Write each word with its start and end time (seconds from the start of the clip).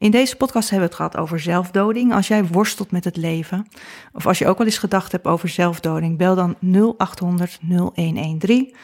In 0.00 0.10
deze 0.10 0.36
podcast 0.36 0.70
hebben 0.70 0.88
we 0.88 0.94
het 0.94 1.02
gehad 1.04 1.22
over 1.24 1.40
zelfdoding. 1.40 2.14
Als 2.14 2.28
jij 2.28 2.44
worstelt 2.46 2.90
met 2.90 3.04
het 3.04 3.16
leven, 3.16 3.66
of 4.12 4.26
als 4.26 4.38
je 4.38 4.46
ook 4.46 4.58
wel 4.58 4.66
eens 4.66 4.78
gedacht 4.78 5.12
hebt 5.12 5.26
over 5.26 5.48
zelfdoding, 5.48 6.18
bel 6.18 6.34
dan 6.34 6.56
0800 6.96 7.58
0113 7.94 8.74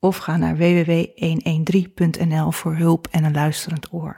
of 0.00 0.16
ga 0.16 0.36
naar 0.36 0.56
www.113.nl 0.56 2.50
voor 2.50 2.74
hulp 2.76 3.08
en 3.10 3.24
een 3.24 3.34
luisterend 3.34 3.92
oor. 3.92 4.16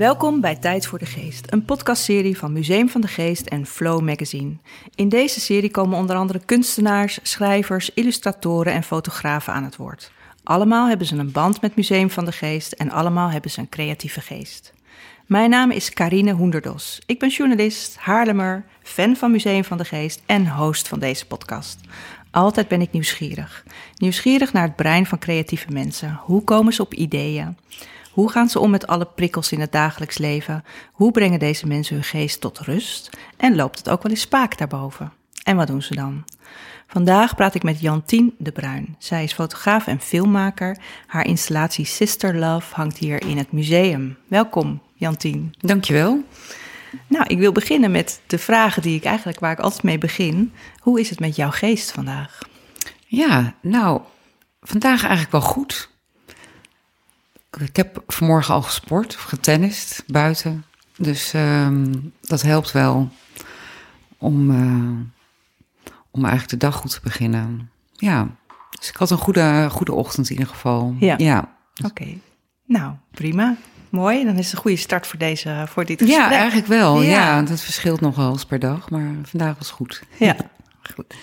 Welkom 0.00 0.40
bij 0.40 0.56
Tijd 0.56 0.86
voor 0.86 0.98
de 0.98 1.06
Geest, 1.06 1.52
een 1.52 1.64
podcastserie 1.64 2.38
van 2.38 2.52
Museum 2.52 2.88
van 2.88 3.00
de 3.00 3.08
Geest 3.08 3.46
en 3.46 3.66
Flow 3.66 4.00
Magazine. 4.00 4.56
In 4.94 5.08
deze 5.08 5.40
serie 5.40 5.70
komen 5.70 5.98
onder 5.98 6.16
andere 6.16 6.40
kunstenaars, 6.44 7.18
schrijvers, 7.22 7.90
illustratoren 7.94 8.72
en 8.72 8.82
fotografen 8.82 9.52
aan 9.52 9.64
het 9.64 9.76
woord. 9.76 10.12
Allemaal 10.44 10.88
hebben 10.88 11.06
ze 11.06 11.16
een 11.16 11.32
band 11.32 11.60
met 11.60 11.76
Museum 11.76 12.10
van 12.10 12.24
de 12.24 12.32
Geest 12.32 12.72
en 12.72 12.90
allemaal 12.90 13.30
hebben 13.30 13.50
ze 13.50 13.60
een 13.60 13.68
creatieve 13.68 14.20
geest. 14.20 14.72
Mijn 15.26 15.50
naam 15.50 15.70
is 15.70 15.90
Karine 15.90 16.32
Hoenderdos. 16.32 17.00
Ik 17.06 17.18
ben 17.18 17.28
journalist, 17.28 17.96
Haarlemmer, 17.96 18.64
fan 18.82 19.16
van 19.16 19.30
Museum 19.30 19.64
van 19.64 19.78
de 19.78 19.84
Geest 19.84 20.22
en 20.26 20.48
host 20.48 20.88
van 20.88 20.98
deze 20.98 21.26
podcast. 21.26 21.80
Altijd 22.30 22.68
ben 22.68 22.80
ik 22.80 22.92
nieuwsgierig. 22.92 23.64
Nieuwsgierig 23.96 24.52
naar 24.52 24.62
het 24.62 24.76
brein 24.76 25.06
van 25.06 25.18
creatieve 25.18 25.72
mensen. 25.72 26.20
Hoe 26.22 26.44
komen 26.44 26.72
ze 26.72 26.82
op 26.82 26.94
ideeën? 26.94 27.56
Hoe 28.10 28.30
gaan 28.30 28.48
ze 28.48 28.58
om 28.58 28.70
met 28.70 28.86
alle 28.86 29.06
prikkels 29.06 29.52
in 29.52 29.60
het 29.60 29.72
dagelijks 29.72 30.18
leven? 30.18 30.64
Hoe 30.92 31.10
brengen 31.10 31.38
deze 31.38 31.66
mensen 31.66 31.94
hun 31.94 32.04
geest 32.04 32.40
tot 32.40 32.58
rust? 32.58 33.10
En 33.36 33.56
loopt 33.56 33.78
het 33.78 33.88
ook 33.88 34.02
wel 34.02 34.12
eens 34.12 34.20
spaak 34.20 34.58
daarboven? 34.58 35.12
En 35.42 35.56
wat 35.56 35.66
doen 35.66 35.82
ze 35.82 35.94
dan? 35.94 36.24
Vandaag 36.86 37.34
praat 37.34 37.54
ik 37.54 37.62
met 37.62 37.80
Jantien 37.80 38.34
de 38.38 38.52
Bruin. 38.52 38.96
Zij 38.98 39.24
is 39.24 39.32
fotograaf 39.32 39.86
en 39.86 40.00
filmmaker. 40.00 40.76
Haar 41.06 41.26
installatie 41.26 41.84
Sister 41.84 42.36
Love 42.36 42.74
hangt 42.74 42.98
hier 42.98 43.22
in 43.26 43.38
het 43.38 43.52
museum. 43.52 44.16
Welkom, 44.28 44.82
Jantien. 44.94 45.54
Dankjewel. 45.58 46.24
Nou, 47.06 47.24
ik 47.26 47.38
wil 47.38 47.52
beginnen 47.52 47.90
met 47.90 48.20
de 48.26 48.38
vragen 48.38 48.82
die 48.82 48.96
ik 48.96 49.04
eigenlijk 49.04 49.40
waar 49.40 49.52
ik 49.52 49.58
altijd 49.58 49.82
mee 49.82 49.98
begin. 49.98 50.52
Hoe 50.78 51.00
is 51.00 51.10
het 51.10 51.20
met 51.20 51.36
jouw 51.36 51.50
geest 51.50 51.92
vandaag? 51.92 52.38
Ja, 53.06 53.54
nou, 53.62 54.00
vandaag 54.60 55.00
eigenlijk 55.00 55.32
wel 55.32 55.40
goed. 55.40 55.89
Ik 57.58 57.76
heb 57.76 58.02
vanmorgen 58.06 58.54
al 58.54 58.62
gesport 58.62 59.14
of 59.14 59.22
getennist 59.22 60.02
buiten. 60.06 60.64
Dus 60.96 61.32
ehm, 61.32 61.94
dat 62.20 62.42
helpt 62.42 62.72
wel 62.72 63.08
om, 64.18 64.50
eh, 64.50 65.94
om 66.10 66.24
eigenlijk 66.24 66.48
de 66.48 66.56
dag 66.56 66.74
goed 66.74 66.90
te 66.90 67.00
beginnen. 67.02 67.70
Ja, 67.92 68.28
dus 68.78 68.88
ik 68.88 68.96
had 68.96 69.10
een 69.10 69.18
goede, 69.18 69.68
goede 69.70 69.92
ochtend 69.92 70.30
in 70.30 70.36
ieder 70.36 70.52
geval. 70.52 70.96
Ja. 70.98 71.14
ja. 71.18 71.54
Oké, 71.84 72.06
nou 72.64 72.92
prima. 73.10 73.56
Mooi, 73.88 74.24
dan 74.24 74.38
is 74.38 74.44
het 74.44 74.54
een 74.54 74.60
goede 74.60 74.76
start 74.76 75.06
voor, 75.06 75.18
deze, 75.18 75.64
voor 75.68 75.84
dit 75.84 75.98
gesprek. 75.98 76.18
Ja, 76.18 76.30
eigenlijk 76.30 76.66
wel. 76.66 77.02
Ja. 77.02 77.10
Ja. 77.10 77.42
dat 77.42 77.60
verschilt 77.60 78.00
nogal 78.00 78.32
eens 78.32 78.44
per 78.44 78.58
dag, 78.58 78.90
maar 78.90 79.14
vandaag 79.22 79.58
was 79.58 79.70
goed. 79.70 80.02
Ja, 80.16 80.36
goed. 80.94 81.14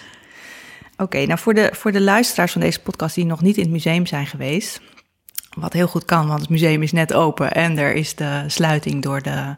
Oké, 0.97 1.25
nou 1.25 1.39
voor 1.39 1.53
de, 1.53 1.69
voor 1.73 1.91
de 1.91 2.01
luisteraars 2.01 2.51
van 2.51 2.61
deze 2.61 2.79
podcast 2.79 3.16
die 3.16 3.25
nog 3.25 3.41
niet 3.41 3.55
in 3.55 3.63
het 3.63 3.71
museum 3.71 4.05
zijn 4.05 4.27
geweest. 4.27 4.81
Wat 5.57 5.73
heel 5.73 5.88
goed 5.88 6.06
kan, 6.06 6.28
want 6.28 6.40
het 6.41 6.50
museum 6.50 6.81
is 6.84 6.91
net 6.91 7.13
open 7.13 7.51
en 7.51 7.78
er 7.78 7.94
is 7.94 8.16
de 8.16 8.44
sluiting 8.47 9.03
door 9.03 9.22
de, 9.22 9.56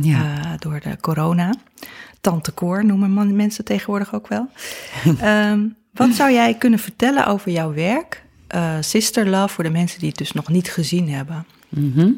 Ja. 0.00 0.36
eh, 0.44 0.50
door 0.58 0.80
de 0.80 0.96
corona. 1.00 1.54
Tante 2.20 2.52
Koor 2.52 2.84
noemen 2.84 3.10
man- 3.10 3.36
mensen 3.36 3.64
tegenwoordig 3.64 4.14
ook 4.14 4.28
wel. 4.28 4.48
Ehm, 5.20 5.60
wat 5.92 6.10
zou 6.14 6.32
jij 6.32 6.54
kunnen 6.54 6.78
vertellen 6.78 7.26
over 7.26 7.50
jouw 7.50 7.72
werk, 7.74 8.24
eh, 8.46 8.74
Sister 8.80 9.28
Love, 9.28 9.54
voor 9.54 9.64
de 9.64 9.70
mensen 9.70 9.98
die 9.98 10.08
het 10.08 10.18
dus 10.18 10.32
nog 10.32 10.48
niet 10.48 10.70
gezien 10.70 11.08
hebben? 11.10 11.46
Mhm. 11.68 12.10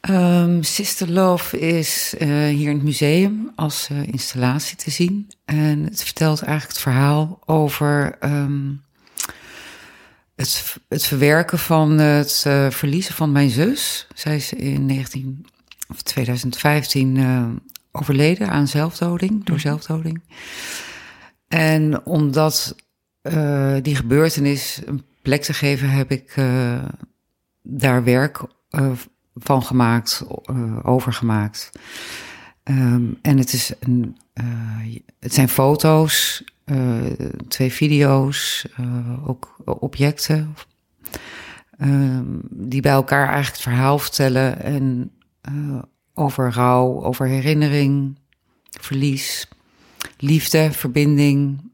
Ehm, 0.00 0.62
Sister 0.62 1.10
Love 1.10 1.58
is 1.58 2.14
eh, 2.18 2.28
hier 2.28 2.68
in 2.68 2.74
het 2.74 2.82
museum 2.82 3.50
als 3.56 3.88
installatie 4.04 4.76
te 4.76 4.90
zien. 4.90 5.30
En 5.44 5.84
het 5.84 6.02
vertelt 6.04 6.42
eigenlijk 6.42 6.72
het 6.78 6.82
verhaal 6.82 7.38
over 7.46 8.16
ehm, 8.20 8.60
het, 10.42 10.76
het 10.88 11.04
verwerken 11.04 11.58
van 11.58 11.98
het 11.98 12.42
eh, 12.46 12.70
verliezen 12.70 13.14
van 13.14 13.32
mijn 13.32 13.50
zus. 13.50 14.06
Zij 14.14 14.36
is 14.36 14.52
in 14.52 14.86
19, 14.86 15.46
of 15.88 16.02
2015 16.02 17.16
eh, 17.16 17.44
overleden 17.92 18.48
aan 18.48 18.68
zelfdoding, 18.68 19.44
door 19.44 19.60
zelfdoding. 19.60 20.22
En 21.48 22.06
omdat 22.06 22.76
eh, 23.22 23.76
die 23.82 23.96
gebeurtenis 23.96 24.80
een 24.84 25.04
plek 25.22 25.42
te 25.42 25.54
geven, 25.54 25.90
heb 25.90 26.10
ik 26.10 26.34
daar 27.62 28.04
werk 28.04 28.40
van 29.34 29.62
gemaakt, 29.62 30.24
over 30.82 31.12
gemaakt. 31.12 31.70
Ehm, 32.62 33.04
en 33.22 33.38
het, 33.38 33.52
is 33.52 33.72
een, 33.80 34.18
het 35.20 35.34
zijn 35.34 35.48
foto's, 35.48 36.44
eh, 36.64 37.00
twee 37.48 37.72
video's, 37.72 38.66
eh, 38.76 39.28
ook 39.28 39.56
objecten. 39.64 40.54
ehm, 41.78 42.24
die 42.50 42.80
bij 42.80 42.92
elkaar 42.92 43.26
eigenlijk 43.28 43.52
het 43.52 43.62
verhaal 43.62 43.98
vertellen. 43.98 44.62
En 44.62 45.10
eh, 45.40 45.82
over 46.14 46.52
rouw, 46.52 47.02
over 47.02 47.26
herinnering, 47.26 48.18
verlies, 48.80 49.48
liefde, 50.18 50.72
verbinding. 50.72 51.70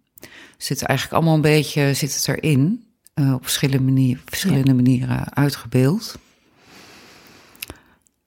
Zit 0.56 0.82
eigenlijk 0.82 1.18
allemaal 1.18 1.34
een 1.34 1.40
beetje 1.40 1.94
zit 1.94 2.14
het 2.14 2.28
erin. 2.28 2.86
op 3.14 3.42
verschillende, 3.42 3.84
manier, 3.84 4.20
verschillende 4.24 4.74
manieren 4.74 5.34
uitgebeeld. 5.34 6.18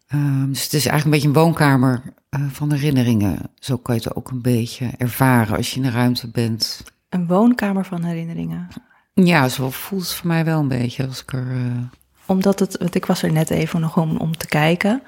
Ehm, 0.08 0.50
dus 0.50 0.64
het 0.64 0.74
is 0.74 0.86
eigenlijk 0.86 1.06
een 1.06 1.12
beetje 1.12 1.28
een 1.28 1.46
woonkamer 1.46 2.14
eh, 2.32 2.42
van 2.52 2.72
herinneringen. 2.72 3.38
Zo 3.60 3.78
kan 3.78 3.96
je 3.96 4.02
het 4.04 4.16
ook 4.16 4.30
een 4.32 4.42
beetje 4.42 4.90
ervaren 4.98 5.58
als 5.58 5.70
je 5.70 5.76
in 5.76 5.82
de 5.82 5.90
ruimte 5.90 6.28
bent. 6.28 6.84
Een 7.10 7.28
woonkamer 7.28 7.86
van 7.86 8.04
herinneringen. 8.04 8.68
Ja, 9.14 9.50
zo 9.50 9.70
voelt 9.70 10.02
het 10.04 10.14
voor 10.14 10.28
mij 10.28 10.46
wel 10.46 10.60
een 10.60 10.68
beetje 10.68 11.08
als 11.08 11.22
ik 11.22 11.34
er. 11.34 11.52
eh, 11.52 11.78
Omdat 12.26 12.60
het, 12.60 12.78
want 12.78 12.96
ik 12.96 13.06
was 13.06 13.24
er 13.24 13.32
net 13.32 13.50
even 13.50 13.80
nog 13.82 13.98
om, 13.98 14.18
om 14.18 14.38
te 14.38 14.48
kijken. 14.48 15.02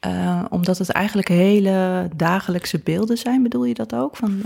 Eh, 0.00 0.44
omdat 0.50 0.78
het 0.78 0.90
eigenlijk 0.90 1.28
hele 1.28 2.08
dagelijkse 2.16 2.78
beelden 2.84 3.18
zijn, 3.18 3.42
bedoel 3.42 3.64
je 3.64 3.74
dat 3.74 3.94
ook? 3.94 4.16
Van, 4.16 4.42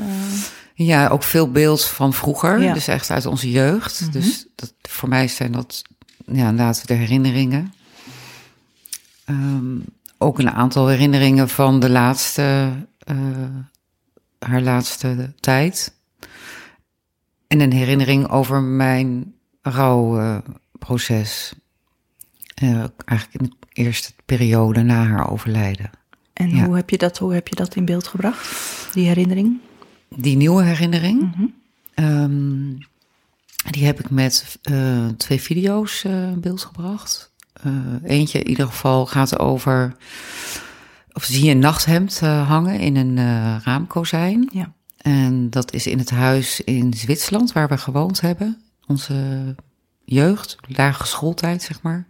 Ja, 0.75 1.09
ook 1.09 1.23
veel 1.23 1.51
beeld 1.51 1.85
van 1.85 2.13
vroeger, 2.13 2.61
Ja. 2.63 2.73
dus 2.73 2.89
echt 2.89 3.11
uit 3.11 3.27
onze 3.27 3.51
jeugd. 3.51 4.13
Dus 4.13 4.47
dat, 4.55 4.75
voor 4.83 5.09
mij 5.09 5.29
zijn 5.29 5.53
dat 5.53 5.83
ja, 6.27 6.33
inderdaad 6.49 6.87
de 6.89 6.95
herinneringen. 6.95 7.73
Ehm, 9.25 9.77
ook 10.18 10.38
een 10.38 10.50
aantal 10.50 10.86
herinneringen 10.88 11.48
van 11.48 11.80
de 11.80 11.91
laatste, 11.91 12.70
eh, 12.98 13.16
haar 14.38 14.62
laatste 14.62 15.32
tijd. 15.41 15.97
En 17.47 17.60
een 17.60 17.72
herinnering 17.72 18.28
over 18.28 18.62
mijn 18.62 19.34
rouwproces. 19.62 21.53
Eh, 22.54 22.84
eigenlijk 23.04 23.32
in 23.32 23.44
de 23.60 23.82
eerste 23.82 24.12
periode 24.24 24.82
na 24.82 25.04
haar 25.04 25.30
overlijden. 25.30 25.91
en 26.32 26.50
Ja. 26.50 26.65
hoe, 26.65 26.76
heb 26.76 26.91
je 26.91 26.98
dat, 26.98 27.18
hoe 27.18 27.32
heb 27.34 27.48
je 27.48 27.54
dat 27.54 27.74
in 27.74 27.84
beeld 27.84 28.06
gebracht, 28.06 28.92
die 28.94 29.06
herinnering? 29.06 29.59
Die 30.16 30.36
nieuwe 30.36 30.62
herinnering, 30.62 31.20
Mhm. 31.20 31.47
Ehm, 31.94 32.74
die 33.70 33.84
heb 33.86 34.00
ik 34.00 34.10
met 34.10 34.59
eh, 34.62 35.06
twee 35.06 35.41
video's 35.41 36.04
eh, 36.04 36.30
in 36.30 36.41
beeld 36.41 36.62
gebracht. 36.62 37.32
Eh, 37.63 37.72
eentje 38.10 38.39
in 38.39 38.49
ieder 38.49 38.66
geval 38.66 39.07
gaat 39.07 39.39
over... 39.39 39.97
Of 41.13 41.25
zie 41.25 41.45
je 41.45 41.51
een 41.51 41.59
nachthemd 41.59 42.21
eh, 42.22 42.49
hangen 42.49 42.81
in 42.81 42.97
een 42.97 43.19
eh, 43.19 43.57
raamkozijn. 43.65 44.49
Ja. 44.53 44.72
En 44.97 45.51
dat 45.51 45.72
is 45.72 45.87
in 45.87 45.99
het 45.99 46.10
huis 46.10 46.60
in 46.60 46.95
Zwitserland 46.95 47.53
waar 47.53 47.69
we 47.69 47.78
gewoond 47.78 48.21
hebben. 48.21 48.63
Onze 48.87 49.55
jeugd, 50.05 50.57
lage 50.66 51.07
schooltijd, 51.07 51.63
zeg 51.63 51.83
maar. 51.83 52.07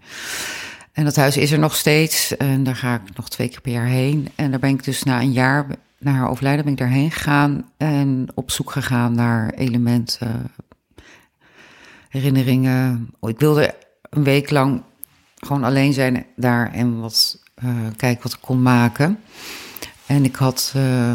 En 0.93 1.05
dat 1.05 1.17
huis 1.17 1.37
is 1.37 1.53
er 1.53 1.59
nog 1.59 1.77
steeds. 1.77 2.37
En 2.37 2.65
daar 2.65 2.77
ga 2.77 2.95
ik 2.95 3.17
nog 3.17 3.29
twee 3.29 3.49
keer 3.49 3.61
per 3.61 3.73
jaar 3.73 3.87
heen. 3.87 4.29
En 4.35 4.51
daar 4.51 4.61
ben 4.61 4.71
ik 4.71 4.85
dus 4.85 5.03
na 5.03 5.21
een 5.21 5.33
jaar, 5.33 5.67
na 5.99 6.13
haar 6.13 6.31
overlijden, 6.31 6.65
ben 6.65 6.73
ik 6.73 6.79
daarheen 6.79 7.11
gegaan. 7.11 7.71
En 7.77 8.29
op 8.35 8.51
zoek 8.51 8.71
gegaan 8.71 9.15
naar 9.15 9.51
elementen, 9.51 10.51
herinneringen. 12.09 13.11
Oh, 13.21 13.31
Ik 13.31 13.39
wilde 13.39 13.75
een 14.11 14.25
week 14.25 14.51
lang 14.51 14.83
gewoon 15.47 15.65
alleen 15.65 15.93
zijn 15.93 16.27
daar 16.37 16.73
en 16.73 17.01
wat 17.01 17.43
eh, 17.55 17.69
kijken 17.97 18.23
wat 18.23 18.33
ik 18.33 18.41
kon 18.41 18.63
maken. 18.63 19.19
En 20.07 20.25
ik 20.25 20.37
had 20.37 20.73
eh, 20.77 21.13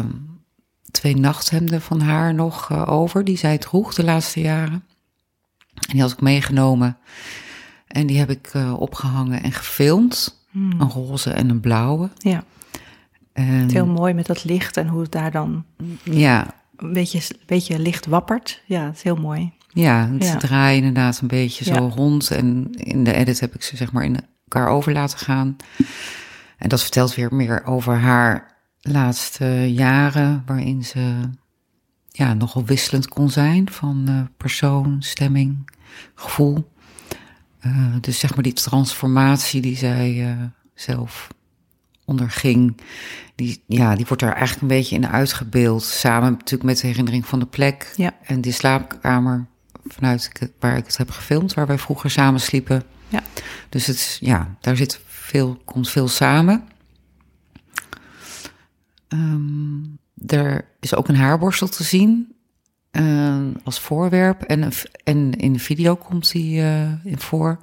twee 0.90 1.16
nachthemden 1.16 1.80
van 1.80 2.00
haar 2.00 2.34
nog 2.34 2.70
eh, 2.70 2.88
over, 2.88 3.24
die 3.24 3.36
zij 3.36 3.58
droeg 3.58 3.94
de 3.94 4.04
laatste 4.04 4.40
jaren. 4.40 4.84
En 5.74 5.92
die 5.92 6.00
had 6.00 6.12
ik 6.12 6.20
meegenomen. 6.20 6.96
En 7.86 8.06
die 8.06 8.18
heb 8.18 8.30
ik 8.30 8.46
eh, 8.52 8.80
opgehangen 8.80 9.42
en 9.42 9.52
gefilmd. 9.52 10.42
Hmm. 10.50 10.80
Een 10.80 10.90
roze 10.90 11.30
en 11.30 11.50
een 11.50 11.60
blauwe. 11.60 12.10
Ja, 12.16 12.44
En, 13.32 13.70
heel 13.70 13.86
mooi 13.86 14.14
met 14.14 14.26
dat 14.26 14.44
licht 14.44 14.76
en 14.76 14.88
hoe 14.88 15.02
het 15.02 15.12
daar 15.12 15.30
dan 15.30 15.64
ja, 16.02 16.54
een 16.76 16.92
beetje, 16.92 17.18
een 17.18 17.38
beetje 17.46 17.78
licht 17.78 18.06
wappert. 18.06 18.62
Ja, 18.66 18.84
het 18.84 18.96
is 18.96 19.02
heel 19.02 19.16
mooi. 19.16 19.52
Ja, 19.74 20.10
Ja. 20.18 20.36
draaien 20.36 20.78
inderdaad 20.84 21.20
een 21.20 21.28
beetje 21.28 21.64
Ja. 21.64 21.74
zo 21.74 21.92
rond. 21.94 22.30
En 22.30 22.72
in 22.72 23.04
de 23.04 23.12
edit 23.14 23.40
heb 23.40 23.54
ik 23.54 23.62
ze 23.62 23.76
zeg 23.76 23.92
maar 23.92 24.04
in 24.04 24.16
elkaar 24.48 24.68
over 24.68 24.92
laten 24.92 25.18
gaan. 25.18 25.56
En 26.58 26.68
dat 26.68 26.80
vertelt 26.82 27.14
weer 27.14 27.34
meer 27.34 27.64
over 27.64 27.94
haar 27.96 28.54
laatste 28.80 29.72
jaren, 29.72 30.42
waarin 30.46 30.84
ze 30.84 31.14
ja, 32.10 32.34
nogal 32.34 32.64
wisselend 32.64 33.08
kon 33.08 33.30
zijn 33.30 33.70
van 33.70 34.04
eh, 34.08 34.20
persoon, 34.36 34.96
stemming, 35.02 35.70
gevoel. 36.14 36.70
Eh, 37.60 37.94
dus 38.00 38.18
zeg 38.18 38.34
maar 38.34 38.42
die 38.42 38.52
transformatie 38.52 39.60
die 39.60 39.76
zij 39.76 40.30
eh, 40.30 40.36
zelf 40.74 41.28
onderging, 42.04 42.76
die, 43.34 43.62
ja, 43.66 43.94
die 43.94 44.04
wordt 44.08 44.22
er 44.22 44.32
eigenlijk 44.32 44.60
een 44.62 44.68
beetje 44.78 44.96
in 44.96 45.08
uitgebeeld. 45.08 45.82
Samen 45.82 46.30
natuurlijk 46.32 46.62
met 46.62 46.80
de 46.80 46.86
herinnering 46.86 47.26
van 47.26 47.38
de 47.38 47.46
plek 47.46 47.92
Ja. 47.96 48.12
en 48.24 48.40
die 48.40 48.52
slaapkamer 48.52 49.46
vanuit 49.86 50.50
waar 50.60 50.76
ik 50.76 50.86
het 50.86 50.96
heb 50.96 51.10
gefilmd, 51.10 51.54
waar 51.54 51.66
wij 51.66 51.78
vroeger 51.78 52.10
samen 52.10 52.40
sliepen. 52.40 52.82
Ja. 53.08 53.22
Dus 53.68 53.86
het 53.86 53.96
is, 53.96 54.18
ja, 54.20 54.54
daar 54.60 54.76
zit 54.76 55.00
veel, 55.06 55.60
komt 55.64 55.90
veel 55.90 56.08
samen. 56.08 56.68
Ehm, 59.08 59.82
er 60.26 60.64
is 60.80 60.94
ook 60.94 61.08
een 61.08 61.16
haarborstel 61.16 61.68
te 61.68 61.82
zien 61.82 62.34
eh, 62.90 63.38
als 63.64 63.80
voorwerp. 63.80 64.42
En, 64.42 64.72
en 65.04 65.32
in 65.32 65.52
de 65.52 65.58
video 65.58 65.96
komt 65.96 66.32
die 66.32 66.62
eh, 66.62 67.04
in 67.04 67.18
voor. 67.18 67.58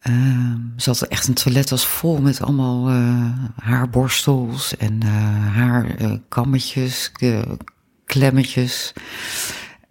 Ehm, 0.00 0.58
ze 0.76 0.90
had 0.90 1.02
echt 1.02 1.28
een 1.28 1.34
toilet 1.34 1.72
als 1.72 1.86
vol 1.86 2.20
met 2.20 2.42
allemaal 2.42 2.88
eh, 2.88 3.30
haarborstels 3.56 4.76
en 4.76 5.02
haarkammetjes, 5.02 7.12
klemmetjes. 8.04 8.92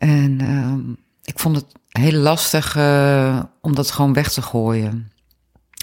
En 0.01 0.41
ehm, 0.41 0.81
ik 1.23 1.39
vond 1.39 1.55
het 1.55 1.65
heel 1.89 2.19
lastig 2.19 2.75
eh, 2.75 3.43
om 3.61 3.75
dat 3.75 3.91
gewoon 3.91 4.13
weg 4.13 4.31
te 4.31 4.41
gooien. 4.41 5.11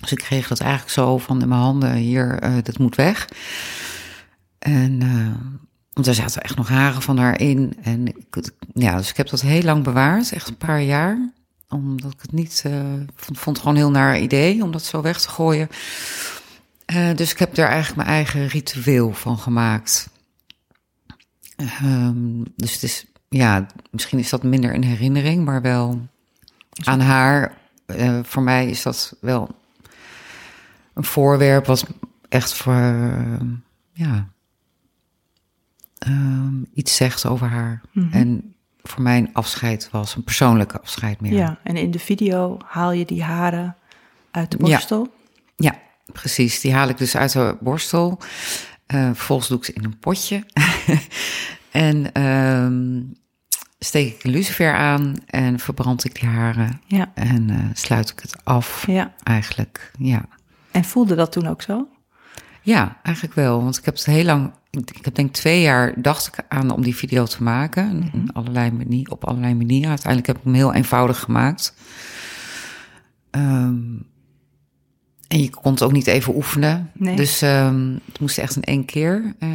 Dus 0.01 0.13
ik 0.13 0.19
kreeg 0.19 0.49
dat 0.49 0.61
eigenlijk 0.61 0.91
zo 0.91 1.19
van 1.19 1.43
in 1.43 1.49
mijn 1.49 1.61
handen, 1.61 1.93
hier, 1.93 2.39
eh, 2.39 2.53
dat 2.63 2.79
moet 2.79 2.97
weg. 2.97 3.29
En 4.59 5.01
uh, 5.01 5.35
want 5.93 6.07
er 6.07 6.15
zaten 6.15 6.43
echt 6.43 6.57
nog 6.57 6.69
haren 6.69 7.03
van 7.03 7.19
haar 7.19 7.41
in. 7.41 7.77
En 7.83 8.07
ik, 8.07 8.51
ja, 8.73 8.97
dus 8.97 9.11
ik 9.11 9.17
heb 9.17 9.29
dat 9.29 9.41
heel 9.41 9.63
lang 9.63 9.85
bewaard, 9.85 10.33
echt 10.33 10.49
een 10.49 10.57
paar 10.57 10.83
jaar. 10.83 11.33
Omdat 11.69 12.13
ik 12.13 12.21
het 12.21 12.33
niet, 12.33 12.65
vond, 13.15 13.39
vond 13.39 13.59
gewoon 13.59 13.75
een 13.75 13.81
heel 13.81 13.91
naar 13.91 14.19
idee 14.19 14.63
om 14.63 14.73
dat 14.73 14.85
zo 14.85 15.03
weg 15.03 15.21
te 15.21 15.29
gooien. 15.29 15.69
Dus 17.15 17.33
ik 17.33 17.39
heb 17.39 17.55
daar 17.55 17.69
eigenlijk 17.69 17.97
mijn 17.97 18.17
eigen 18.17 18.47
ritueel 18.47 19.13
van 19.13 19.39
gemaakt. 19.39 20.11
Um, 21.83 22.45
dus 22.57 22.73
het 22.73 22.83
is, 22.83 23.07
ja, 23.29 23.67
misschien 23.91 24.19
is 24.19 24.31
dat 24.31 24.43
minder 24.43 24.75
een 24.75 24.85
herinnering, 24.85 25.45
maar 25.45 25.63
wel 25.63 26.09
aan 26.85 27.01
haar. 27.01 27.57
Uh, 27.87 28.19
voor 28.23 28.43
mij 28.43 28.67
is 28.67 28.83
dat 28.83 29.17
wel 29.21 29.49
een 30.95 31.05
voorwerp 31.05 31.67
wat 31.67 31.87
echt 32.29 32.55
voor, 32.55 32.75
uh, 32.75 33.41
ja, 33.93 34.29
um, 36.07 36.67
iets 36.75 36.97
zegt 36.97 37.27
over 37.27 37.47
haar. 37.47 37.81
Mm 37.93 38.03
-hmm. 38.03 38.13
En 38.13 38.55
voor 38.83 39.03
mij 39.03 39.19
een 39.19 39.33
afscheid 39.33 39.89
was, 39.91 40.15
een 40.15 40.25
persoonlijke 40.25 40.81
afscheid 40.81 41.21
meer. 41.21 41.33
Ja, 41.33 41.59
en 41.63 41.77
in 41.77 41.91
de 41.91 41.99
video 41.99 42.59
haal 42.65 42.93
je 42.93 43.05
die 43.05 43.23
haren 43.23 43.77
uit 44.31 44.51
de 44.51 44.57
borstel? 44.57 45.09
Ja, 45.57 45.73
ja 45.73 45.79
precies. 46.13 46.61
Die 46.61 46.73
haal 46.73 46.89
ik 46.89 46.99
dus 46.99 47.17
uit 47.17 47.33
de 47.33 47.57
borstel. 47.61 48.19
Uh, 48.95 49.07
vervolgens 49.07 49.49
doe 49.49 49.59
ik 49.59 49.65
ze 49.65 49.73
in 49.73 49.85
een 49.85 49.99
potje. 49.99 50.45
en 51.71 52.23
um, 52.23 53.13
steek 53.79 54.15
ik 54.15 54.25
een 54.25 54.31
lucifer 54.31 54.75
aan 54.75 55.15
en 55.27 55.59
verbrand 55.59 56.05
ik 56.05 56.21
die 56.21 56.29
haren. 56.29 56.81
Ja. 56.87 57.11
En 57.15 57.49
uh, 57.49 57.59
sluit 57.73 58.11
ik 58.11 58.21
het 58.21 58.45
af, 58.45 58.87
ja. 58.87 59.15
eigenlijk. 59.23 59.91
Ja. 59.99 60.25
En 60.71 60.85
voelde 60.85 61.15
dat 61.15 61.33
toen 61.33 61.47
ook 61.47 61.63
zo? 61.63 61.89
Ja, 62.63 62.97
eigenlijk 63.03 63.35
wel. 63.35 63.63
Want 63.63 63.79
ik 63.79 63.85
heb 63.85 63.95
het 63.95 64.05
heel 64.05 64.25
lang, 64.25 64.53
ik 64.71 65.05
heb 65.05 65.15
denk 65.15 65.33
twee 65.33 65.61
jaar, 65.61 66.03
dacht 66.03 66.27
ik 66.27 66.45
aan 66.49 66.71
om 66.71 66.83
die 66.83 66.97
video 66.97 67.25
te 67.25 67.43
maken. 67.43 67.97
Mm 67.97 68.09
-hmm. 68.13 68.31
allerlei 68.33 68.71
manier, 68.71 69.11
op 69.11 69.25
allerlei 69.25 69.55
manieren. 69.55 69.89
Uiteindelijk 69.89 70.27
heb 70.27 70.37
ik 70.37 70.45
hem 70.45 70.55
heel 70.55 70.75
eenvoudig 70.75 71.21
gemaakt. 71.21 71.75
Um, 73.31 74.07
en 75.29 75.41
je 75.41 75.51
kon 75.51 75.73
het 75.73 75.83
ook 75.83 75.93
niet 75.93 76.07
even 76.07 76.37
oefenen. 76.37 76.91
Nee. 76.95 77.17
Dus 77.17 77.43
um, 77.43 78.01
het 78.07 78.21
moest 78.21 78.39
echt 78.39 78.57
in 78.57 78.63
één 78.63 78.85
keer. 78.85 79.35
Uh, 79.41 79.51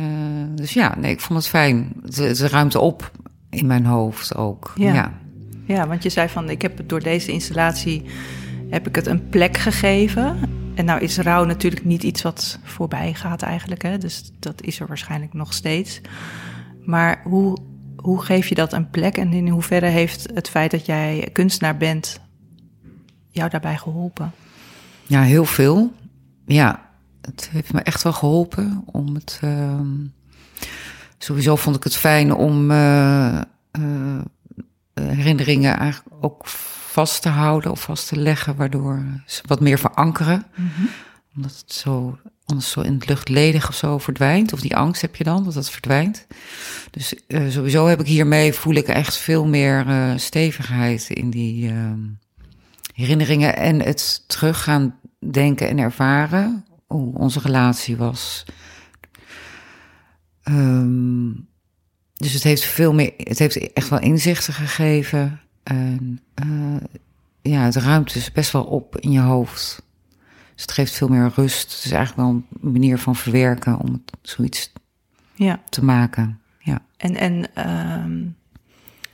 dus 0.56 0.74
ja, 0.74 0.96
nee, 0.98 1.12
ik 1.12 1.20
vond 1.20 1.40
het 1.40 1.48
fijn. 1.48 1.94
Het, 2.02 2.16
het 2.16 2.40
ruimte 2.40 2.80
op 2.80 3.12
in 3.50 3.68
mijn 3.68 3.86
hoofd 3.86 4.36
ook. 4.36 4.72
Ja. 4.75 4.94
ja. 4.94 5.14
Ja, 5.66 5.88
want 5.88 6.04
je 6.04 6.10
zei 6.10 6.30
van, 6.30 6.50
ik 6.50 6.62
heb 6.62 6.80
door 6.86 7.00
deze 7.00 7.31
installatie 7.31 8.04
heb 8.70 8.88
ik 8.88 8.96
het 8.96 9.06
een 9.06 9.30
plek 9.30 9.58
gegeven. 9.58 10.40
En 10.75 10.86
nou 10.86 11.02
is 11.02 11.18
rouw 11.18 11.46
natuurlijk 11.46 11.86
niet 11.86 12.04
iets 12.04 12.22
wat 12.22 12.60
voorbij 12.64 13.14
gaat 13.14 13.42
eigenlijk. 13.42 13.81
Hè? 13.81 13.98
Dus 13.98 14.31
dat 14.40 14.62
is 14.62 14.80
er 14.80 14.88
waarschijnlijk 14.88 15.34
nog 15.34 15.54
steeds. 15.54 16.02
Maar 16.86 17.22
hoe, 17.24 17.58
hoe 17.96 18.22
geef 18.22 18.48
je 18.48 18.56
dat 18.56 18.74
een 18.74 18.90
plek? 18.90 19.18
En 19.18 19.34
in 19.34 19.48
hoeverre 19.48 19.86
heeft 19.86 20.30
het 20.34 20.50
feit 20.50 20.72
dat 20.72 20.86
jij 20.86 21.30
kunstenaar 21.31 21.78
bent 21.78 22.20
jou 23.30 23.50
daarbij 23.50 23.78
geholpen? 23.78 24.31
Ja, 25.06 25.22
heel 25.22 25.46
veel. 25.46 25.94
Ja, 26.46 26.89
het 27.22 27.50
heeft 27.51 27.74
me 27.74 27.82
echt 27.82 28.04
wel 28.04 28.13
geholpen 28.13 28.84
om 28.86 29.13
het... 29.16 29.39
Uh, 29.44 29.80
sowieso 31.18 31.56
vond 31.56 31.75
ik 31.75 31.84
het 31.84 31.96
fijn 31.96 32.34
om 32.34 32.72
uh, 32.72 33.42
uh, 33.80 34.22
herinneringen 34.94 35.77
eigenlijk 35.77 36.16
ook 36.24 36.48
vast 36.48 37.22
te 37.22 37.30
houden 37.30 37.72
of 37.72 37.82
vast 37.82 38.08
te 38.08 38.16
leggen, 38.16 38.56
waardoor 38.56 39.04
ze 39.25 39.42
wat 39.46 39.60
meer 39.60 39.80
verankeren. 39.80 40.46
Mhm. 40.56 40.86
Omdat 41.36 41.58
het 41.58 41.74
zo, 41.74 42.18
anders 42.46 42.72
zo 42.72 42.82
in 42.82 42.94
het 42.94 43.08
luchtledig 43.08 43.68
of 43.68 43.75
zo 43.75 43.98
verdwijnt. 43.98 44.54
Of 44.54 44.62
die 44.62 44.75
angst 44.75 45.01
heb 45.01 45.16
je 45.16 45.24
dan, 45.24 45.44
dat 45.44 45.54
dat 45.54 45.70
verdwijnt. 45.70 46.27
Dus 46.92 47.16
uh, 47.27 47.50
sowieso 47.50 47.88
heb 47.88 48.00
ik 48.00 48.08
hiermee, 48.08 48.54
voel 48.54 48.74
ik 48.74 48.88
echt 48.88 49.18
veel 49.18 49.46
meer 49.46 49.86
stevigheid 50.16 51.10
in 51.10 51.30
die 51.30 51.72
uh, 51.72 51.92
herinneringen. 52.94 53.56
En 53.56 53.82
het 53.82 54.24
terug 54.28 54.64
gaan 54.64 55.00
denken 55.32 55.70
en 55.70 55.78
ervaren 55.78 56.66
hoe 56.88 57.18
onze 57.18 57.40
relatie 57.40 57.98
was. 57.98 58.46
Um, 60.44 61.48
dus 62.14 62.34
het 62.34 62.44
heeft 62.44 62.64
veel 62.64 62.94
meer, 62.94 63.14
het 63.18 63.40
heeft 63.40 63.74
echt 63.74 63.90
wel 63.90 64.00
inzichten 64.00 64.54
gegeven. 64.54 65.42
En 65.64 66.22
uh, 66.46 66.76
ja, 67.42 67.70
de 67.70 67.80
ruimte 67.80 68.18
is 68.18 68.32
best 68.32 68.52
wel 68.52 68.64
op 68.64 68.98
in 68.98 69.12
je 69.12 69.20
hoofd. 69.20 69.82
Dus 70.54 70.62
het 70.62 70.72
geeft 70.72 70.94
veel 70.94 71.08
meer 71.08 71.32
rust. 71.36 71.72
Het 71.74 71.84
is 71.84 71.92
eigenlijk 71.92 72.30
wel 72.30 72.44
een 72.62 72.72
manier 72.72 72.98
van 72.98 73.16
verwerken 73.16 73.78
om 73.78 73.92
het 73.92 74.18
zoiets 74.22 74.74
ja. 75.34 75.62
te 75.70 75.84
maken. 75.84 76.40
Ja. 76.60 76.82
En, 76.98 77.16
en 77.16 77.68
um, 78.04 78.36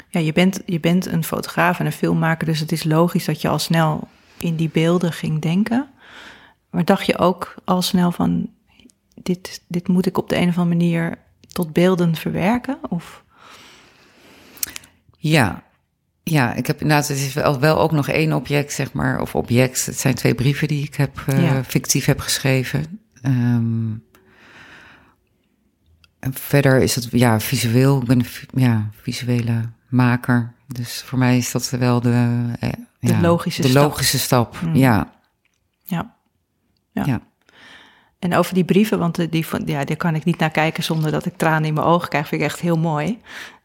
ja, 0.09 0.19
je, 0.19 0.33
bent, 0.33 0.59
je 0.65 0.79
bent 0.79 1.05
een 1.05 1.23
fotograaf 1.23 1.79
en 1.79 1.85
een 1.85 1.91
filmmaker, 1.91 2.45
dus 2.45 2.59
het 2.59 2.71
is 2.71 2.83
logisch 2.83 3.25
dat 3.25 3.41
je 3.41 3.47
al 3.47 3.59
snel 3.59 4.07
in 4.37 4.55
die 4.55 4.69
beelden 4.69 5.13
ging 5.13 5.41
denken. 5.41 5.89
Maar 6.69 6.85
dacht 6.85 7.05
je 7.05 7.17
ook 7.17 7.55
al 7.63 7.81
snel 7.81 8.11
van, 8.11 8.49
dit, 9.15 9.61
dit 9.67 9.87
moet 9.87 10.05
ik 10.05 10.17
op 10.17 10.29
de 10.29 10.35
een 10.35 10.49
of 10.49 10.57
andere 10.57 10.75
manier 10.75 11.17
tot 11.47 11.73
beelden 11.73 12.15
verwerken? 12.15 12.77
Of? 12.89 13.23
Ja, 15.17 15.63
ja, 16.23 16.53
ik 16.53 16.67
heb 16.67 16.81
inderdaad, 16.81 17.07
het 17.07 17.17
is 17.17 17.33
wel, 17.33 17.59
wel 17.59 17.79
ook 17.79 17.91
nog 17.91 18.07
één 18.07 18.33
object, 18.33 18.73
zeg 18.73 18.93
maar, 18.93 19.21
of 19.21 19.35
object. 19.35 19.85
Het 19.85 19.99
zijn 19.99 20.15
twee 20.15 20.35
brieven 20.35 20.67
die 20.67 20.83
ik 20.83 20.95
heb 20.95 21.25
uh, 21.29 21.43
ja. 21.43 21.63
fictief 21.63 22.05
heb 22.05 22.19
geschreven. 22.19 22.99
Um, 23.23 24.03
en 26.19 26.33
verder 26.33 26.81
is 26.81 26.95
het 26.95 27.07
ja 27.11 27.39
visueel. 27.39 28.01
Ik 28.01 28.07
ben 28.07 28.19
een 28.19 28.61
ja, 28.61 28.89
visuele 29.01 29.69
maker. 29.89 30.53
Dus 30.67 31.01
voor 31.05 31.19
mij 31.19 31.37
is 31.37 31.51
dat 31.51 31.69
wel 31.69 32.01
de, 32.01 32.43
eh, 32.59 32.69
De 32.99 33.07
ja, 33.07 33.21
logische 33.21 33.61
de 33.61 33.67
stap. 33.67 33.83
logische 33.83 34.19
stap. 34.19 34.61
Mm. 34.61 34.75
Ja, 34.75 35.11
Ja. 35.83 36.15
Ja. 36.91 37.05
Ja. 37.05 37.21
En 38.19 38.35
over 38.35 38.53
die 38.53 38.63
brieven, 38.65 38.99
want 38.99 39.19
eh, 39.19 39.27
die, 39.29 39.45
van, 39.45 39.61
ja, 39.65 39.83
daar 39.83 39.95
kan 39.97 40.15
ik 40.15 40.23
niet 40.23 40.37
naar 40.37 40.51
kijken 40.51 40.83
zonder 40.83 41.11
dat 41.11 41.25
ik 41.25 41.37
tranen 41.37 41.65
in 41.67 41.73
mijn 41.73 41.85
ogen 41.85 42.09
krijg. 42.09 42.27
Vind 42.27 42.41
ik 42.41 42.47
echt 42.47 42.59
heel 42.59 42.77
mooi. 42.77 43.19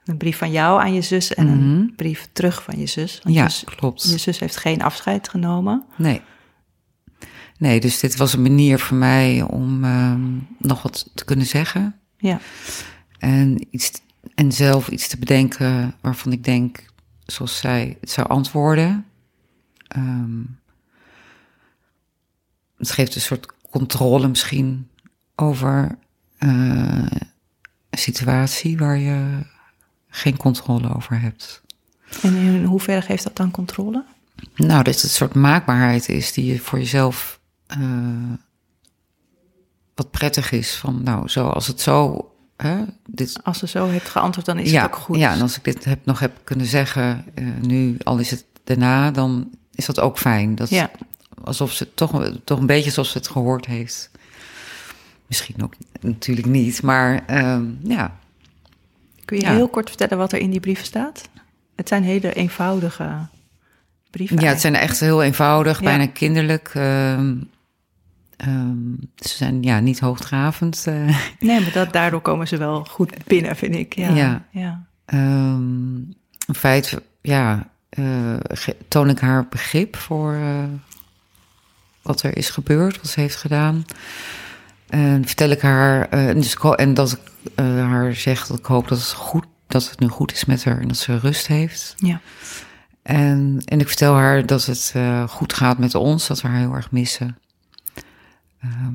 Een 0.05 0.17
brief 0.17 0.39
van 0.39 0.51
jou 0.51 0.81
aan 0.81 0.95
je 0.95 1.01
zus 1.03 1.35
en 1.35 1.47
een 1.49 1.79
Mhm. 1.79 1.95
brief 1.95 2.29
terug 2.33 2.63
van 2.63 2.79
je 2.79 2.87
zus. 2.87 3.21
Want 3.23 3.35
ja 3.37 3.45
je, 3.45 3.77
klopt. 3.77 4.03
je 4.11 4.19
zus 4.19 4.39
heeft 4.39 4.57
geen 4.57 4.83
afscheid 4.83 5.29
genomen. 5.29 5.85
Nee. 5.97 6.21
Nee, 7.59 7.81
dus 7.81 8.01
dit 8.01 8.17
was 8.17 8.33
een 8.33 8.43
manier 8.43 8.79
voor 8.79 8.97
mij 8.97 9.43
om 9.43 9.85
ehm, 9.85 10.31
nog 10.59 10.83
wat 10.83 11.11
te 11.15 11.25
kunnen 11.25 11.47
zeggen. 11.47 11.97
Ja, 12.17 12.39
En, 13.19 13.67
iets, 13.71 13.91
en 14.35 14.53
zelf 14.53 14.89
iets 14.89 15.09
te 15.09 15.19
bedenken 15.19 15.95
waarvan 16.01 16.33
ik 16.33 16.45
denk, 16.45 16.85
zoals 17.27 17.59
zij 17.59 17.97
het 18.01 18.11
zou 18.11 18.29
antwoorden. 18.29 19.07
Ehm, 19.89 20.43
het 22.77 22.91
geeft 22.91 23.15
een 23.15 23.21
soort 23.21 23.53
controle 23.71 24.29
misschien 24.29 24.89
over 25.35 25.99
eh, 26.39 27.07
een 27.91 27.99
situatie 27.99 28.79
waar 28.79 28.99
je 28.99 29.47
geen 30.09 30.37
controle 30.37 30.95
over 30.95 31.21
hebt. 31.21 31.63
en 32.23 32.35
in 32.35 32.65
hoeverre 32.65 33.03
geeft 33.03 33.23
dat 33.25 33.37
dan 33.37 33.51
controle? 33.51 34.05
Nou, 34.55 34.83
dat 34.83 34.95
het 34.95 35.03
een 35.03 35.09
soort 35.09 35.35
maakbaarheid 35.35 36.09
is 36.09 36.33
die 36.33 36.45
je 36.45 36.61
voor 36.61 36.79
jezelf 36.79 37.41
eh, 37.67 38.33
wat 39.95 40.11
prettig 40.11 40.53
is. 40.53 40.77
Van 40.77 41.03
nou, 41.03 41.29
zo 41.29 41.49
als 41.49 41.67
het 41.67 41.81
zo. 41.81 42.29
Hè, 42.57 42.77
dit, 43.07 43.39
Als 43.43 43.59
ze 43.59 43.67
zo 43.67 43.87
heeft 43.89 44.09
geantwoord, 44.09 44.47
dan 44.47 44.59
is 44.59 44.71
ja, 44.71 44.83
het 44.83 44.91
ook 44.93 44.97
goed. 44.97 45.17
ja, 45.19 45.33
en 45.33 45.41
als 45.41 45.57
ik 45.57 45.65
dit 45.65 45.85
heb, 45.85 45.99
nog 46.05 46.19
heb 46.19 46.33
kunnen 46.45 46.67
zeggen, 46.67 47.25
eh, 47.35 47.45
nu 47.61 47.97
al 48.03 48.19
is 48.19 48.31
het 48.31 48.45
daarna, 48.65 49.11
dan 49.11 49.51
is 49.75 49.87
dat 49.87 50.01
ook 50.01 50.19
fijn. 50.19 50.55
Dat, 50.55 50.69
Ja. 50.71 50.91
Alsof 51.45 51.73
ze 51.73 51.95
toch, 51.95 52.31
toch 52.45 52.59
een 52.59 52.67
beetje 52.67 52.91
zoals 52.91 53.11
ze 53.11 53.19
het 53.19 53.29
gehoord 53.29 53.67
heeft. 53.67 54.11
Misschien 55.27 55.63
ook 55.63 55.75
natuurlijk 56.01 56.47
niet, 56.47 56.83
maar 56.83 57.23
ehm, 57.27 57.65
ja. 57.83 58.17
Kun 59.25 59.37
je 59.39 59.43
Ja. 59.45 59.53
heel 59.53 59.69
kort 59.69 59.89
vertellen 59.89 60.19
wat 60.19 60.33
er 60.33 60.39
in 60.39 60.51
die 60.51 60.61
brieven 60.61 60.85
staat? 60.85 61.29
Het 61.77 61.89
zijn 61.89 62.03
hele 62.03 62.33
eenvoudige 62.33 63.27
brieven. 64.11 64.41
Ja, 64.41 64.49
het 64.49 64.61
zijn 64.61 64.75
echt 64.75 65.01
heel 65.01 65.23
eenvoudig, 65.23 65.79
Ja. 65.79 65.85
bijna 65.85 66.07
kinderlijk. 66.07 66.71
ehm, 66.75 67.35
ehm, 68.47 68.93
ze 69.17 69.37
zijn 69.37 69.63
ja, 69.63 69.81
niet 69.81 70.01
hoogdravend. 70.01 70.87
eh. 70.87 71.19
Nee, 71.39 71.61
maar 71.61 71.73
dat, 71.73 71.93
daardoor 71.93 72.21
komen 72.21 72.49
ze 72.49 72.57
wel 72.57 72.85
goed 72.85 73.25
binnen, 73.27 73.57
vind 73.57 73.75
ik. 73.75 73.95
Ja. 73.95 74.15
Ja. 74.15 74.45
ja. 74.51 74.87
Ehm, 75.05 75.95
in 76.47 76.55
feite, 76.57 77.03
ja, 77.23 77.69
eh, 77.89 78.35
toon 78.89 79.09
ik 79.09 79.19
haar 79.19 79.47
begrip 79.49 79.97
voor 79.97 80.33
eh, 80.35 80.65
wat 82.03 82.23
er 82.23 82.37
is 82.37 82.51
gebeurd, 82.51 82.97
wat 82.97 83.11
ze 83.11 83.21
heeft 83.21 83.37
gedaan. 83.37 83.85
En 84.89 85.27
vertel 85.27 85.49
ik 85.51 85.61
haar, 85.61 86.09
en, 86.09 86.35
dus 86.41 86.57
en 86.57 86.95
dat 86.95 87.13
ik 87.13 87.51
haar 87.57 88.15
zeg 88.15 88.47
dat 88.47 88.59
ik 88.59 88.65
hoop 88.65 88.89
dat 88.89 88.99
het, 88.99 89.13
goed, 89.13 89.45
dat 89.67 89.91
het 89.91 90.01
nu 90.01 90.09
goed 90.09 90.33
is 90.33 90.45
met 90.45 90.65
haar 90.65 90.81
en 90.81 90.89
dat 90.89 90.97
ze 90.97 91.19
rust 91.19 91.47
heeft. 91.47 91.95
Ja. 91.97 92.21
En, 93.03 93.63
en 93.65 93.81
ik 93.81 93.87
vertel 93.87 94.15
haar 94.15 94.47
dat 94.47 94.67
het 94.67 94.95
goed 95.29 95.53
gaat 95.53 95.79
met 95.79 95.95
ons, 95.95 96.27
dat 96.27 96.41
we 96.41 96.49
haar 96.49 96.59
heel 96.59 96.75
erg 96.75 96.91
missen. 96.91 97.39
Ehm, 98.65 98.95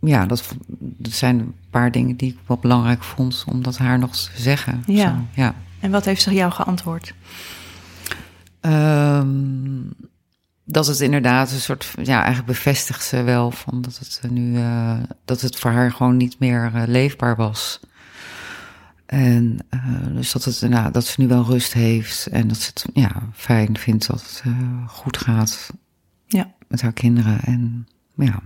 ja, 0.00 0.26
dat, 0.26 0.54
zijn 1.02 1.38
een 1.38 1.54
paar 1.70 1.90
dingen 1.90 2.16
die 2.16 2.30
ik 2.30 2.38
wel 2.46 2.56
belangrijk 2.56 3.02
vond 3.02 3.44
om 3.48 3.62
dat 3.62 3.78
haar 3.78 3.98
nog 3.98 4.16
te 4.16 4.30
zeggen. 4.42 4.82
Ja. 4.86 5.10
Zo, 5.10 5.40
ja. 5.42 5.54
En 5.80 5.90
wat 5.90 6.04
heeft 6.04 6.22
ze 6.22 6.32
jou 6.32 6.52
geantwoord? 6.52 7.14
Ehm, 8.60 9.90
dat 10.64 10.86
het 10.86 11.00
inderdaad 11.00 11.50
een 11.50 11.60
soort, 11.60 11.92
ja, 12.02 12.16
eigenlijk 12.16 12.46
bevestigt 12.46 13.04
ze 13.04 13.22
wel 13.22 13.50
van 13.50 13.82
dat 13.82 13.98
het 13.98 14.20
eh, 14.22 14.30
nu, 14.30 14.56
eh, 14.56 14.98
dat 15.24 15.40
het 15.40 15.58
voor 15.58 15.70
haar 15.70 15.92
gewoon 15.92 16.16
niet 16.16 16.38
meer 16.38 16.70
eh, 16.74 16.82
leefbaar 16.86 17.36
was. 17.36 17.80
En 19.06 19.66
dus 20.12 20.32
dat, 20.32 20.44
het, 20.44 20.60
nou, 20.60 20.92
dat 20.92 21.06
ze 21.06 21.20
nu 21.20 21.28
wel 21.28 21.44
rust 21.44 21.72
heeft 21.72 22.26
en 22.26 22.48
dat 22.48 22.56
ze 22.56 22.70
het 22.74 22.86
ja, 22.94 23.22
fijn 23.34 23.78
vindt 23.78 24.06
dat 24.06 24.20
het 24.22 24.42
goed 24.86 25.16
gaat. 25.16 25.70
Met 26.68 26.82
haar 26.82 26.92
kinderen. 26.92 27.40
En 27.40 27.88
ja, 28.14 28.42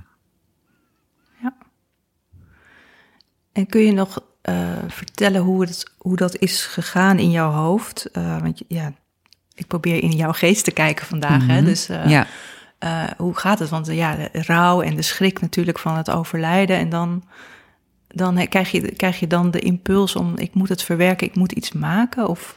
En 3.53 3.67
kun 3.67 3.81
je 3.81 3.93
nog 3.93 4.23
eh, 4.41 4.55
vertellen 4.89 5.41
hoe, 5.41 5.61
het, 5.61 5.91
hoe 5.99 6.17
dat 6.17 6.37
is 6.37 6.65
gegaan 6.65 7.19
in 7.19 7.31
jouw 7.31 7.51
hoofd? 7.51 8.11
Eh, 8.11 8.41
want 8.41 8.63
ja, 8.69 8.93
ik 9.55 9.67
probeer 9.67 10.03
in 10.03 10.11
jouw 10.11 10.33
geest 10.33 10.65
te 10.65 10.71
kijken 10.71 11.07
vandaag. 11.07 11.47
hè? 11.47 11.57
Mhm. 11.57 11.65
Dus 11.65 11.89
eh, 11.89 12.09
ja. 12.09 12.27
hoe 13.17 13.35
gaat 13.35 13.59
het? 13.59 13.69
Want 13.69 13.87
ja, 13.87 14.17
de 14.17 14.29
rouw 14.33 14.83
en 14.83 14.97
de 14.97 15.03
schrik 15.03 15.41
natuurlijk 15.41 15.79
van 15.79 15.97
het 15.97 16.11
overlijden. 16.11 16.77
En 16.77 16.89
dan, 16.89 17.25
dan 18.09 18.49
krijg, 18.49 18.71
je, 18.71 18.93
krijg 18.93 19.21
je 19.21 19.27
dan 19.27 19.51
de 19.51 19.61
impuls 19.61 20.17
om, 20.17 20.37
ik 20.37 20.55
moet 20.55 20.69
het 20.69 20.83
verwerken, 20.83 21.27
ik 21.27 21.37
moet 21.37 21.53
iets 21.53 21.73
maken? 21.73 22.29
Of, 22.29 22.55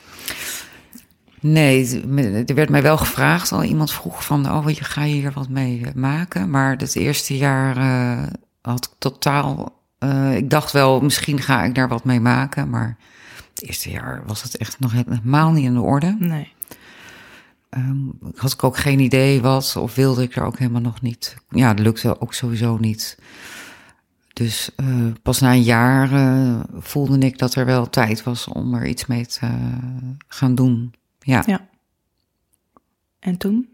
Nee, 1.41 2.01
er 2.45 2.55
werd 2.55 2.69
mij 2.69 2.81
wel 2.81 2.98
gevraagd. 2.98 3.51
Al 3.51 3.63
iemand 3.63 3.91
vroeg 3.91 4.25
van, 4.25 4.51
oh, 4.51 4.69
je 4.69 4.83
ga 4.83 5.03
je 5.03 5.13
hier 5.13 5.31
wat 5.31 5.50
mee 5.50 5.86
eh, 5.86 5.93
maken? 5.93 6.50
Maar 6.50 6.77
het 6.77 6.95
eerste 6.95 7.38
jaar 7.38 7.77
eh, 7.77 8.27
had 8.62 8.86
ik 8.86 8.91
totaal... 8.98 9.79
eh, 9.98 10.36
ik 10.36 10.50
dacht 10.50 10.71
wel, 10.71 11.01
misschien 11.01 11.41
ga 11.41 11.63
ik 11.63 11.75
daar 11.75 11.88
wat 11.88 12.03
mee 12.03 12.19
maken. 12.19 12.69
Maar 12.69 12.98
het 13.53 13.63
eerste 13.63 13.89
jaar 13.91 14.24
was 14.25 14.43
het 14.43 14.57
echt 14.57 14.79
nog 14.79 14.91
helemaal 14.91 15.51
niet 15.51 15.65
in 15.65 15.74
de 15.74 15.81
orde. 15.81 16.15
nee. 16.19 16.53
Ehm, 17.69 17.98
had 18.36 18.51
ik 18.51 18.63
ook 18.63 18.77
geen 18.77 19.00
idee 19.00 19.41
wat, 19.41 19.75
of 19.75 19.95
wilde 19.95 20.24
ik 20.24 20.36
er 20.36 20.43
ook 20.43 20.57
helemaal 20.57 20.81
nog 20.81 21.01
niet. 21.01 21.36
Ja, 21.50 21.74
dat 21.74 21.86
lukte 21.86 22.21
ook 22.21 22.33
sowieso 22.33 22.77
niet. 22.77 23.17
Dus 24.33 24.69
pas 25.21 25.39
na 25.39 25.51
een 25.51 25.63
jaar 25.63 26.10
voelde 26.79 27.17
ik 27.17 27.38
dat 27.38 27.55
er 27.55 27.65
wel 27.65 27.89
tijd 27.89 28.24
was 28.24 28.48
om 28.48 28.74
er 28.74 28.88
iets 28.88 29.05
mee 29.05 29.25
te 29.25 29.50
gaan 30.27 30.55
doen. 30.55 30.93
Ja. 31.24 31.44
Ja. 31.46 31.70
En 33.20 33.38
toen? 33.38 33.70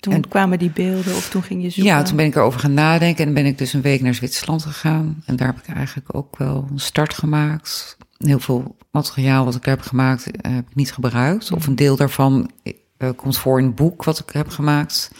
Toen 0.00 0.12
En- 0.12 0.28
kwamen 0.28 0.58
die 0.58 0.70
beelden 0.70 1.16
of 1.16 1.30
toen 1.30 1.42
ging 1.42 1.62
je 1.62 1.70
zoeken? 1.70 1.92
Ja, 1.92 2.02
toen 2.02 2.16
ben 2.16 2.26
ik 2.26 2.34
erover 2.34 2.60
gaan 2.60 2.74
nadenken 2.74 3.26
en 3.26 3.34
ben 3.34 3.46
ik 3.46 3.58
dus 3.58 3.72
een 3.72 3.80
week 3.80 4.00
naar 4.00 4.14
Zwitserland 4.14 4.62
gegaan. 4.62 5.22
En 5.26 5.36
daar 5.36 5.46
heb 5.46 5.58
ik 5.58 5.74
eigenlijk 5.74 6.14
ook 6.14 6.38
wel 6.38 6.66
een 6.70 6.78
start 6.78 7.14
gemaakt. 7.14 7.96
Heel 8.18 8.38
veel 8.38 8.76
materiaal 8.90 9.44
wat 9.44 9.54
ik 9.54 9.64
heb 9.64 9.80
gemaakt 9.80 10.30
eh, 10.30 10.52
heb 10.54 10.68
ik 10.68 10.74
niet 10.74 10.92
gebruikt. 10.92 11.52
Of 11.52 11.66
een 11.66 11.76
deel 11.76 11.96
daarvan 11.96 12.50
eh, 12.96 13.10
komt 13.16 13.38
voor 13.38 13.58
in 13.58 13.66
het 13.66 13.74
boek 13.74 14.04
wat 14.04 14.18
ik 14.18 14.30
heb 14.30 14.48
gemaakt. 14.48 15.10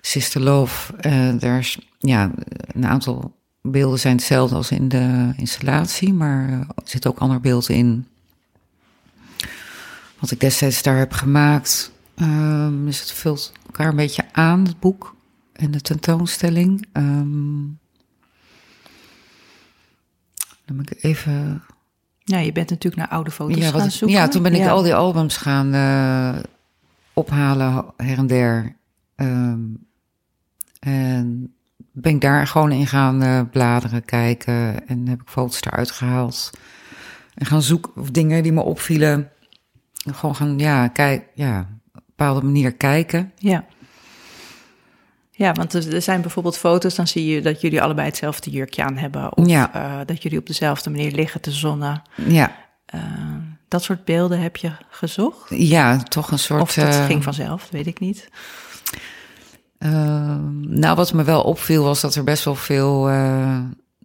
Sister 0.00 0.40
Love. 0.40 0.96
Eh, 0.96 1.28
daar 1.38 1.58
is, 1.58 1.78
ja, 1.98 2.30
een 2.66 2.86
aantal 2.86 3.36
beelden 3.62 3.98
zijn 3.98 4.16
hetzelfde 4.16 4.54
als 4.54 4.70
in 4.70 4.88
de 4.88 5.32
installatie. 5.36 6.12
Maar 6.12 6.48
er 6.50 6.66
zitten 6.84 7.10
ook 7.10 7.18
andere 7.18 7.40
beelden 7.40 7.74
in. 7.74 8.06
Wat 10.22 10.30
ik 10.30 10.40
destijds 10.40 10.82
daar 10.82 10.96
heb 10.98 11.12
gemaakt. 11.12 11.92
Ehm, 12.14 12.84
dus 12.84 13.00
het 13.00 13.12
vult 13.12 13.52
elkaar 13.66 13.88
een 13.88 13.96
beetje 13.96 14.24
aan, 14.32 14.64
het 14.64 14.80
boek 14.80 15.14
en 15.52 15.70
de 15.70 15.80
tentoonstelling. 15.80 16.86
Ehm, 16.92 17.60
dan 20.64 20.76
moet 20.76 20.90
ik 20.90 21.02
even. 21.04 21.62
Ja, 22.18 22.38
je 22.38 22.52
bent 22.52 22.70
natuurlijk 22.70 23.02
naar 23.02 23.10
oude 23.10 23.30
foto's 23.30 23.56
Ja, 23.56 23.70
gaan 23.70 23.84
ik- 23.84 23.90
zoeken. 23.90 24.16
ja, 24.16 24.28
toen 24.28 24.42
ben 24.42 24.54
ik 24.54 24.60
Ja. 24.60 24.70
al 24.70 24.82
die 24.82 24.94
albums 24.94 25.36
gaan 25.36 25.74
eh, 25.74 26.42
ophalen 27.12 27.84
her 27.96 28.18
en 28.18 28.26
der. 28.26 28.76
Ehm, 29.14 29.60
en 30.80 31.54
ben 31.92 32.14
ik 32.14 32.20
daar 32.20 32.46
gewoon 32.46 32.72
in 32.72 32.86
gaan 32.86 33.22
eh, 33.22 33.40
bladeren, 33.50 34.04
kijken. 34.04 34.88
En 34.88 35.08
heb 35.08 35.20
ik 35.22 35.28
foto's 35.28 35.60
eruit 35.62 35.90
gehaald. 35.90 36.50
En 37.34 37.46
gaan 37.46 37.62
zoeken 37.62 37.96
of 37.96 38.10
dingen 38.10 38.42
die 38.42 38.52
me 38.52 38.60
opvielen. 38.60 39.30
Gewoon 40.04 40.36
gaan, 40.36 40.58
ja, 40.58 40.88
kijk, 40.88 41.24
ja, 41.34 41.58
op 41.60 41.66
een 41.94 42.02
bepaalde 42.06 42.42
manier 42.42 42.72
kijken. 42.72 43.32
Ja. 43.38 43.64
Ja, 45.30 45.52
want 45.52 45.72
er 45.74 46.02
zijn 46.02 46.20
bijvoorbeeld 46.20 46.58
foto's, 46.58 46.94
dan 46.94 47.06
zie 47.06 47.26
je 47.26 47.40
dat 47.42 47.60
jullie 47.60 47.82
allebei 47.82 48.06
hetzelfde 48.06 48.50
jurkje 48.50 48.84
aan 48.84 48.96
hebben. 48.96 49.36
Of 49.36 49.46
Ja. 49.46 49.72
eh, 49.74 50.06
dat 50.06 50.22
jullie 50.22 50.38
op 50.38 50.46
dezelfde 50.46 50.90
manier 50.90 51.12
liggen 51.12 51.40
te 51.40 51.50
zonnen. 51.50 52.02
Ja, 52.26 52.60
Eh, 52.86 53.00
dat 53.68 53.82
soort 53.82 54.04
beelden 54.04 54.40
heb 54.40 54.56
je 54.56 54.72
gezocht? 54.90 55.48
ja 55.48 55.96
toch 55.98 56.30
een 56.30 56.38
soort. 56.38 56.60
Of 56.60 56.74
dat 56.74 56.86
eh, 56.94 57.04
ging 57.06 57.22
vanzelf, 57.22 57.68
weet 57.70 57.86
ik 57.86 58.00
niet. 58.00 58.28
Ehm, 59.78 60.78
nou, 60.78 60.96
wat 60.96 61.12
me 61.12 61.24
wel 61.24 61.42
opviel 61.42 61.84
was 61.84 62.00
dat 62.00 62.14
er 62.14 62.24
best 62.24 62.44
wel 62.44 62.54
veel 62.54 63.08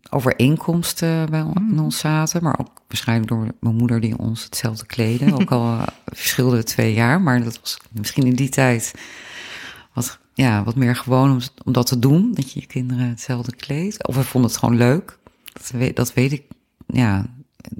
overeenkomsten 0.09 1.29
bij 1.29 1.45
in 1.71 1.79
ons 1.79 1.97
zaten. 1.99 2.43
Maar 2.43 2.59
ook 2.59 2.81
waarschijnlijk 2.87 3.29
door 3.29 3.47
mijn 3.59 3.75
moeder 3.75 3.99
die 3.99 4.17
ons 4.17 4.43
hetzelfde 4.43 4.85
kleden. 4.85 5.33
Ook 5.33 5.51
al 5.51 5.65
eh, 5.79 5.87
verschilden 6.05 6.57
we 6.57 6.63
twee 6.63 6.93
jaar, 6.93 7.21
maar 7.21 7.43
dat 7.43 7.59
was 7.59 7.77
misschien 7.91 8.25
in 8.25 8.35
die 8.35 8.49
tijd 8.49 8.93
wat, 9.93 10.19
ja, 10.33 10.63
wat 10.63 10.75
meer 10.75 10.95
gewoon 10.95 11.31
om, 11.31 11.39
om 11.63 11.73
dat 11.73 11.87
te 11.87 11.99
doen. 11.99 12.31
Dat 12.33 12.51
je 12.51 12.59
je 12.59 12.65
kinderen 12.65 13.09
hetzelfde 13.09 13.55
kleedt. 13.55 14.07
Of 14.07 14.15
we 14.15 14.23
vonden 14.23 14.49
het 14.51 14.59
gewoon 14.59 14.77
leuk. 14.77 15.17
Dat 15.53 15.69
weet, 15.69 15.95
dat 15.95 16.13
weet 16.13 16.31
ik, 16.31 16.43
ja, 16.87 17.25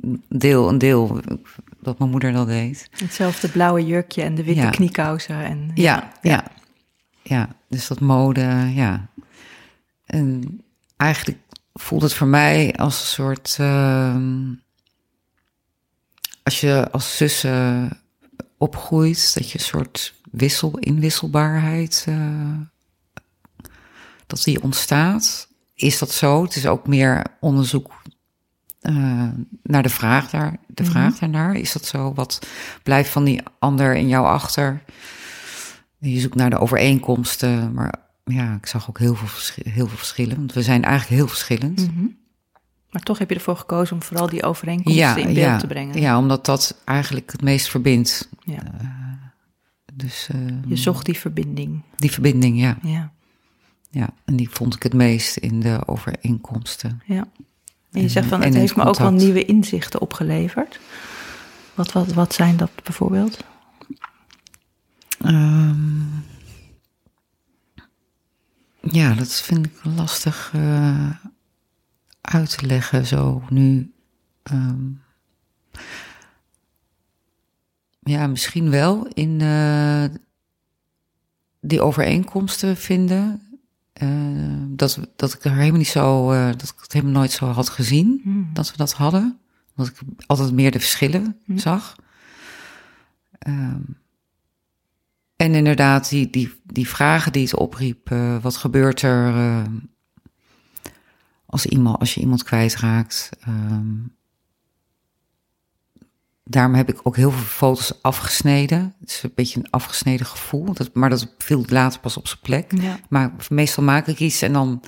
een 0.02 0.24
deel, 0.30 0.70
een 0.70 0.78
deel 0.78 1.20
dat 1.82 2.00
mijn 2.00 2.12
moeder 2.12 2.32
dat 2.34 2.48
deed. 2.48 2.88
Hetzelfde 2.92 3.50
blauwe 3.50 3.86
jurkje 3.86 4.22
en 4.22 4.36
de 4.36 4.44
witte 4.44 4.62
Ja. 4.62 4.70
kniekousen. 4.70 5.44
En, 5.44 5.72
Ja, 5.74 6.12
ja. 6.22 6.44
Ja, 7.22 7.50
dus 7.70 7.88
dat 7.88 8.00
mode, 8.00 8.72
ja. 8.74 9.08
En 10.06 10.60
eigenlijk 10.98 11.38
voelt 11.80 12.02
het 12.02 12.14
voor 12.14 12.28
mij 12.28 12.74
als 12.76 13.00
een 13.00 13.08
soort... 13.08 13.56
ehm, 13.60 14.54
als 16.44 16.60
je 16.62 16.88
als 16.92 17.18
zussen 17.18 17.90
opgroeit, 18.58 19.34
dat 19.34 19.52
je 19.52 19.58
een 19.60 19.64
soort 19.66 20.14
wissel, 20.32 20.78
inwisselbaarheid... 20.78 22.06
eh, 22.08 22.58
dat 24.28 24.44
die 24.44 24.64
ontstaat. 24.64 25.48
Is 25.74 25.98
dat 25.98 26.12
zo? 26.12 26.44
Het 26.44 26.56
is 26.56 26.66
ook 26.66 26.88
meer 26.88 27.26
onderzoek 27.40 28.02
eh, 28.80 29.30
naar 29.64 29.84
de 29.84 29.90
vraag, 29.90 30.30
daar, 30.30 30.58
de 30.68 30.84
Mhm. 30.84 30.92
vraag 30.92 31.18
daarnaar. 31.20 31.56
Is 31.56 31.72
dat 31.74 31.86
zo? 31.86 32.14
Wat 32.14 32.40
blijft 32.84 33.10
van 33.10 33.24
die 33.24 33.42
ander 33.60 33.96
in 33.96 34.08
jou 34.08 34.26
achter? 34.26 34.84
Je 35.98 36.20
zoekt 36.20 36.36
naar 36.36 36.50
de 36.50 36.58
overeenkomsten, 36.60 37.74
maar 37.74 37.94
ja, 38.28 38.56
ik 38.56 38.66
zag 38.66 38.90
ook 38.90 39.00
heel 39.00 39.16
veel, 39.16 39.64
heel 39.72 39.88
veel 39.88 39.98
verschillen. 39.98 40.38
Want 40.38 40.54
we 40.54 40.62
zijn 40.62 40.84
eigenlijk 40.84 41.16
heel 41.16 41.28
verschillend. 41.28 41.92
Mhm. 41.94 42.06
Maar 42.90 43.02
toch 43.02 43.18
heb 43.18 43.30
je 43.30 43.36
ervoor 43.36 43.58
gekozen 43.58 43.96
om 43.96 44.02
vooral 44.04 44.30
die 44.30 44.44
overeenkomsten 44.44 45.18
in 45.18 45.24
beeld 45.34 45.38
ja, 45.38 45.58
te 45.58 45.68
brengen. 45.68 46.02
ja, 46.02 46.18
omdat 46.18 46.46
dat 46.46 46.82
eigenlijk 46.86 47.32
het 47.32 47.42
meest 47.42 47.70
verbindt. 47.70 48.30
Ja. 48.44 48.64
Dus 49.94 50.28
eh, 50.32 50.40
Je 50.68 50.76
zocht 50.76 51.06
die 51.06 51.18
verbinding. 51.20 51.82
die 51.96 52.12
verbinding, 52.12 52.60
ja, 52.60 52.78
Ja. 52.82 53.12
ja. 53.90 54.10
En 54.26 54.36
die 54.36 54.50
vond 54.50 54.76
ik 54.76 54.84
het 54.84 54.94
meest 54.94 55.38
in 55.38 55.60
de 55.60 55.80
overeenkomsten. 55.86 57.02
ja. 57.06 57.28
En 57.92 58.02
je 58.02 58.10
zegt 58.10 58.28
van, 58.28 58.42
het 58.42 58.54
heeft 58.54 58.76
me 58.76 58.84
ook 58.84 58.98
wel 58.98 59.12
nieuwe 59.12 59.46
inzichten 59.46 60.02
opgeleverd. 60.02 60.80
Wat, 61.76 61.92
wat, 61.92 62.14
wat 62.14 62.34
zijn 62.34 62.58
dat 62.58 62.70
bijvoorbeeld? 62.84 63.44
Ehm, 65.20 65.76
ja, 68.92 69.14
dat 69.14 69.34
vind 69.34 69.66
ik 69.66 69.84
lastig 69.84 70.52
eh, 70.56 71.10
uit 72.22 72.58
te 72.58 72.66
leggen 72.66 73.06
zo 73.06 73.44
nu. 73.50 73.92
Ehm, 74.44 74.86
ja, 78.00 78.28
misschien 78.28 78.70
wel 78.70 79.08
in 79.08 79.42
eh, 79.42 80.04
die 81.62 81.82
overeenkomsten 81.82 82.78
vinden. 82.78 83.42
eh, 83.94 84.08
dat, 84.68 85.00
dat 85.16 85.34
ik 85.34 85.44
er 85.44 85.52
helemaal 85.56 85.78
niet 85.78 85.88
zo, 85.88 86.32
dat 86.52 86.70
ik 86.70 86.80
het 86.82 86.94
helemaal 86.94 87.14
nooit 87.16 87.32
zo 87.32 87.46
had 87.46 87.70
gezien 87.70 88.20
Hmm. 88.24 88.50
dat 88.54 88.72
we 88.72 88.78
dat 88.78 88.94
hadden. 88.94 89.40
Dat 89.76 89.88
ik 89.88 89.98
altijd 90.26 90.52
meer 90.54 90.72
de 90.72 90.80
verschillen 90.80 91.40
Hm. 91.46 91.58
zag. 91.58 91.96
Ehm, 93.40 93.82
en 95.38 95.56
inderdaad, 95.56 96.10
die, 96.10 96.30
die, 96.30 96.62
die 96.64 96.88
vragen 96.88 97.32
die 97.32 97.44
het 97.44 97.56
opriep. 97.56 98.12
eh, 98.12 98.38
wat 98.42 98.56
gebeurt 98.58 99.02
er 99.02 99.36
eh, 99.36 99.64
als, 101.46 101.66
iemand, 101.66 102.00
als 102.00 102.14
je 102.14 102.22
iemand 102.22 102.44
kwijtraakt? 102.44 103.30
Ehm 103.40 103.96
daarom 106.50 106.74
heb 106.74 106.90
ik 106.90 107.00
ook 107.04 107.16
heel 107.16 107.32
veel 107.32 107.46
foto's 107.46 107.94
afgesneden. 108.02 108.96
Het 109.00 109.10
is 109.10 109.24
een 109.24 109.32
beetje 109.36 109.60
een 109.60 109.70
afgesneden 109.70 110.26
gevoel. 110.26 110.74
Dat, 110.74 110.94
maar 110.94 111.10
dat 111.10 111.34
viel 111.38 111.64
later 111.68 112.00
pas 112.00 112.18
op 112.18 112.28
zijn 112.28 112.40
plek. 112.42 112.82
Ja. 112.82 113.00
Maar 113.10 113.32
meestal 113.50 113.84
maak 113.84 114.08
ik 114.08 114.20
iets 114.20 114.42
en 114.42 114.54
dan 114.54 114.84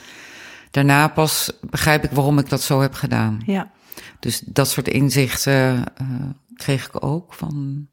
daarna 0.71 1.07
pas 1.07 1.51
begrijp 1.69 2.03
ik 2.03 2.11
waarom 2.11 2.39
ik 2.39 2.49
dat 2.49 2.61
zo 2.61 2.81
heb 2.81 2.93
gedaan. 2.93 3.41
ja. 3.45 3.71
Dus 4.19 4.39
dat 4.39 4.69
soort 4.69 4.87
inzichten 4.87 5.83
eh, 5.95 6.07
kreeg 6.53 6.87
ik 6.87 7.03
ook 7.03 7.33
van 7.33 7.87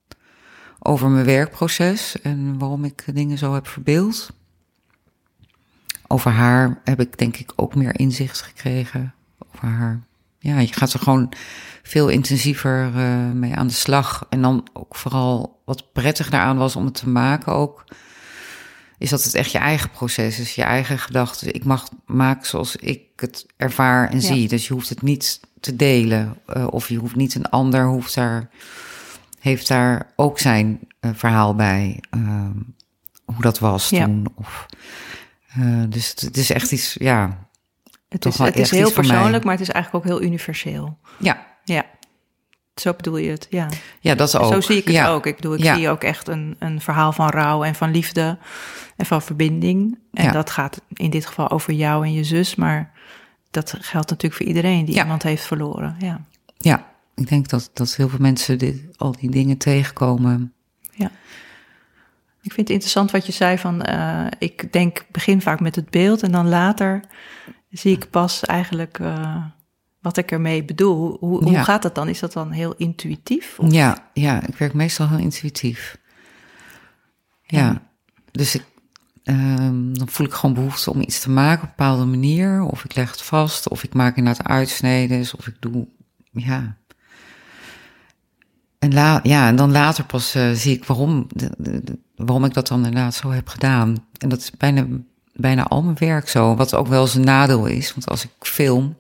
over 0.87 1.09
mijn 1.09 1.25
werkproces 1.25 2.21
en 2.23 2.59
waarom 2.59 2.85
ik 2.85 3.05
dingen 3.15 3.39
zo 3.39 3.55
heb 3.55 3.69
verbeeld. 3.69 4.31
Over 6.07 6.31
haar 6.31 6.81
heb 6.85 7.01
ik 7.01 7.19
denk 7.19 7.37
ik 7.37 7.53
ook 7.57 7.75
meer 7.75 7.99
inzicht 7.99 8.41
gekregen. 8.41 9.15
Over 9.55 9.69
haar. 9.69 10.01
Ja, 10.39 10.59
je 10.59 10.73
gaat 10.73 10.93
er 10.93 10.99
gewoon 11.01 11.33
veel 11.83 12.09
intensiever 12.09 12.93
eh, 12.97 13.31
mee 13.31 13.55
aan 13.55 13.67
de 13.67 13.73
slag. 13.73 14.27
En 14.29 14.43
dan 14.43 14.69
ook 14.73 14.97
vooral 14.97 15.61
wat 15.65 15.93
prettig 15.93 16.31
daaraan 16.31 16.57
was 16.57 16.77
om 16.77 16.85
het 16.85 16.95
te 16.95 17.09
maken 17.09 17.53
ook. 17.53 17.85
Is 18.99 19.11
dat 19.11 19.25
het 19.25 19.35
echt 19.35 19.51
je 19.53 19.59
eigen 19.59 19.91
proces 19.91 20.39
is, 20.39 20.55
je 20.55 20.63
eigen 20.63 20.99
gedachten. 20.99 21.55
Ik 21.55 21.65
mag 21.65 21.89
maken 22.07 22.47
zoals 22.47 22.77
ik 22.77 23.01
het 23.17 23.47
ervaar 23.57 24.09
en 24.11 24.21
Ja. 24.21 24.27
zie. 24.27 24.49
Dus 24.49 24.67
je 24.67 24.73
hoeft 24.73 24.89
het 24.89 25.03
niet 25.03 25.41
te 25.61 25.77
delen. 25.77 26.37
eh, 26.47 26.67
of 26.71 26.89
je 26.89 26.97
hoeft 26.97 27.17
niet 27.17 27.35
een 27.35 27.51
ander 27.51 27.87
hoeft 27.87 28.15
daar, 28.15 28.49
heeft 29.47 29.69
daar 29.69 30.13
ook 30.17 30.39
zijn 30.39 30.79
eh, 31.01 31.11
verhaal 31.15 31.55
bij. 31.55 32.01
ehm, 32.11 32.53
hoe 33.25 33.41
dat 33.41 33.59
was 33.59 33.89
Ja. 33.89 34.05
toen. 34.05 34.27
Of, 34.35 34.67
eh, 35.49 35.83
dus 35.89 36.09
het, 36.11 36.21
het 36.21 36.37
is 36.37 36.51
echt 36.51 36.73
iets, 36.73 36.95
ja. 36.99 37.39
Het 38.09 38.25
is, 38.25 38.39
het 38.39 38.57
is 38.59 38.71
heel 38.71 38.93
persoonlijk, 38.93 39.45
maar 39.45 39.53
het 39.53 39.63
is 39.63 39.69
eigenlijk 39.71 40.05
ook 40.05 40.11
heel 40.13 40.23
universeel. 40.27 40.99
Ja, 41.19 41.47
Ja. 41.65 41.85
Zo 42.75 42.93
bedoel 42.93 43.17
je 43.17 43.31
het, 43.31 43.47
ja. 43.51 43.69
ja 44.01 44.15
dat 44.15 44.35
En 44.35 44.41
ook. 44.41 44.53
Zo 44.53 44.61
zie 44.61 44.77
ik 44.77 44.85
het 44.85 44.95
ja. 44.95 45.09
ook. 45.09 45.27
Ik 45.27 45.37
bedoel, 45.37 45.55
ik 45.55 45.63
Ja. 45.63 45.75
zie 45.77 45.89
ook 45.89 46.03
echt 46.05 46.29
een, 46.29 46.57
een 46.59 46.81
verhaal 46.81 47.13
van 47.13 47.29
rouw 47.29 47.65
en 47.65 47.75
van 47.75 47.91
liefde 47.91 48.39
en 48.97 49.07
van 49.07 49.23
verbinding. 49.23 49.99
En 50.13 50.25
Ja. 50.25 50.31
dat 50.33 50.51
gaat 50.51 50.81
in 50.93 51.11
dit 51.11 51.27
geval 51.27 51.51
over 51.51 51.73
jou 51.73 52.05
en 52.05 52.13
je 52.13 52.25
zus, 52.25 52.55
maar 52.55 52.93
dat 53.51 53.75
geldt 53.81 54.11
natuurlijk 54.11 54.35
voor 54.43 54.47
iedereen 54.47 54.85
die 54.85 54.95
iemand 54.95 55.23
heeft 55.23 55.45
verloren. 55.47 55.97
Ja. 55.99 56.21
Ja, 56.59 56.85
ik 57.17 57.29
denk 57.29 57.49
dat, 57.49 57.71
dat 57.73 57.95
heel 57.97 58.09
veel 58.09 58.19
mensen 58.19 58.59
dit, 58.59 58.83
al 58.99 59.13
die 59.13 59.31
dingen 59.31 59.57
tegenkomen. 59.57 60.53
ja. 60.93 61.11
Ik 62.43 62.53
vind 62.53 62.67
het 62.69 62.77
interessant 62.77 63.11
wat 63.11 63.27
je 63.27 63.33
zei 63.33 63.59
van, 63.59 63.83
eh, 63.83 64.27
ik 64.39 64.73
denk, 64.73 65.07
begin 65.11 65.41
vaak 65.43 65.61
met 65.61 65.77
het 65.77 65.91
beeld 65.91 66.23
en 66.23 66.33
dan 66.33 66.49
later 66.49 67.01
zie 67.71 67.93
ik 67.97 68.11
pas 68.11 68.45
eigenlijk 68.45 68.99
eh, 68.99 69.45
wat 70.01 70.17
ik 70.17 70.31
ermee 70.31 70.65
bedoel. 70.65 71.17
Hoe, 71.21 71.43
hoe 71.43 71.53
Ja. 71.53 71.63
gaat 71.63 71.83
dat 71.83 71.95
dan? 71.95 72.09
Is 72.09 72.19
dat 72.21 72.33
dan 72.33 72.51
heel 72.51 72.75
intuïtief? 72.77 73.59
Of- 73.59 73.73
Ja, 73.73 74.11
ja, 74.13 74.47
ik 74.47 74.57
werk 74.57 74.75
meestal 74.75 75.09
heel 75.09 75.19
intuïtief. 75.19 75.97
Ja, 77.43 77.83
dus 78.31 78.55
ik, 78.55 78.65
ehm, 79.25 79.93
dan 79.93 80.09
voel 80.09 80.27
ik 80.27 80.33
gewoon 80.33 80.55
behoefte 80.55 80.91
om 80.91 81.01
iets 81.01 81.21
te 81.21 81.31
maken 81.31 81.63
op 81.63 81.69
een 81.69 81.75
bepaalde 81.77 82.05
manier. 82.05 82.63
Of 82.63 82.85
ik 82.85 82.95
leg 82.95 83.11
het 83.11 83.23
vast, 83.23 83.69
of 83.69 83.85
ik 83.85 83.95
maak 83.95 84.17
inderdaad 84.17 84.47
uitsneden, 84.47 85.21
of 85.39 85.47
ik 85.47 85.57
doe, 85.61 85.87
ja. 86.33 86.77
En, 88.79 88.95
la, 88.95 89.21
ja, 89.23 89.49
en 89.49 89.57
dan 89.57 89.73
later 89.73 90.05
pas 90.05 90.35
eh, 90.35 90.51
zie 90.53 90.75
ik 90.77 90.85
waarom, 90.85 91.27
de- 91.35 91.55
de- 91.59 91.81
de- 91.85 91.99
waarom 92.17 92.45
ik 92.45 92.55
dat 92.55 92.69
dan 92.69 92.79
inderdaad 92.87 93.15
zo 93.15 93.31
heb 93.31 93.49
gedaan. 93.49 93.97
En 94.19 94.29
dat 94.29 94.39
is 94.39 94.51
bijna, 94.51 94.87
bijna 95.35 95.65
al 95.65 95.83
mijn 95.83 95.97
werk 95.99 96.29
zo, 96.29 96.55
wat 96.57 96.75
ook 96.75 96.87
wel 96.87 97.03
eens 97.03 97.15
een 97.15 97.25
nadeel 97.25 97.67
is. 97.67 97.93
Want 97.95 98.09
als 98.09 98.25
ik 98.25 98.31
film, 98.41 98.97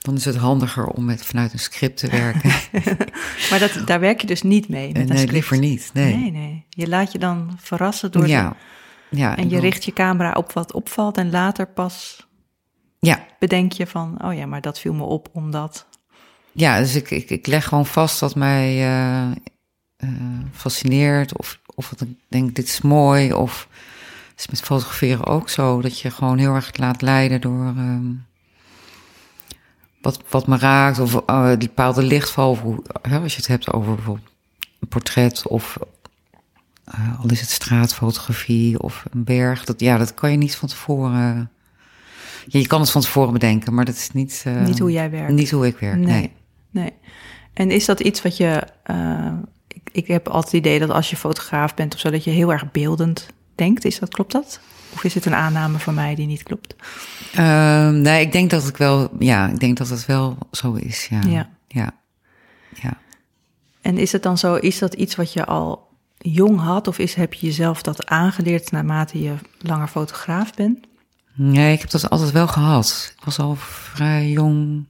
dan 0.00 0.14
is 0.14 0.24
het 0.24 0.36
handiger 0.36 0.86
om 0.86 1.04
met, 1.04 1.24
vanuit 1.24 1.52
een 1.52 1.58
script 1.58 1.96
te 1.98 2.10
werken. 2.10 2.50
Maar 3.50 3.58
dat, 3.58 3.82
daar 3.86 4.00
werk 4.00 4.20
je 4.20 4.26
dus 4.26 4.42
niet 4.42 4.68
mee 4.68 4.86
met 4.92 4.96
En 4.96 5.08
een 5.08 5.14
nee, 5.14 5.26
liever 5.26 5.58
niet. 5.58 5.90
Nee. 5.94 6.16
Nee, 6.16 6.30
nee. 6.30 6.66
Je 6.68 6.88
laat 6.88 7.12
je 7.12 7.18
dan 7.18 7.56
verrassen 7.60 8.12
door 8.12 8.28
ja. 8.28 8.56
ja. 9.10 9.36
en 9.36 9.44
je 9.44 9.50
dan- 9.50 9.60
richt 9.60 9.84
je 9.84 9.92
camera 9.92 10.32
op 10.32 10.52
wat 10.52 10.72
opvalt 10.72 11.16
en 11.18 11.30
later 11.30 11.66
pas 11.66 12.26
Ja, 12.98 13.26
bedenk 13.38 13.72
je 13.72 13.86
van, 13.86 14.24
oh 14.24 14.34
ja, 14.34 14.46
maar 14.46 14.60
dat 14.60 14.78
viel 14.78 14.92
me 14.94 15.02
op 15.02 15.28
omdat. 15.32 15.86
Ja 16.54 16.78
dus 16.78 16.94
ik, 16.94 17.10
ik, 17.10 17.30
ik 17.30 17.46
leg 17.46 17.64
gewoon 17.64 17.86
vast 17.86 18.20
wat 18.20 18.34
mij 18.34 18.68
eh, 18.68 19.30
eh, 19.96 20.08
fascineert. 20.52 21.38
Of, 21.38 21.60
of 21.74 21.90
wat 21.90 22.00
ik 22.00 22.08
denk, 22.28 22.54
dit 22.54 22.68
is 22.68 22.80
mooi. 22.80 23.32
Of 23.32 23.68
het 24.30 24.40
is 24.40 24.48
met 24.48 24.60
fotograferen 24.60 25.26
ook 25.26 25.48
zo. 25.48 25.80
Dat 25.80 26.00
je 26.00 26.10
gewoon 26.10 26.38
heel 26.38 26.54
erg 26.54 26.76
laat 26.76 27.02
leiden 27.02 27.40
door 27.40 27.66
ehm, 27.66 28.12
wat, 30.00 30.22
wat 30.28 30.46
me 30.46 30.58
raakt. 30.58 30.98
Of 30.98 31.14
eh, 31.26 31.48
die 31.48 31.68
bepaalde 31.68 32.02
lichtval. 32.02 32.50
Of 32.50 32.60
hoe, 32.60 32.82
hè, 33.02 33.18
als 33.18 33.32
je 33.32 33.38
het 33.38 33.48
hebt 33.48 33.72
over 33.72 33.94
bijvoorbeeld 33.94 34.30
een 34.80 34.88
portret 34.88 35.46
of... 35.46 35.78
al 37.18 37.30
is 37.30 37.40
het 37.40 37.50
straatfotografie 37.50 38.80
of 38.80 39.04
een 39.10 39.24
berg. 39.24 39.64
Dat, 39.64 39.80
ja, 39.80 39.98
dat 39.98 40.14
kan 40.14 40.30
je 40.30 40.36
niet 40.36 40.56
van 40.56 40.68
tevoren... 40.68 41.48
Ja, 42.46 42.58
je 42.58 42.66
kan 42.66 42.80
het 42.80 42.90
van 42.90 43.00
tevoren 43.00 43.32
bedenken, 43.32 43.74
maar 43.74 43.84
dat 43.84 43.94
is 43.94 44.10
niet... 44.10 44.44
Niet 44.64 44.78
hoe 44.78 44.92
jij 44.92 45.10
werkt. 45.10 45.32
Niet 45.32 45.50
hoe 45.50 45.66
ik 45.66 45.78
werk, 45.78 45.96
nee. 45.96 46.06
Nee. 46.06 46.32
Nee. 46.74 46.92
En 47.52 47.70
is 47.70 47.84
dat 47.84 48.00
iets 48.00 48.22
wat 48.22 48.36
je. 48.36 48.62
eh, 48.82 49.32
ik, 49.68 49.88
ik 49.92 50.06
heb 50.06 50.26
altijd 50.28 50.44
het 50.52 50.54
idee 50.66 50.78
dat 50.78 50.90
als 50.90 51.10
je 51.10 51.16
fotograaf 51.16 51.74
bent 51.74 51.94
of 51.94 52.00
zo, 52.00 52.10
dat 52.10 52.24
je 52.24 52.30
heel 52.30 52.52
erg 52.52 52.70
beeldend 52.72 53.26
denkt. 53.54 53.84
Is 53.84 53.98
dat, 53.98 54.08
klopt 54.08 54.32
dat? 54.32 54.60
Of 54.92 55.04
is 55.04 55.14
het 55.14 55.24
een 55.26 55.34
aanname 55.34 55.78
van 55.78 55.94
mij 55.94 56.14
die 56.14 56.26
niet 56.26 56.42
klopt? 56.42 56.76
Ehm, 57.34 58.00
nee, 58.00 58.20
ik 58.20 58.32
denk 58.32 58.50
dat 58.50 58.68
ik 58.68 58.76
wel, 58.76 59.10
ja, 59.18 59.48
ik 59.48 59.60
denk 59.60 59.76
dat 59.76 59.88
het 59.88 60.06
wel 60.06 60.38
zo 60.50 60.72
is, 60.72 61.06
ja. 61.06 61.20
Ja. 61.26 61.48
Ja, 61.68 61.90
ja. 62.82 62.98
En 63.80 63.98
is 63.98 64.12
het 64.12 64.22
dan 64.22 64.38
zo, 64.38 64.54
is 64.54 64.78
dat 64.78 64.94
iets 64.94 65.14
wat 65.14 65.32
je 65.32 65.44
al 65.44 65.88
jong 66.18 66.60
had? 66.60 66.88
Of 66.88 66.98
is, 66.98 67.14
heb 67.14 67.34
je 67.34 67.46
jezelf 67.46 67.82
dat 67.82 68.06
aangeleerd 68.06 68.70
naarmate 68.70 69.22
je 69.22 69.34
langer 69.58 69.88
fotograaf 69.88 70.54
bent? 70.54 70.78
Nee, 71.34 71.72
ik 71.72 71.80
heb 71.80 71.90
dat 71.90 72.10
altijd 72.10 72.30
wel 72.32 72.46
gehad. 72.46 73.14
Ik 73.18 73.24
was 73.24 73.38
al 73.38 73.54
vrij 73.56 74.30
jong 74.30 74.88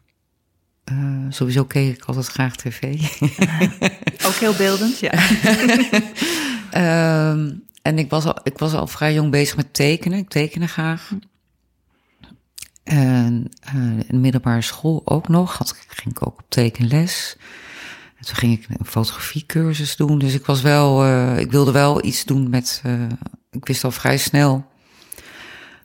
Eh, 0.84 0.96
sowieso 1.28 1.64
keek 1.64 1.96
ik 1.96 2.04
altijd 2.04 2.26
graag 2.26 2.56
tv. 2.56 2.82
Ook 4.26 4.34
heel 4.34 4.54
beeldend, 4.54 4.98
ja. 4.98 5.12
Ehm, 6.70 7.52
en 7.82 7.98
ik 7.98 8.10
was, 8.10 8.24
al, 8.24 8.36
ik 8.42 8.58
was 8.58 8.72
al 8.74 8.86
vrij 8.86 9.14
jong 9.14 9.30
bezig 9.30 9.56
met 9.56 9.74
tekenen. 9.74 10.18
Ik 10.18 10.28
tekende 10.28 10.66
graag. 10.68 11.10
En 12.84 13.48
eh, 13.60 13.74
in 13.74 14.04
de 14.08 14.16
middelbare 14.16 14.62
school 14.62 15.02
ook 15.04 15.28
nog. 15.28 15.58
Had, 15.58 15.76
ging 15.88 16.16
ik 16.16 16.26
ook 16.26 16.38
op 16.38 16.44
tekenles. 16.48 17.36
En 18.18 18.24
toen 18.26 18.36
ging 18.36 18.52
ik 18.52 18.66
een 18.78 18.86
fotografiecursus 18.86 19.96
doen. 19.96 20.18
Dus 20.18 20.34
ik 20.34 20.46
was 20.46 20.62
wel, 20.62 21.04
eh, 21.04 21.38
ik 21.38 21.50
wilde 21.50 21.72
wel 21.72 22.04
iets 22.04 22.24
doen 22.24 22.50
met. 22.50 22.82
ik 23.50 23.66
wist 23.66 23.84
al 23.84 23.90
vrij 23.90 24.18
snel 24.18 24.66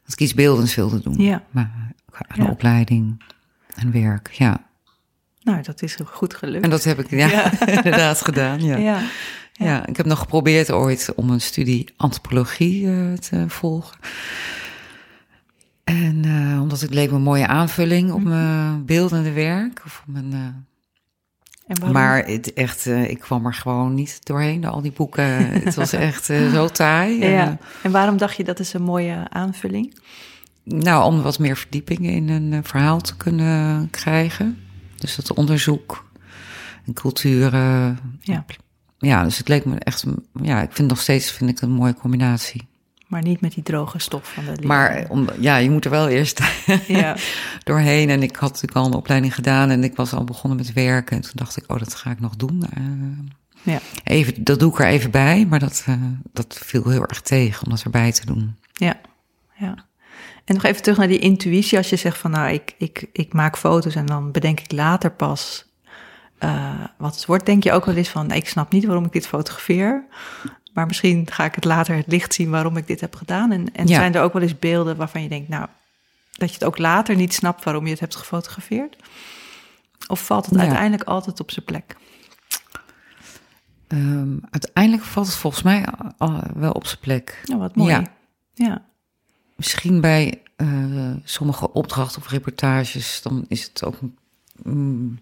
dat 0.03 0.13
ik 0.13 0.19
iets 0.19 0.33
beeldends 0.33 0.75
wilde 0.75 1.01
doen. 1.01 1.15
Ja. 1.23 1.43
Maar 1.51 1.93
een 2.27 2.43
Ja. 2.43 2.49
opleiding 2.49 3.23
en 3.75 3.91
werk, 3.91 4.29
ja. 4.31 4.68
Nou, 5.49 5.61
dat 5.63 5.81
is 5.81 5.97
goed 6.05 6.33
gelukt. 6.33 6.63
En 6.63 6.69
dat 6.69 6.83
heb 6.83 6.99
ik 6.99 7.09
ja, 7.09 7.27
Ja. 7.27 7.51
inderdaad 7.77 8.21
gedaan. 8.21 8.63
Ja. 8.63 8.77
ja. 8.77 9.01
Ja. 9.53 9.85
ik 9.85 9.97
heb 9.97 10.05
nog 10.05 10.19
geprobeerd 10.19 10.71
ooit 10.71 11.09
om 11.15 11.29
een 11.29 11.41
studie 11.41 11.93
antropologie 11.97 12.87
eh, 12.87 13.13
te 13.13 13.43
volgen. 13.47 13.97
En 15.83 16.21
eh, 16.25 16.61
omdat 16.61 16.81
het 16.81 16.93
leek 16.93 17.09
me 17.09 17.15
een 17.15 17.21
mooie 17.21 17.47
aanvulling 17.47 18.11
op 18.11 18.23
mijn 18.23 18.85
beeldende 18.85 19.31
werk. 19.31 19.81
Of 19.85 20.03
op 20.07 20.13
mijn, 20.13 20.33
eh, 21.77 21.89
maar 21.91 22.25
het 22.25 22.53
echt, 22.53 22.85
ik 22.85 23.19
kwam 23.19 23.45
er 23.45 23.53
gewoon 23.53 23.93
niet 23.93 24.25
doorheen, 24.25 24.61
door 24.61 24.71
al 24.71 24.81
die 24.81 24.91
boeken. 24.91 25.45
het 25.63 25.75
was 25.75 25.93
echt 25.93 26.25
zo 26.25 26.67
taai. 26.67 27.21
Eh, 27.21 27.31
Ja. 27.31 27.57
En 27.83 27.91
waarom 27.91 28.17
dacht 28.17 28.35
je 28.37 28.43
dat 28.43 28.59
is 28.59 28.73
een 28.73 28.81
mooie 28.83 29.25
aanvulling? 29.29 29.97
nou, 30.63 31.03
om 31.05 31.21
wat 31.21 31.39
meer 31.39 31.57
verdieping 31.57 31.99
in 32.07 32.29
een 32.29 32.63
verhaal 32.63 33.01
te 33.01 33.17
kunnen 33.17 33.89
krijgen. 33.89 34.57
Dus 34.99 35.15
dat 35.15 35.33
onderzoek 35.33 36.05
en 36.85 36.93
culturen. 36.93 37.99
Ja. 38.21 38.45
Ja, 38.97 39.23
dus 39.23 39.37
het 39.37 39.47
leek 39.47 39.65
me 39.65 39.75
echt, 39.79 40.05
ja, 40.41 40.61
ik 40.61 40.71
vind 40.71 40.89
nog 40.89 40.99
steeds 40.99 41.31
vind 41.31 41.49
ik 41.49 41.61
een 41.61 41.71
mooie 41.71 41.93
combinatie. 41.93 42.67
Maar 43.07 43.21
niet 43.21 43.41
met 43.41 43.53
die 43.53 43.63
droge 43.63 43.99
stof 43.99 44.33
van 44.33 44.45
de 44.45 44.51
leer. 44.55 44.67
Maar 44.67 45.05
om, 45.09 45.27
ja, 45.39 45.57
je 45.57 45.69
moet 45.69 45.85
er 45.85 45.91
wel 45.91 46.07
eerst 46.07 46.41
Ja. 46.87 47.15
doorheen. 47.63 48.09
En 48.09 48.23
ik 48.23 48.35
had 48.35 48.49
natuurlijk 48.51 48.77
al 48.79 48.85
een 48.85 48.93
opleiding 48.93 49.35
gedaan 49.35 49.69
en 49.69 49.83
ik 49.83 49.95
was 49.95 50.13
al 50.13 50.23
begonnen 50.23 50.57
met 50.57 50.73
werken. 50.73 51.15
En 51.15 51.21
toen 51.21 51.31
dacht 51.35 51.57
ik, 51.57 51.63
oh, 51.71 51.79
dat 51.79 51.95
ga 51.95 52.11
ik 52.11 52.19
nog 52.19 52.35
doen. 52.35 52.63
Eh, 52.73 53.73
Ja. 53.73 53.79
even, 54.03 54.43
dat 54.43 54.59
doe 54.59 54.71
ik 54.71 54.79
er 54.79 54.85
even 54.87 55.11
bij, 55.11 55.45
maar 55.45 55.59
dat, 55.59 55.83
eh, 55.87 55.95
dat 56.33 56.59
viel 56.63 56.89
heel 56.89 57.05
erg 57.05 57.21
tegen 57.21 57.63
om 57.65 57.69
dat 57.69 57.83
erbij 57.83 58.11
te 58.11 58.25
doen. 58.25 58.55
Ja, 58.73 58.99
ja. 59.57 59.75
En 60.49 60.55
nog 60.55 60.63
even 60.63 60.81
terug 60.81 60.97
naar 60.97 61.07
die 61.07 61.19
intuïtie. 61.19 61.77
Als 61.77 61.89
je 61.89 61.95
zegt 61.95 62.17
van 62.17 62.31
nou, 62.31 62.49
ik, 62.53 62.75
ik, 62.77 63.05
ik 63.13 63.33
maak 63.33 63.57
foto's 63.57 63.95
en 63.95 64.05
dan 64.05 64.31
bedenk 64.31 64.59
ik 64.59 64.71
later 64.71 65.11
pas 65.11 65.65
eh, 66.37 66.73
wat 66.97 67.15
het 67.15 67.25
wordt. 67.25 67.45
Denk 67.45 67.63
je 67.63 67.71
ook 67.71 67.85
wel 67.85 67.95
eens 67.95 68.09
van, 68.09 68.31
ik 68.31 68.47
snap 68.47 68.71
niet 68.71 68.85
waarom 68.85 69.05
ik 69.05 69.11
dit 69.11 69.27
fotografeer. 69.27 70.05
Maar 70.73 70.85
misschien 70.85 71.27
ga 71.31 71.45
ik 71.45 71.55
het 71.55 71.65
later 71.65 71.95
het 71.95 72.07
licht 72.07 72.33
zien 72.33 72.49
waarom 72.49 72.77
ik 72.77 72.87
dit 72.87 73.01
heb 73.01 73.15
gedaan. 73.15 73.51
En, 73.51 73.73
en 73.73 73.87
Ja. 73.87 73.95
zijn 73.95 74.15
er 74.15 74.21
ook 74.21 74.33
wel 74.33 74.41
eens 74.41 74.59
beelden 74.59 74.95
waarvan 74.95 75.23
je 75.23 75.29
denkt, 75.29 75.49
nou, 75.49 75.67
dat 76.31 76.47
je 76.49 76.53
het 76.53 76.63
ook 76.63 76.77
later 76.77 77.15
niet 77.15 77.33
snapt 77.33 77.63
waarom 77.63 77.83
je 77.85 77.91
het 77.91 77.99
hebt 77.99 78.15
gefotografeerd? 78.15 78.95
Of 80.07 80.25
valt 80.25 80.45
het 80.45 80.55
Ja. 80.55 80.61
uiteindelijk 80.61 81.03
altijd 81.09 81.39
op 81.39 81.51
zijn 81.51 81.65
plek? 81.65 81.95
Ehm, 83.87 84.37
uiteindelijk 84.49 85.03
valt 85.05 85.27
het 85.27 85.35
volgens 85.35 85.63
mij 85.63 85.85
al- 86.17 86.41
wel 86.53 86.71
op 86.71 86.85
zijn 86.85 86.99
plek. 86.99 87.41
Nou, 87.45 87.59
wat 87.59 87.75
mooi. 87.75 87.91
Ja. 87.91 88.03
ja. 88.53 88.87
Misschien 89.59 90.01
bij 90.01 90.41
eh, 90.55 90.67
sommige 91.23 91.73
opdrachten 91.73 92.21
of 92.21 92.29
reportages, 92.29 93.21
dan 93.21 93.45
is 93.47 93.63
het 93.63 93.83
ook. 93.83 93.95
mm, 94.63 95.19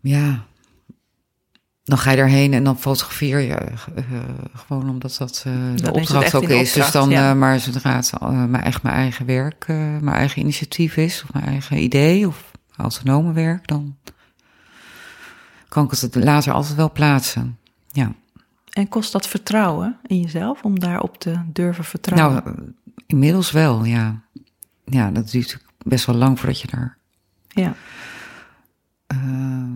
ja. 0.00 0.44
Dan 1.84 1.98
ga 1.98 2.10
je 2.10 2.16
daarheen 2.16 2.52
en 2.52 2.64
dan 2.64 2.78
fotografeer 2.78 3.38
je 3.38 3.54
eh, 3.54 3.74
gewoon 4.54 4.90
omdat 4.90 5.16
dat 5.18 5.44
eh, 5.46 5.52
de 5.76 5.92
opdracht 5.92 6.24
echt 6.24 6.34
ook 6.34 6.42
is. 6.42 6.72
Dus 6.72 6.90
dan, 6.90 7.10
ja. 7.10 7.34
maar 7.34 7.60
zodra 7.60 7.96
het 7.96 8.20
mijn, 8.20 8.54
eigen, 8.62 8.80
mijn 8.82 8.94
eigen 8.94 9.26
werk, 9.26 9.66
mijn 9.66 10.08
eigen 10.08 10.40
initiatief 10.40 10.96
is, 10.96 11.22
of 11.22 11.32
mijn 11.32 11.46
eigen 11.46 11.82
idee, 11.82 12.26
of 12.26 12.50
autonome 12.76 13.32
werk, 13.32 13.68
dan 13.68 13.96
kan 15.68 15.84
ik 15.84 15.90
het 15.90 16.14
later 16.14 16.52
altijd 16.52 16.74
wel 16.74 16.92
plaatsen. 16.92 17.58
Ja. 17.90 18.14
En 18.72 18.88
kost 18.88 19.12
dat 19.12 19.28
vertrouwen 19.28 19.98
in 20.06 20.20
jezelf 20.20 20.62
om 20.62 20.78
daarop 20.78 21.18
te 21.18 21.42
durven 21.46 21.84
vertrouwen? 21.84 22.42
Nou, 22.44 22.72
inmiddels 23.06 23.50
wel, 23.50 23.84
ja. 23.84 24.22
Ja, 24.84 25.10
dat 25.10 25.30
duurt 25.30 25.58
best 25.84 26.06
wel 26.06 26.16
lang 26.16 26.38
voordat 26.38 26.60
je 26.60 26.68
daar 26.70 26.98
ja. 27.48 27.74
eh, 29.06 29.72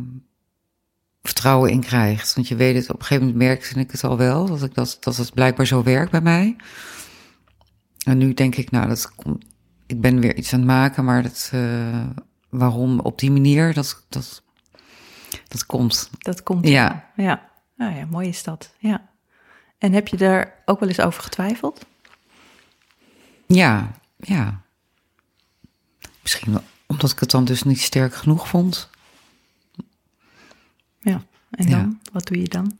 vertrouwen 1.23 1.71
in 1.71 1.81
krijgt. 1.81 2.35
Want 2.35 2.49
je 2.49 2.57
weet 2.57 2.75
het, 2.75 2.91
op 2.91 2.99
een 2.99 3.05
gegeven 3.05 3.27
moment 3.27 3.45
merkte 3.45 3.81
ik 3.81 3.91
het 3.91 4.05
al 4.05 4.17
wel, 4.17 4.47
dat, 4.47 4.63
ik 4.63 4.75
dat, 4.75 4.97
dat 5.01 5.17
het 5.17 5.35
blijkbaar 5.35 5.67
zo 5.67 5.83
werkt 5.83 6.11
bij 6.11 6.21
mij. 6.21 6.57
En 8.05 8.19
nu 8.19 8.35
denk 8.35 8.57
ik, 8.57 8.71
nou, 8.71 8.89
dat 8.89 9.15
komt, 9.15 9.45
ik 9.87 10.01
ben 10.01 10.21
weer 10.21 10.37
iets 10.37 10.53
aan 10.53 10.59
het 10.59 10.69
maken, 10.69 11.05
maar 11.05 11.23
dat, 11.23 11.51
eh, 11.53 12.07
waarom 12.49 13.01
op 13.01 13.19
die 13.19 13.31
manier, 13.31 13.75
dat, 13.75 14.05
dat, 14.09 14.43
dat 15.49 15.67
komt. 15.67 16.11
Dat 16.19 16.43
komt. 16.43 16.69
Ja. 16.69 17.11
Ja. 17.17 17.55
Nou 17.77 17.95
ja, 17.97 18.07
mooi 18.07 18.29
is 18.29 18.43
dat. 18.43 18.75
Ja. 18.79 19.09
En 19.79 19.93
heb 19.93 20.09
je 20.09 20.17
daar 20.17 20.63
ook 20.65 20.81
wel 20.81 20.89
eens 20.89 21.01
over 21.01 21.23
getwijfeld? 21.23 21.87
Ja, 23.47 23.91
ja. 24.17 24.61
Misschien 26.23 26.53
wel, 26.53 26.63
omdat 26.87 27.11
ik 27.11 27.19
het 27.19 27.31
dan 27.31 27.45
dus 27.45 27.63
niet 27.63 27.81
sterk 27.81 28.15
genoeg 28.15 28.49
vond. 28.49 28.91
Ja. 31.01 31.23
En 31.51 31.69
Ja. 31.69 31.77
dan? 31.81 32.01
Wat 32.13 32.27
doe 32.27 32.39
je 32.41 32.49
dan? 32.49 32.79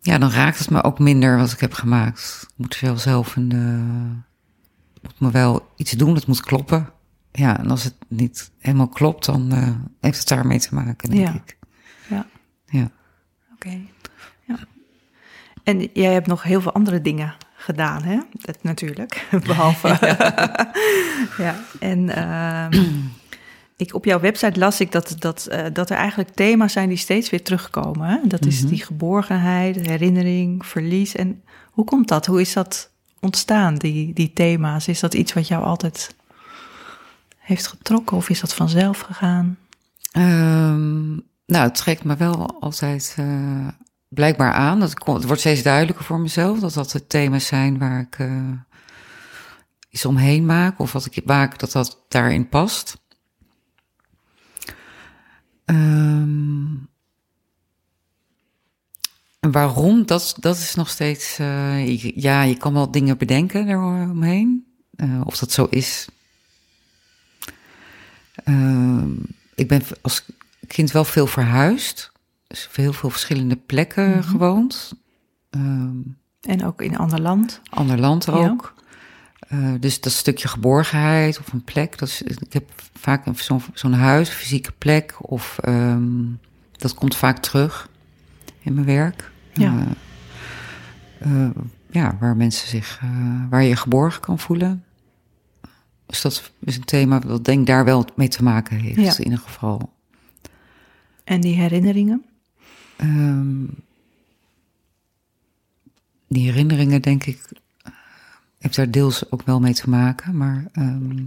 Ja, 0.00 0.18
dan 0.18 0.30
raakt 0.30 0.58
het 0.58 0.70
me 0.70 0.82
ook 0.82 0.98
minder 0.98 1.36
wat 1.36 1.52
ik 1.52 1.60
heb 1.60 1.72
gemaakt. 1.72 2.40
Ik 2.42 2.54
moet 2.56 2.80
wel 2.80 2.98
zelf 2.98 3.36
een. 3.36 3.52
eh, 3.52 4.24
moet 5.02 5.20
me 5.20 5.30
wel 5.30 5.72
iets 5.76 5.92
doen, 5.92 6.14
het 6.14 6.26
moet 6.26 6.40
kloppen. 6.40 6.90
Ja, 7.32 7.58
en 7.58 7.70
als 7.70 7.84
het 7.84 7.94
niet 8.08 8.50
helemaal 8.58 8.88
klopt, 8.88 9.24
dan 9.24 9.52
eh, 9.52 9.70
heeft 10.00 10.18
het 10.18 10.28
daarmee 10.28 10.58
te 10.60 10.74
maken, 10.74 11.10
denk 11.10 11.26
Ja. 11.28 11.34
ik. 11.34 11.56
Ja. 12.08 12.26
Ja. 12.66 12.90
Ja. 14.44 14.58
En 15.62 15.88
jij 15.92 16.12
hebt 16.12 16.26
nog 16.26 16.42
heel 16.42 16.60
veel 16.60 16.72
andere 16.72 17.00
dingen 17.00 17.34
gedaan, 17.56 18.02
hè? 18.02 18.18
Dat, 18.32 18.62
natuurlijk. 18.62 19.26
Behalve. 19.46 19.88
ja. 21.44 21.54
En 21.80 22.08
ehm, 22.08 22.82
ik, 23.76 23.94
op 23.94 24.04
jouw 24.04 24.20
website 24.20 24.58
las 24.58 24.80
ik 24.80 24.92
dat, 24.92 25.16
dat, 25.18 25.46
eh, 25.46 25.64
dat 25.72 25.90
er 25.90 25.96
eigenlijk 25.96 26.30
thema's 26.30 26.72
zijn 26.72 26.88
die 26.88 26.98
steeds 26.98 27.30
weer 27.30 27.42
terugkomen. 27.42 28.08
Hè? 28.08 28.18
Dat 28.24 28.46
is 28.46 28.66
die 28.66 28.84
geborgenheid, 28.84 29.86
herinnering, 29.86 30.66
verlies. 30.66 31.14
En 31.14 31.42
hoe 31.70 31.84
komt 31.84 32.08
dat? 32.08 32.26
Hoe 32.26 32.40
is 32.40 32.52
dat 32.52 32.90
ontstaan, 33.20 33.74
die, 33.74 34.12
die 34.12 34.32
thema's? 34.32 34.88
Is 34.88 35.00
dat 35.00 35.14
iets 35.14 35.32
wat 35.32 35.48
jou 35.48 35.64
altijd 35.64 36.14
heeft 37.38 37.66
getrokken 37.66 38.16
of 38.16 38.28
is 38.28 38.40
dat 38.40 38.54
vanzelf 38.54 39.00
gegaan? 39.00 39.58
Ehm, 40.12 41.18
nou, 41.46 41.64
het 41.64 41.74
trekt 41.74 42.04
me 42.04 42.16
wel 42.16 42.60
altijd 42.60 43.14
eh, 43.18 43.68
blijkbaar 44.08 44.52
aan. 44.52 44.80
Dat 44.80 44.90
het 44.90 45.24
wordt 45.24 45.40
steeds 45.40 45.62
duidelijker 45.62 46.04
voor 46.04 46.20
mezelf 46.20 46.58
dat 46.58 46.74
dat 46.74 46.90
de 46.90 47.06
thema's 47.06 47.46
zijn 47.46 47.78
waar 47.78 48.00
ik 48.00 48.18
eh, 48.18 48.50
iets 49.90 50.04
omheen 50.04 50.46
maak. 50.46 50.78
Of 50.78 50.92
wat 50.92 51.06
ik 51.06 51.24
maak, 51.24 51.58
dat 51.58 51.72
dat 51.72 52.04
daarin 52.08 52.48
past. 52.48 52.98
Ehm, 55.64 56.74
en 59.40 59.50
waarom, 59.50 60.06
dat, 60.06 60.36
dat 60.40 60.56
is 60.56 60.74
nog 60.74 60.88
steeds... 60.88 61.38
eh, 61.38 61.98
ja, 62.16 62.42
je 62.42 62.56
kan 62.56 62.72
wel 62.72 62.90
dingen 62.90 63.18
bedenken 63.18 63.68
eromheen. 63.68 64.64
Of 65.24 65.38
dat 65.38 65.52
zo 65.52 65.66
is, 65.70 66.08
Ehm, 68.44 69.10
ik 69.54 69.68
ben 69.68 69.82
als 70.02 70.24
kind 70.66 70.90
wel 70.90 71.04
veel 71.04 71.26
verhuisd. 71.26 72.12
Dus 72.46 72.68
heel 72.72 72.92
veel 72.92 73.10
verschillende 73.10 73.56
plekken 73.56 74.24
gewoond. 74.24 74.92
Ehm, 75.50 75.90
En 76.40 76.64
ook 76.64 76.82
in 76.82 76.96
ander 76.98 77.20
land? 77.20 77.60
ander 77.70 77.98
land 77.98 78.28
ook. 78.30 78.74
Eh, 79.48 79.72
dus 79.80 80.00
dat 80.00 80.12
stukje 80.12 80.48
geborgenheid 80.48 81.38
of 81.38 81.52
een 81.52 81.64
plek. 81.64 81.98
Dat 81.98 82.08
is, 82.08 82.22
ik 82.22 82.52
heb 82.52 82.64
vaak 82.98 83.26
een- 83.26 83.60
zo'n 83.74 83.92
huis, 83.92 84.28
fysieke 84.28 84.72
plek. 84.78 85.14
Of 85.30 85.58
ehm, 85.58 86.24
dat 86.76 86.94
komt 86.94 87.16
vaak 87.16 87.38
terug 87.38 87.88
in 88.60 88.74
mijn 88.74 88.86
werk. 88.86 89.30
Ja. 89.52 89.86
Eh, 91.18 91.44
eh, 91.44 91.50
ja, 91.90 92.16
waar 92.20 92.36
mensen 92.36 92.68
zich, 92.68 93.00
waar 93.50 93.62
je 93.62 93.76
geborgen 93.76 94.20
kan 94.20 94.38
voelen. 94.38 94.84
Dus 96.06 96.20
dat 96.22 96.50
is 96.60 96.76
een 96.76 96.84
thema 96.84 97.18
dat 97.18 97.44
denk 97.44 97.60
ik 97.60 97.66
daar 97.66 97.84
wel 97.84 98.04
mee 98.16 98.28
te 98.28 98.42
maken 98.42 98.76
heeft, 98.78 99.00
Ja. 99.00 99.16
in 99.18 99.24
ieder 99.24 99.38
geval. 99.38 99.94
En 101.26 101.40
die 101.40 101.54
herinneringen? 101.54 102.24
Ehm, 102.96 103.64
die 106.28 106.44
herinneringen, 106.50 107.02
denk 107.02 107.24
ik, 107.24 107.48
eh, 107.82 107.92
heeft 108.58 108.76
daar 108.76 108.90
deels 108.90 109.30
ook 109.30 109.42
wel 109.42 109.60
mee 109.60 109.74
te 109.74 109.90
maken. 109.90 110.36
Maar 110.36 110.68
ehm, 110.72 111.18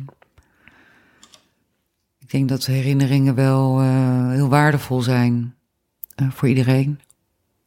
ik 2.20 2.30
denk 2.30 2.50
dat 2.50 2.66
herinneringen 2.66 3.36
wel 3.36 3.80
eh, 3.82 4.30
heel 4.30 4.50
waardevol 4.50 5.02
zijn 5.02 5.56
eh, 6.16 6.32
voor 6.32 6.48
iedereen. 6.48 7.00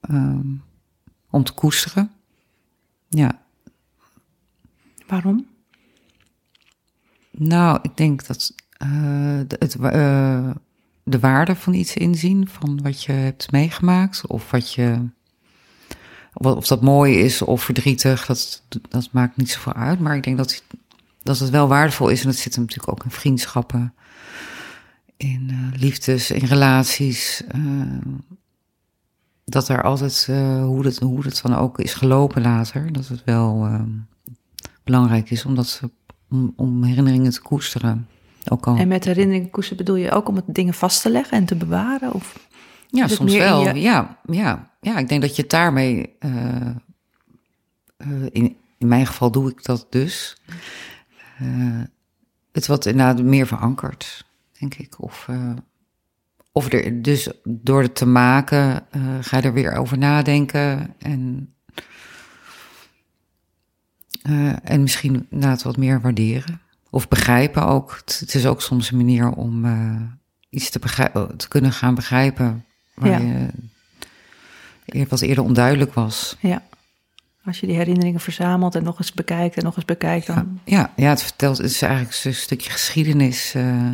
Ehm, 0.01 0.55
om 1.31 1.45
te 1.45 1.53
koesteren. 1.53 2.11
Ja, 3.09 3.41
Waarom? 5.07 5.47
nou, 7.31 7.79
ik 7.83 7.97
denk 7.97 8.27
dat 8.27 8.55
eh, 8.71 9.41
de, 9.47 9.57
het, 9.59 9.75
eh, 9.75 10.51
de 11.05 11.19
waarde 11.19 11.55
van 11.57 11.75
iets 11.75 11.95
inzien, 11.95 12.49
van 12.49 12.83
wat 12.83 13.03
je 13.05 13.13
hebt 13.13 13.53
meegemaakt, 13.53 14.27
of 14.27 14.51
wat 14.51 14.73
je. 14.73 15.09
Of, 16.35 16.67
dat 16.67 16.83
mooi 16.83 17.15
is 17.19 17.43
of 17.43 17.63
verdrietig, 17.63 18.27
dat, 18.27 18.63
dat 18.89 19.09
maakt 19.13 19.37
niet 19.37 19.51
zoveel 19.51 19.73
uit. 19.75 19.99
Maar 20.01 20.17
ik 20.17 20.23
denk 20.23 20.37
dat, 20.37 20.63
dat 21.23 21.39
het 21.39 21.51
wel 21.51 21.69
waardevol 21.69 22.09
is. 22.09 22.21
En 22.21 22.27
dat 22.27 22.37
zit 22.37 22.55
hem 22.55 22.65
natuurlijk 22.65 22.91
ook 22.93 23.05
in 23.05 23.11
vriendschappen, 23.11 23.95
in 25.17 25.47
eh, 25.51 25.81
liefdes, 25.81 26.31
in 26.31 26.45
relaties. 26.47 27.43
eh, 27.49 27.61
dat 29.45 29.69
er 29.69 29.83
altijd, 29.83 30.27
eh, 30.31 30.65
hoe, 30.65 30.85
het, 30.85 30.99
hoe 30.99 31.23
het 31.25 31.41
dan 31.43 31.55
ook 31.55 31.79
is 31.79 31.95
gelopen 31.95 32.43
later, 32.43 32.93
dat 32.93 33.09
het 33.09 33.25
wel 33.25 33.69
belangrijk 34.85 35.31
is 35.31 35.45
om, 35.45 35.55
dat, 35.55 35.67
ze- 35.69 35.91
om, 36.31 36.53
om 36.57 36.83
herinneringen 36.85 37.31
te 37.33 37.41
koesteren. 37.43 38.09
Ook 38.51 38.67
al, 38.67 38.77
En 38.77 38.89
met 38.89 39.05
herinneringen 39.05 39.51
koesteren 39.51 39.85
bedoel 39.85 40.01
je 40.01 40.11
ook 40.11 40.29
om 40.29 40.37
het 40.37 40.45
dingen 40.47 40.75
vast 40.75 41.03
te 41.03 41.11
leggen 41.11 41.37
en 41.39 41.45
te 41.45 41.55
bewaren? 41.57 42.13
Of? 42.13 42.49
ja, 42.89 43.09
soms 43.09 43.35
wel. 43.37 43.69
je- 43.69 43.81
Ja, 43.81 44.19
ja, 44.27 44.71
ja, 44.81 44.99
ik 44.99 45.09
denk 45.09 45.21
dat 45.23 45.37
je 45.37 45.43
het 45.43 45.51
daarmee, 45.51 46.17
eh, 46.19 46.67
eh, 47.97 48.23
in, 48.31 48.57
in 48.79 48.89
mijn 48.89 49.07
geval 49.07 49.31
doe 49.31 49.51
ik 49.51 49.65
dat 49.65 49.87
dus, 49.91 50.37
eh, 51.39 51.81
het 52.53 52.67
wat 52.67 52.87
inderdaad 52.87 53.23
meer 53.23 53.47
verankerd, 53.47 54.25
denk 54.59 54.75
ik. 54.75 55.03
Of, 55.03 55.29
of 56.53 56.73
er, 56.73 57.03
dus 57.03 57.29
door 57.45 57.83
het 57.83 57.95
te 57.95 58.07
maken 58.07 58.87
ga 59.21 59.37
je 59.37 59.43
er 59.43 59.53
weer 59.53 59.77
over 59.77 59.99
nadenken 59.99 60.95
en, 60.99 61.55
en 64.63 64.83
misschien 64.83 65.27
inderdaad 65.31 65.63
wat 65.63 65.77
meer 65.77 66.01
waarderen. 66.01 66.61
Of 66.95 67.09
begrijpen 67.09 67.67
ook. 67.67 68.03
Het, 68.05 68.35
is 68.35 68.47
ook 68.47 68.63
soms 68.63 68.91
een 68.91 68.97
manier 68.97 69.31
om 69.31 69.65
eh, 69.65 70.01
iets 70.49 70.71
te, 70.71 70.79
begrijpen, 70.79 71.37
te 71.37 71.49
kunnen 71.49 71.73
gaan 71.73 71.95
begrijpen 71.95 72.65
waar 72.95 73.23
Ja. 73.23 73.51
je 74.85 75.07
wat 75.09 75.21
eerder 75.21 75.45
onduidelijk 75.45 75.95
was. 75.95 76.37
Ja. 76.41 76.63
Als 77.45 77.61
je 77.61 77.67
die 77.67 77.77
herinneringen 77.77 78.21
verzamelt 78.21 78.75
en 78.75 78.83
nog 78.83 78.99
eens 78.99 79.13
bekijkt 79.13 79.57
en 79.57 79.65
nog 79.65 79.77
eens 79.77 79.85
bekijkt, 79.85 80.27
dan... 80.27 80.61
Ja, 80.65 80.93
ja 80.97 81.09
het 81.09 81.23
vertelt, 81.23 81.57
het 81.59 81.71
is 81.71 81.83
eigenlijk 81.83 82.25
een 82.25 82.35
stukje 82.35 82.71
geschiedenis 82.71 83.55
eh, 83.55 83.91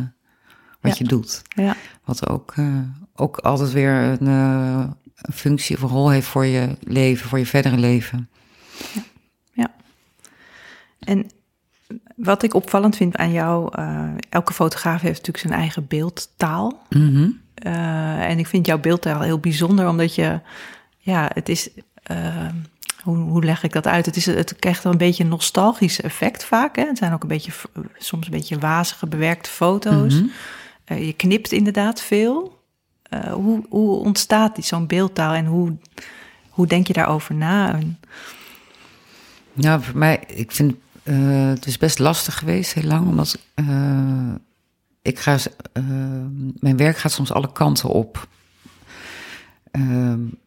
wat 0.81 0.91
Ja. 0.91 0.95
je 0.97 1.03
doet. 1.03 1.41
Ja. 1.55 1.75
Wat 2.03 2.29
ook, 2.29 2.53
eh, 2.55 2.79
ook 3.15 3.37
altijd 3.37 3.71
weer 3.71 3.93
een, 3.93 4.27
eh, 4.27 4.89
een 5.15 5.33
functie 5.33 5.75
of 5.75 5.81
een 5.81 5.89
rol 5.89 6.09
heeft 6.09 6.27
voor 6.27 6.45
je 6.45 6.77
leven, 6.79 7.29
voor 7.29 7.39
je 7.39 7.45
verdere 7.45 7.77
leven. 7.77 8.29
En 10.99 11.31
wat 12.15 12.43
ik 12.43 12.53
opvallend 12.53 12.95
vind 12.95 13.17
aan 13.17 13.31
jou, 13.31 13.69
eh, 13.75 14.09
elke 14.29 14.53
fotograaf 14.53 15.01
heeft 15.01 15.17
natuurlijk 15.17 15.47
zijn 15.47 15.59
eigen 15.59 15.87
beeldtaal. 15.87 16.85
Mhm. 16.89 17.29
Eh, 17.53 18.29
en 18.29 18.39
ik 18.39 18.47
vind 18.47 18.65
jouw 18.65 18.79
beeldtaal 18.79 19.21
heel 19.21 19.39
bijzonder, 19.39 19.87
omdat 19.87 20.15
je, 20.15 20.39
ja, 20.97 21.29
het 21.33 21.49
is, 21.49 21.69
eh, 22.03 22.47
hoe, 23.03 23.17
hoe 23.17 23.43
leg 23.43 23.63
ik 23.63 23.73
dat 23.73 23.87
uit? 23.87 24.05
Het, 24.05 24.15
is, 24.15 24.25
het 24.25 24.55
krijgt 24.55 24.83
een 24.83 24.97
beetje 24.97 25.23
een 25.23 25.29
nostalgisch 25.29 26.01
effect 26.01 26.45
vaak. 26.45 26.75
Hè? 26.75 26.85
Het 26.85 26.97
zijn 26.97 27.13
ook 27.13 27.21
een 27.21 27.27
beetje, 27.27 27.51
soms 27.97 28.25
een 28.25 28.31
beetje 28.31 28.59
wazige, 28.59 29.07
bewerkte 29.07 29.49
foto's. 29.49 30.13
Mhm. 30.13 30.29
Je 31.03 31.13
knipt 31.13 31.51
inderdaad 31.51 32.01
veel. 32.01 32.57
Hoe, 33.31 33.65
hoe 33.69 33.97
ontstaat 33.97 34.55
die 34.55 34.63
zo'n 34.63 34.87
beeldtaal 34.87 35.33
en 35.33 35.45
hoe, 35.45 35.77
hoe 36.49 36.67
denk 36.67 36.87
je 36.87 36.93
daarover 36.93 37.35
na? 37.35 37.79
Nou, 39.53 39.83
voor 39.83 39.97
mij, 39.97 40.23
ik 40.27 40.51
vind 40.51 40.75
eh, 41.09 41.47
het 41.49 41.65
is 41.65 41.77
best 41.77 41.99
lastig 41.99 42.37
geweest 42.37 42.73
heel 42.73 42.83
lang, 42.83 43.07
omdat 43.07 43.37
eh, 43.53 44.33
ik 45.01 45.19
ga, 45.19 45.37
eh, 45.73 45.83
mijn 46.59 46.77
werk 46.77 46.97
gaat 46.97 47.11
soms 47.11 47.31
alle 47.31 47.51
kanten 47.51 47.89
op. 47.89 48.27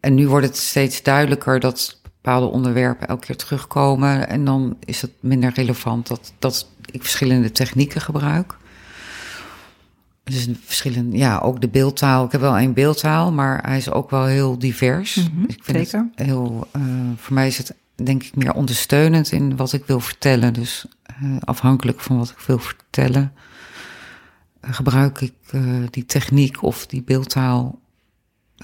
En 0.00 0.14
nu 0.14 0.28
wordt 0.28 0.46
het 0.46 0.56
steeds 0.56 1.02
duidelijker 1.02 1.60
dat 1.60 2.00
bepaalde 2.02 2.46
onderwerpen 2.46 3.08
elke 3.08 3.26
keer 3.26 3.36
terugkomen. 3.36 4.28
En 4.28 4.44
dan 4.44 4.76
is 4.84 5.02
het 5.02 5.10
minder 5.20 5.52
relevant 5.54 6.06
dat, 6.06 6.32
dat 6.38 6.68
ik 6.90 7.02
verschillende 7.02 7.52
technieken 7.52 8.00
gebruik. 8.00 8.56
Dus 10.24 10.48
verschillende, 10.64 11.16
ja, 11.16 11.38
ook 11.38 11.60
de 11.60 11.68
beeldtaal. 11.68 12.24
Ik 12.24 12.32
heb 12.32 12.40
wel 12.40 12.56
één 12.56 12.72
beeldtaal, 12.72 13.32
maar 13.32 13.66
hij 13.66 13.76
is 13.76 13.90
ook 13.90 14.10
wel 14.10 14.24
heel 14.24 14.58
divers. 14.58 15.16
Mhm, 15.16 15.44
ik 15.46 15.64
vind 15.64 15.78
zeker. 15.78 16.08
het 16.14 16.26
heel, 16.26 16.68
voor 17.16 17.34
mij 17.34 17.46
is 17.46 17.58
het 17.58 17.74
denk 18.04 18.22
ik 18.22 18.36
meer 18.36 18.52
ondersteunend 18.52 19.32
in 19.32 19.56
wat 19.56 19.72
ik 19.72 19.84
wil 19.86 20.00
vertellen. 20.00 20.52
Dus 20.52 20.84
eh, 21.02 21.36
afhankelijk 21.40 22.00
van 22.00 22.18
wat 22.18 22.30
ik 22.30 22.38
wil 22.46 22.58
vertellen, 22.58 23.32
eh, 24.60 24.72
gebruik 24.74 25.20
ik 25.20 25.32
eh, 25.50 25.60
die 25.90 26.06
techniek 26.06 26.62
of 26.62 26.86
die 26.86 27.02
beeldtaal. 27.02 27.80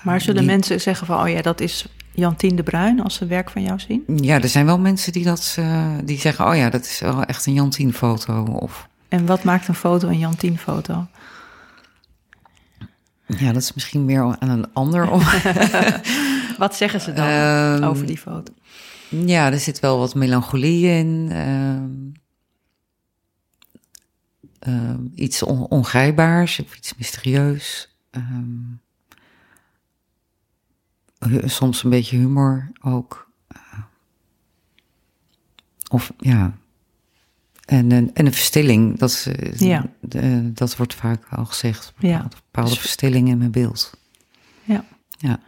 Maar 0.03 0.21
zullen 0.21 0.41
Die- 0.43 0.51
mensen 0.51 0.81
zeggen 0.81 1.07
van, 1.07 1.21
oh 1.23 1.29
ja, 1.29 1.43
dat 1.43 1.61
is 1.61 1.87
Jantien 2.15 2.57
de 2.57 2.63
Bruin 2.63 3.03
als 3.03 3.15
ze 3.15 3.27
werk 3.27 3.51
van 3.51 3.63
jou 3.63 3.79
zien? 3.81 4.03
Ja, 4.17 4.41
er 4.43 4.49
zijn 4.49 4.67
wel 4.67 4.79
mensen 4.79 5.13
die 5.13 5.25
dat 5.25 5.59
die 6.05 6.19
zeggen: 6.19 6.47
oh 6.47 6.57
ja, 6.57 6.71
dat 6.71 6.85
is 6.85 7.01
wel 7.01 7.25
echt 7.25 7.47
een 7.47 7.53
Jantien 7.53 7.93
foto. 7.93 8.43
Of 8.45 8.89
En 9.09 9.27
wat 9.27 9.43
maakt 9.45 9.69
een 9.69 9.75
foto 9.75 10.09
een 10.09 10.19
Jantien 10.19 10.59
foto? 10.59 11.07
ja, 13.27 13.53
dat 13.53 13.63
is 13.63 13.75
misschien 13.75 14.05
meer 14.05 14.37
aan 14.39 14.49
een 14.49 14.67
ander. 14.73 15.09
Wat 16.59 16.75
zeggen 16.77 17.01
ze 17.01 17.13
dan 17.13 17.27
Ehm, 17.27 17.83
over 17.85 18.07
die 18.07 18.19
foto? 18.19 18.53
Ja, 19.09 19.53
er 19.53 19.61
zit 19.61 19.81
wel 19.81 19.99
wat 19.99 20.15
melancholie 20.15 20.87
in. 20.87 21.29
ehm, 21.31 21.91
ehm, 24.59 25.07
iets 25.15 25.43
on- 25.43 25.67
ongrijpbaars 25.69 26.59
of 26.61 26.77
iets 26.77 26.95
mysterieus. 26.97 27.97
ehm, 28.11 28.57
soms 31.49 31.85
een 31.85 31.91
beetje 31.91 32.17
humor 32.17 32.71
ook. 32.81 33.31
Eh, 33.49 33.79
of 35.91 36.13
ja. 36.19 36.59
En, 37.65 37.91
een- 37.93 38.15
en 38.15 38.27
een 38.27 38.33
verstilling, 38.33 38.99
dat, 38.99 39.29
eh, 39.33 39.59
Ja. 39.59 39.87
dat 40.53 40.77
wordt 40.77 40.95
vaak 40.95 41.25
al 41.31 41.45
gezegd. 41.45 41.93
Ja. 41.99 42.29
Bepaalde 42.29 42.71
Dus- 42.71 42.79
verstilling 42.79 43.29
in 43.29 43.39
mijn 43.39 43.51
beeld. 43.51 43.95
Ja. 44.65 44.85
Ja. 45.09 45.41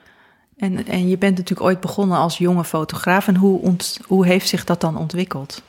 En, 0.61 0.87
en 0.87 1.09
je 1.09 1.19
bent 1.19 1.37
natuurlijk 1.37 1.69
ooit 1.69 1.81
begonnen 1.81 2.19
als 2.19 2.39
jonge 2.39 2.65
fotograaf. 2.65 3.29
En 3.29 3.37
hoe, 3.37 3.61
ont, 3.61 4.01
hoe 4.07 4.27
heeft 4.27 4.49
zich 4.49 4.65
dat 4.65 4.81
dan 4.81 4.97
ontwikkeld? 4.97 5.63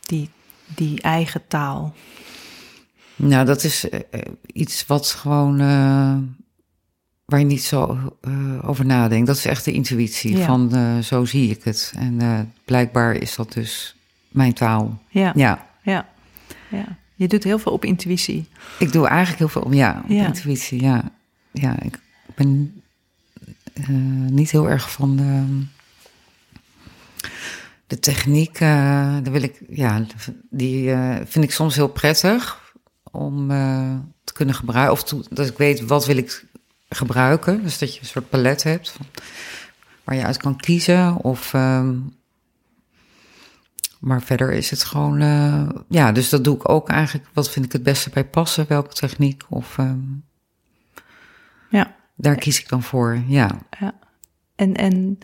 Die, 0.00 0.30
die 0.66 1.00
eigen 1.00 1.42
taal. 1.48 1.94
Nou, 3.16 3.44
dat 3.46 3.64
is 3.64 3.88
eh, 3.88 4.00
eh, 4.10 4.20
iets 4.52 4.86
wat 4.86 5.06
gewoon. 5.08 5.60
eh, 5.60 6.16
waar 7.24 7.38
je 7.38 7.44
niet 7.44 7.64
zo 7.64 7.98
over 8.62 8.86
nadenkt. 8.86 9.26
Dat 9.26 9.36
is 9.36 9.44
echt 9.44 9.64
de 9.64 9.72
intuïtie 9.72 10.36
Ja. 10.36 10.44
van 10.46 10.70
zo 11.04 11.24
zie 11.24 11.50
ik 11.50 11.64
het. 11.64 11.92
En 11.98 12.52
blijkbaar 12.64 13.14
is 13.14 13.34
dat 13.36 13.52
dus 13.52 13.96
mijn 14.28 14.52
taal. 14.52 14.98
Ja, 15.08 15.32
ja. 15.34 15.66
Ja, 15.82 16.08
ja, 16.70 16.84
Je 17.14 17.28
doet 17.28 17.44
heel 17.44 17.58
veel 17.58 17.72
op 17.72 17.84
intuïtie. 17.84 18.48
ik 18.78 18.92
doe 18.92 19.06
eigenlijk 19.06 19.38
heel 19.38 19.48
veel 19.48 19.62
om. 19.62 19.72
Ja, 19.74 20.00
op 20.04 20.10
Ja. 20.10 20.26
intuïtie. 20.26 20.82
Ja, 20.82 21.10
ja 21.52 21.82
ik 21.82 21.98
ben 22.34 22.75
niet 24.30 24.50
heel 24.50 24.68
erg 24.68 24.90
van 24.90 25.16
de. 25.16 25.64
De 27.86 27.98
techniek, 27.98 28.54
eh, 28.54 28.60
daar 29.22 29.32
wil 29.32 29.42
ik, 29.42 29.62
ja, 29.68 30.06
die 30.50 30.92
eh, 30.92 31.16
vind 31.24 31.44
ik 31.44 31.52
soms 31.52 31.74
heel 31.74 31.88
prettig 31.88 32.72
om 33.10 33.50
eh, 33.50 33.94
te 34.24 34.32
kunnen 34.32 34.54
gebruiken. 34.54 34.92
Of 34.92 35.02
dat 35.28 35.48
ik 35.48 35.58
weet 35.58 35.80
wat 35.80 36.06
wil 36.06 36.16
ik 36.16 36.44
gebruiken. 36.88 37.62
Dus 37.62 37.78
dat 37.78 37.94
je 37.94 38.00
een 38.00 38.06
soort 38.06 38.28
palet 38.28 38.62
hebt 38.62 38.96
waar 40.04 40.16
je 40.16 40.24
uit 40.24 40.36
kan 40.36 40.56
kiezen. 40.56 41.16
Of, 41.16 41.54
ehm, 41.54 41.98
maar 44.00 44.22
verder 44.22 44.52
is 44.52 44.70
het 44.70 44.84
gewoon, 44.84 45.20
eh, 45.20 45.68
ja, 45.88 46.12
dus 46.12 46.28
dat 46.28 46.44
doe 46.44 46.56
ik 46.56 46.68
ook 46.68 46.88
eigenlijk. 46.88 47.28
Wat 47.32 47.50
vind 47.50 47.64
ik 47.64 47.72
het 47.72 47.82
beste 47.82 48.10
bij 48.10 48.24
passen? 48.24 48.64
Welke 48.68 48.94
techniek? 48.94 49.42
Of 49.48 49.78
ehm. 49.78 49.98
Daar 52.16 52.34
kies 52.36 52.60
ik 52.60 52.68
dan 52.68 52.82
voor, 52.82 53.22
ja. 53.26 53.58
ja. 53.80 53.94
En, 54.54 54.74
en 54.74 55.18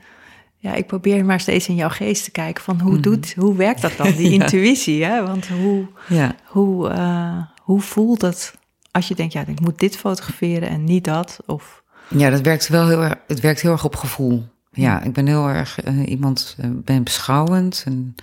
ja, 0.56 0.74
ik 0.74 0.86
probeer 0.86 1.24
maar 1.24 1.40
steeds 1.40 1.68
in 1.68 1.74
jouw 1.74 1.88
geest 1.88 2.24
te 2.24 2.30
kijken 2.30 2.62
van 2.64 2.80
hoe, 2.80 2.92
Mhm. 2.92 3.00
doet, 3.02 3.34
hoe 3.34 3.56
werkt 3.56 3.82
dat 3.82 3.96
dan, 3.96 4.12
die 4.12 4.30
Ja. 4.34 4.42
intuïtie? 4.42 5.04
Hè? 5.04 5.26
Want 5.26 5.48
hoe, 5.48 5.86
Ja, 6.08 6.34
hoe, 6.44 6.88
eh, 6.88 7.42
hoe 7.60 7.80
voelt 7.80 8.22
het 8.22 8.54
als 8.90 9.08
je 9.08 9.14
denkt, 9.14 9.32
ja, 9.32 9.46
ik 9.46 9.60
moet 9.60 9.78
dit 9.78 9.96
fotograferen 9.96 10.68
en 10.68 10.84
niet 10.84 11.04
dat? 11.04 11.38
Of, 11.46 11.82
ja 12.08 12.30
dat 12.30 12.40
werkt 12.40 12.68
wel 12.68 12.88
heel 12.88 13.02
erg, 13.02 13.14
het 13.26 13.40
werkt 13.40 13.60
heel 13.60 13.72
erg 13.72 13.84
op 13.84 13.96
gevoel. 13.96 14.44
Ja, 14.72 15.02
ik 15.02 15.12
ben 15.12 15.26
heel 15.26 15.48
erg 15.48 15.80
eh, 15.80 16.08
iemand, 16.08 16.56
eh, 16.58 16.70
ben 16.74 17.02
beschouwend 17.02 17.82
en 17.86 18.14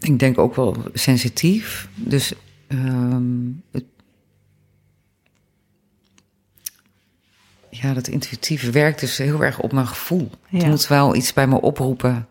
ik 0.00 0.18
denk 0.18 0.38
ook 0.38 0.54
wel 0.56 0.76
sensitief. 0.92 1.88
Dus 1.94 2.32
ehm, 2.66 3.32
het, 3.72 3.84
ja, 7.82 7.92
dat 7.94 8.08
intuïtieve 8.08 8.70
werkt 8.70 9.00
dus 9.00 9.16
heel 9.18 9.44
erg 9.44 9.60
op 9.60 9.72
mijn 9.72 9.86
gevoel. 9.86 10.30
Ja. 10.48 10.58
Het 10.58 10.66
moet 10.68 10.86
wel 10.86 11.14
iets 11.14 11.32
bij 11.32 11.46
me 11.46 11.60
oproepen. 11.60 12.28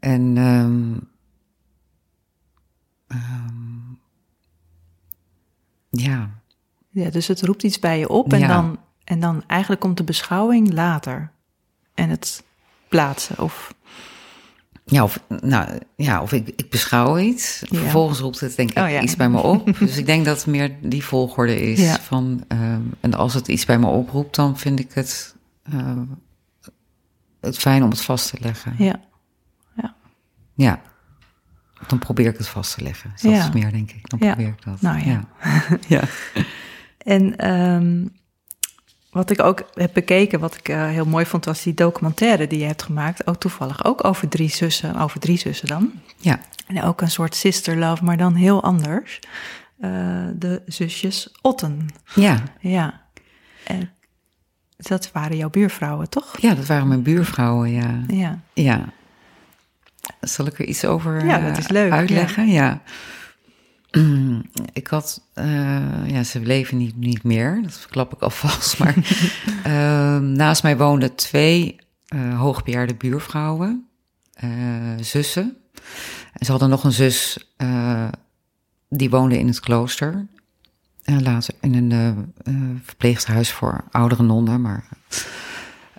En 0.00 0.36
ehm, 0.36 0.96
ehm, 3.06 3.92
ja, 5.90 6.30
Ja, 6.90 7.10
dus 7.10 7.26
het 7.28 7.42
roept 7.42 7.62
iets 7.62 7.78
bij 7.78 7.98
je 7.98 8.08
op 8.08 8.32
en, 8.32 8.38
Ja. 8.38 8.46
dan, 8.48 8.78
en 9.04 9.20
dan 9.20 9.44
eigenlijk 9.46 9.80
komt 9.80 9.96
de 9.96 10.04
beschouwing 10.04 10.72
later. 10.72 11.30
En 11.94 12.10
het 12.10 12.42
plaatsen 12.88 13.38
of... 13.38 13.74
ja, 14.90 15.02
of, 15.02 15.20
nou, 15.40 15.78
ja, 15.96 16.22
of 16.22 16.32
ik, 16.32 16.48
ik 16.56 16.70
beschouw 16.70 17.18
iets. 17.18 17.62
Ja. 17.68 17.78
Vervolgens 17.80 18.18
roept 18.18 18.40
het 18.40 18.56
denk 18.56 18.70
ik 18.70 18.78
Oh, 18.78 18.90
ja. 18.90 19.00
iets 19.00 19.16
bij 19.16 19.28
me 19.28 19.40
op. 19.40 19.70
dus 19.78 19.96
ik 19.96 20.06
denk 20.06 20.24
dat 20.24 20.36
het 20.36 20.46
meer 20.46 20.72
die 20.82 21.04
volgorde 21.04 21.60
is. 21.70 21.78
Ja. 21.80 22.00
Van, 22.00 22.44
ehm, 22.48 22.80
en 23.00 23.14
als 23.14 23.34
het 23.34 23.48
iets 23.48 23.64
bij 23.64 23.78
me 23.78 23.86
oproept, 23.86 24.34
dan 24.36 24.58
vind 24.58 24.80
ik 24.80 24.92
het, 24.92 25.34
ehm, 25.62 26.04
het 27.40 27.58
fijn 27.58 27.82
om 27.82 27.90
het 27.90 28.00
vast 28.00 28.30
te 28.30 28.36
leggen. 28.40 28.74
Ja, 28.78 29.00
Ja. 30.54 30.80
Dan 31.86 31.98
probeer 31.98 32.26
ik 32.26 32.38
het 32.38 32.48
vast 32.48 32.74
te 32.74 32.82
leggen. 32.82 33.10
Dus 33.12 33.22
dat 33.22 33.32
Ja. 33.32 33.44
is 33.48 33.52
meer, 33.52 33.70
denk 33.72 33.90
ik. 33.90 34.10
Dan 34.10 34.18
Ja. 34.22 34.34
probeer 34.34 34.48
ik 34.52 34.64
dat. 34.64 34.80
Nou 34.80 34.98
ja. 35.08 35.24
ja. 35.88 36.02
En 36.98 37.36
ehm, 37.36 38.06
wat 39.10 39.30
ik 39.30 39.42
ook 39.42 39.62
heb 39.74 39.90
bekeken, 39.92 40.40
wat 40.40 40.54
ik 40.54 40.68
eh, 40.68 40.86
heel 40.86 41.06
mooi 41.06 41.26
vond, 41.26 41.44
was 41.44 41.62
die 41.62 41.74
documentaire 41.74 42.46
die 42.46 42.58
je 42.58 42.64
hebt 42.64 42.82
gemaakt. 42.82 43.26
Ook 43.26 43.36
toevallig 43.36 43.84
ook 43.84 44.04
over 44.04 44.28
drie 44.28 44.48
zussen, 44.48 44.96
over 44.96 45.20
drie 45.20 45.38
zussen 45.38 45.68
dan. 45.68 45.92
Ja. 46.16 46.40
En 46.66 46.82
ook 46.82 47.00
een 47.00 47.10
soort 47.10 47.34
sister 47.34 47.76
love, 47.76 48.04
maar 48.04 48.16
dan 48.16 48.34
heel 48.34 48.62
anders. 48.62 49.20
Eh, 49.80 49.90
de 50.34 50.62
zusjes 50.66 51.32
Otten. 51.40 51.88
Ja. 52.14 52.42
Ja. 52.60 53.00
En 53.64 53.90
dat 54.76 55.12
waren 55.12 55.36
jouw 55.36 55.50
buurvrouwen, 55.50 56.08
toch? 56.08 56.40
ja, 56.40 56.54
dat 56.54 56.66
waren 56.66 56.88
mijn 56.88 57.02
buurvrouwen, 57.02 57.70
ja. 57.70 58.00
Ja. 58.06 58.38
Ja. 58.52 58.84
Zal 60.20 60.46
ik 60.46 60.58
er 60.58 60.64
iets 60.64 60.84
over 60.84 61.24
Ja, 61.24 61.38
eh, 61.38 61.46
dat 61.46 61.58
is 61.58 61.68
leuk, 61.68 61.92
uitleggen? 61.92 62.48
Ja. 62.48 62.82
Ik 64.72 64.86
had, 64.86 65.22
eh, 65.34 66.08
ja, 66.08 66.22
ze 66.22 66.40
leven 66.40 66.76
niet, 66.76 66.96
niet 66.96 67.22
meer, 67.22 67.62
dat 67.62 67.78
verklap 67.78 68.12
ik 68.12 68.20
alvast. 68.20 68.78
Maar 68.78 68.94
ehm, 69.64 70.32
naast 70.32 70.62
mij 70.62 70.76
woonden 70.76 71.14
twee 71.14 71.76
eh, 72.06 72.38
hoogbejaarde 72.38 72.94
buurvrouwen, 72.94 73.86
eh, 74.32 74.48
zussen. 75.00 75.56
En 76.32 76.44
ze 76.44 76.50
hadden 76.50 76.68
nog 76.68 76.84
een 76.84 76.92
zus, 76.92 77.38
die 78.88 79.10
woonde 79.10 79.38
in 79.38 79.46
het 79.46 79.60
klooster. 79.60 80.26
En 81.04 81.22
later 81.22 81.54
in 81.60 81.74
een 81.74 82.32
verpleeghuis 82.84 83.52
voor 83.52 83.84
oudere 83.90 84.22
nonnen. 84.22 84.60
Maar, 84.60 84.84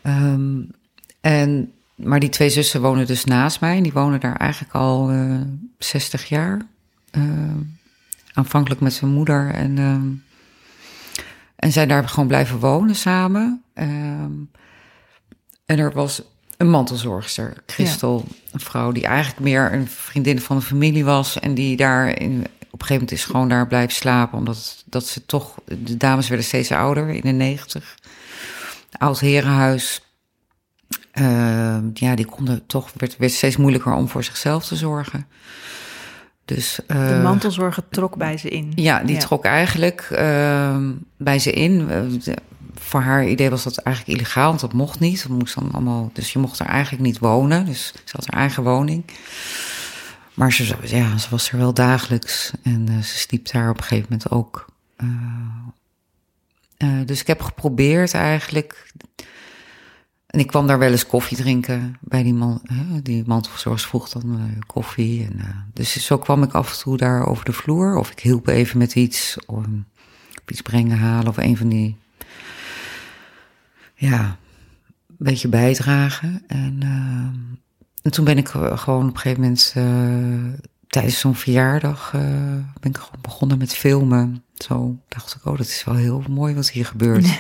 Ehm, 0.02 0.62
en, 1.22 1.72
maar 1.96 2.20
die 2.20 2.30
twee 2.30 2.50
zussen 2.50 2.82
wonen 2.82 3.08
dus 3.08 3.24
naast 3.24 3.62
mij. 3.62 3.78
En 3.78 3.84
die 3.84 3.94
wonen 3.94 4.20
daar 4.20 4.36
eigenlijk 4.36 4.74
al 4.74 5.10
eh 5.10 5.42
60 5.78 6.30
jaar. 6.30 6.68
Ehm, 7.12 7.58
aanvankelijk 8.34 8.82
met 8.82 8.94
zijn 8.94 9.12
moeder. 9.12 9.52
En, 9.54 9.78
ehm, 9.78 10.08
en 11.56 11.72
zijn 11.72 11.88
daar 11.88 12.10
gewoon 12.10 12.28
blijven 12.28 12.60
wonen 12.60 12.96
samen. 12.96 13.64
Ehm, 13.74 14.32
en 15.66 15.80
er 15.80 15.92
was 15.92 16.22
een 16.58 16.70
mantelzorgster, 16.70 17.54
Christel. 17.66 18.26
Een 18.52 18.60
vrouw 18.60 18.92
die 18.92 19.06
eigenlijk 19.06 19.40
meer 19.40 19.74
een 19.74 19.88
vriendin 19.88 20.42
van 20.42 20.58
de 20.58 20.64
familie 20.64 21.06
was. 21.06 21.40
En 21.40 21.54
die 21.54 21.78
daar 21.78 22.08
in, 22.08 22.40
op 22.40 22.82
een 22.82 22.88
gegeven 22.88 22.94
moment 22.94 23.12
is 23.12 23.26
gewoon 23.26 23.50
daar 23.50 23.68
blijven 23.68 23.96
slapen. 23.96 24.38
Omdat 24.38 24.84
dat 24.86 25.06
ze 25.06 25.26
toch, 25.26 25.56
de 25.66 25.98
dames 25.98 26.28
werden 26.28 26.46
steeds 26.46 26.72
ouder 26.72 27.10
in 27.10 27.22
de 27.22 27.32
negentig. 27.32 27.98
Oud 28.98 29.20
herenhuis. 29.20 30.02
Ehm, 31.12 31.90
ja, 31.94 32.16
die 32.16 32.26
konden 32.26 32.66
toch, 32.66 32.92
werd, 32.98 33.18
werd 33.18 33.32
steeds 33.32 33.58
moeilijker 33.58 33.94
om 33.94 34.08
voor 34.08 34.24
zichzelf 34.24 34.66
te 34.66 34.76
zorgen. 34.76 35.28
Dus, 36.50 36.80
De 36.88 36.94
eh, 36.94 37.24
mantelzorger 37.24 37.84
trok 37.90 38.16
bij 38.18 38.38
ze 38.38 38.50
in. 38.50 38.72
ja, 38.76 39.04
die 39.04 39.18
trok 39.18 39.46
eigenlijk 39.46 40.02
ehm, 40.12 40.92
bij 41.18 41.40
ze 41.40 41.52
in. 41.52 41.90
Eh, 41.90 42.34
voor 42.74 43.02
haar 43.02 43.28
idee 43.28 43.50
was 43.50 43.64
dat 43.64 43.78
eigenlijk 43.78 44.18
illegaal, 44.18 44.48
want 44.48 44.60
dat 44.60 44.74
mocht 44.74 45.00
niet. 45.00 45.22
Dat 45.22 45.38
moest 45.38 45.56
dan 45.56 45.72
allemaal, 45.72 46.10
dus 46.14 46.34
je 46.34 46.40
mocht 46.40 46.60
er 46.60 46.66
eigenlijk 46.66 47.04
niet 47.04 47.20
wonen. 47.20 47.66
Dus 47.66 47.94
ze 48.06 48.16
had 48.16 48.26
haar 48.30 48.40
eigen 48.40 48.64
woning. 48.64 49.04
Maar 50.34 50.54
ze, 50.54 50.76
ja, 50.84 51.18
ze 51.18 51.28
was 51.30 51.52
er 51.52 51.58
wel 51.58 51.74
dagelijks. 51.74 52.52
En 52.64 52.86
eh, 52.90 52.98
ze 52.98 53.18
sliep 53.18 53.52
daar 53.52 53.70
op 53.70 53.78
een 53.78 53.84
gegeven 53.84 54.08
moment 54.10 54.32
ook. 54.32 54.68
Dus 57.06 57.22
ik 57.22 57.28
heb 57.28 57.42
geprobeerd 57.42 58.14
eigenlijk... 58.14 58.92
En 60.30 60.40
ik 60.40 60.48
kwam 60.48 60.68
daar 60.68 60.80
wel 60.80 60.92
eens 60.92 61.06
koffie 61.06 61.38
drinken 61.38 61.98
bij 62.02 62.24
die 62.24 62.34
man. 62.34 62.62
Hè, 62.64 63.02
die 63.02 63.24
mantelzorgers 63.26 63.86
vroeg 63.86 64.10
dan 64.10 64.36
eh, 64.36 64.62
koffie. 64.66 65.26
En, 65.26 65.40
eh, 65.40 65.46
dus 65.74 66.06
zo 66.06 66.18
kwam 66.18 66.44
ik 66.44 66.54
af 66.54 66.72
en 66.72 66.78
toe 66.78 66.98
daar 66.98 67.26
over 67.26 67.46
de 67.46 67.54
vloer. 67.54 67.96
Of 67.96 68.12
ik 68.12 68.20
hielp 68.20 68.48
even 68.48 68.78
met 68.78 68.96
iets. 68.96 69.38
Of, 69.46 69.58
of 69.58 70.48
iets 70.48 70.62
brengen, 70.62 70.98
halen. 70.98 71.28
Of 71.28 71.38
een 71.38 71.58
van 71.58 71.70
die... 71.70 71.98
Ja, 73.96 74.38
een 75.08 75.16
beetje 75.18 75.48
bijdragen. 75.48 76.44
En, 76.48 76.78
eh, 76.82 77.60
en 78.02 78.12
toen 78.12 78.26
ben 78.26 78.38
ik 78.38 78.48
eh, 78.50 78.78
gewoon 78.78 79.08
op 79.08 79.14
een 79.14 79.20
gegeven 79.20 79.42
moment... 79.42 79.74
eh, 79.76 80.70
tijdens 80.88 81.20
zo'n 81.20 81.36
verjaardag 81.36 82.12
eh, 82.14 82.22
ben 82.80 82.92
ik 82.92 82.98
gewoon 82.98 83.22
begonnen 83.22 83.58
met 83.58 83.76
filmen. 83.76 84.44
Zo 84.56 84.98
dacht 85.08 85.36
ik, 85.36 85.46
oh, 85.46 85.58
dat 85.58 85.68
is 85.68 85.84
wel 85.84 85.96
heel 85.96 86.24
mooi 86.30 86.56
wat 86.56 86.70
hier 86.70 86.86
gebeurt. 86.86 87.28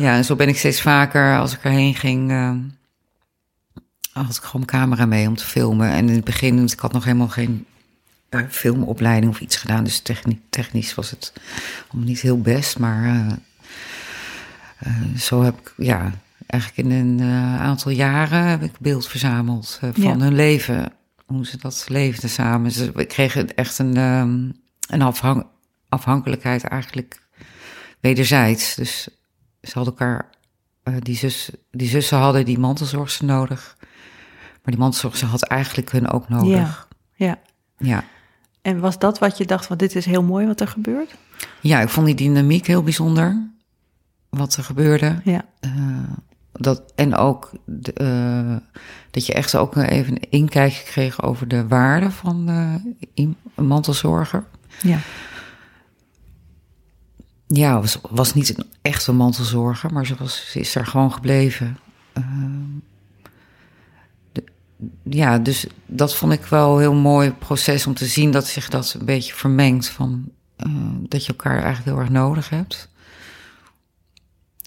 Ja, 0.00 0.14
en 0.16 0.24
zo 0.24 0.36
ben 0.36 0.48
ik 0.48 0.58
steeds 0.58 0.80
vaker, 0.82 1.38
als 1.38 1.52
ik 1.54 1.64
erheen 1.64 1.94
ging, 1.94 2.30
eh, 2.30 2.54
had 4.12 4.36
ik 4.36 4.42
gewoon 4.42 4.64
mijn 4.66 4.82
camera 4.82 5.06
mee 5.06 5.28
om 5.28 5.36
te 5.36 5.44
filmen. 5.44 5.90
En 5.90 6.08
in 6.08 6.14
het 6.14 6.24
begin, 6.24 6.56
want 6.56 6.72
ik 6.72 6.78
had 6.78 6.92
nog 6.92 7.04
helemaal 7.04 7.28
geen 7.28 7.66
eh, 8.28 8.40
filmopleiding 8.48 9.32
of 9.32 9.40
iets 9.40 9.56
gedaan. 9.56 9.84
Dus 9.84 10.00
techni- 10.00 10.40
technisch 10.50 10.94
was 10.94 11.10
het 11.10 11.32
allemaal 11.88 12.08
niet 12.08 12.20
heel 12.20 12.40
best. 12.40 12.78
Maar 12.78 13.04
eh, 13.04 13.32
eh, 14.78 15.16
zo 15.18 15.42
heb 15.42 15.58
ik, 15.58 15.74
ja, 15.76 16.12
eigenlijk 16.46 16.88
in 16.88 16.96
een 16.96 17.20
aantal 17.58 17.90
jaren 17.92 18.44
heb 18.44 18.62
ik 18.62 18.72
beeld 18.78 19.08
verzameld 19.08 19.78
van 19.80 19.92
Ja. 20.02 20.16
hun 20.18 20.34
leven. 20.34 20.92
Hoe 21.26 21.46
ze 21.46 21.56
dat 21.56 21.84
leefden 21.88 22.30
samen. 22.30 22.70
Ze, 22.72 23.04
kregen 23.08 23.54
echt 23.54 23.78
een, 23.78 23.96
ehm, 23.96 24.48
een 25.00 25.14
afhankelijkheid 25.88 26.64
eigenlijk 26.64 27.22
wederzijds. 28.00 28.74
Dus 28.74 29.08
ze 29.62 29.72
hadden 29.72 29.96
elkaar, 29.96 30.30
eh, 30.82 30.94
die, 30.98 31.16
zus, 31.16 31.50
die 31.70 31.88
zussen 31.88 32.18
hadden 32.18 32.44
die 32.44 32.58
mantelzorgster 32.58 33.26
nodig. 33.26 33.76
Maar 34.62 34.74
die 34.74 34.78
mantelzorgster 34.78 35.28
had 35.28 35.42
eigenlijk 35.42 35.92
hun 35.92 36.10
ook 36.10 36.28
nodig. 36.28 36.88
Ja. 37.14 37.38
Ja. 37.76 38.04
En 38.62 38.80
was 38.80 38.98
dat 38.98 39.18
wat 39.18 39.38
je 39.38 39.46
dacht, 39.46 39.66
van 39.66 39.76
dit 39.76 39.94
is 39.96 40.04
heel 40.04 40.22
mooi 40.22 40.46
wat 40.46 40.60
er 40.60 40.68
gebeurt? 40.68 41.14
Ja, 41.60 41.80
ik 41.80 41.88
vond 41.88 42.06
die 42.06 42.14
dynamiek 42.14 42.66
heel 42.66 42.82
bijzonder. 42.82 43.50
Wat 44.28 44.56
er 44.56 44.64
gebeurde. 44.64 45.20
Ja. 45.24 45.44
Eh, 45.60 45.70
dat, 46.52 46.82
en 46.94 47.14
ook 47.14 47.50
de, 47.64 47.92
eh, 47.92 48.76
dat 49.10 49.26
je 49.26 49.32
echt 49.32 49.56
ook 49.56 49.76
even 49.76 50.12
een 50.12 50.30
inkijkje 50.30 50.84
kreeg 50.84 51.22
over 51.22 51.48
de 51.48 51.68
waarde 51.68 52.10
van 52.10 52.48
een 53.14 53.36
mantelzorger. 53.54 54.44
Ja. 54.82 54.98
Ja, 57.52 57.80
was, 57.80 57.98
was 58.10 58.34
niet 58.34 58.58
een 58.58 58.64
echte 58.82 59.12
mantelzorger, 59.12 59.92
maar 59.92 60.06
ze, 60.06 60.14
was, 60.18 60.50
ze 60.50 60.60
is 60.60 60.72
daar 60.72 60.86
gewoon 60.86 61.12
gebleven. 61.12 61.78
Ehm, 62.12 62.62
de- 64.32 64.44
ja, 65.02 65.38
dus 65.38 65.66
dat 65.86 66.14
vond 66.14 66.32
ik 66.32 66.44
wel 66.44 66.72
een 66.74 66.80
heel 66.80 66.94
mooi 66.94 67.32
proces 67.32 67.86
om 67.86 67.94
te 67.94 68.06
zien 68.06 68.30
dat 68.30 68.46
zich 68.46 68.68
dat 68.68 68.94
een 68.98 69.04
beetje 69.06 69.34
vermengt 69.34 69.88
van 69.88 70.28
eh, 70.56 70.68
dat 71.08 71.22
je 71.24 71.28
elkaar 71.32 71.52
eigenlijk 71.62 71.84
heel 71.84 71.98
erg 71.98 72.08
nodig 72.10 72.48
hebt. 72.48 72.88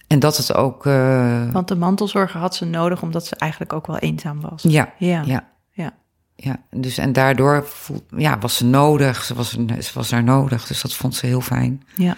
En 0.07 0.19
dat 0.19 0.38
het 0.38 0.53
ook. 0.53 0.86
eh, 0.86 1.51
Want 1.51 1.67
de 1.67 1.75
mantelzorger 1.75 2.39
had 2.39 2.55
ze 2.55 2.65
nodig 2.65 3.01
omdat 3.01 3.25
ze 3.25 3.36
eigenlijk 3.36 3.73
ook 3.73 3.88
wel 3.88 3.97
eenzaam 3.97 4.41
was. 4.41 4.61
ja, 4.63 4.93
Ja. 4.97 5.21
ja, 5.25 5.49
Ja. 5.71 5.93
ja. 6.36 6.57
Dus 6.71 6.97
en 6.97 7.13
daardoor 7.13 7.67
voel, 7.67 8.05
ja, 8.17 8.39
was 8.39 8.57
ze 8.57 8.65
nodig. 8.65 9.23
Ze 9.23 9.34
was, 9.34 9.49
ze 9.79 9.91
was 9.93 10.09
daar 10.09 10.23
nodig. 10.23 10.67
Dus 10.67 10.81
dat 10.81 10.93
vond 10.93 11.15
ze 11.15 11.25
heel 11.25 11.41
fijn. 11.41 11.84
Ja. 11.95 12.15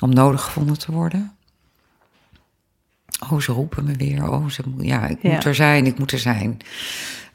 Om 0.00 0.10
nodig 0.14 0.42
gevonden 0.42 0.78
te 0.78 0.92
worden. 0.92 1.32
Oh, 3.30 3.40
ze 3.40 3.52
roepen 3.52 3.84
me 3.84 3.92
weer. 3.96 4.30
Oh, 4.30 4.48
ze, 4.48 4.62
ja, 4.78 5.06
ik 5.06 5.18
Ja. 5.22 5.32
moet 5.32 5.44
er 5.44 5.54
zijn, 5.54 5.86
ik 5.86 5.98
moet 5.98 6.12
er 6.12 6.18
zijn. 6.18 6.56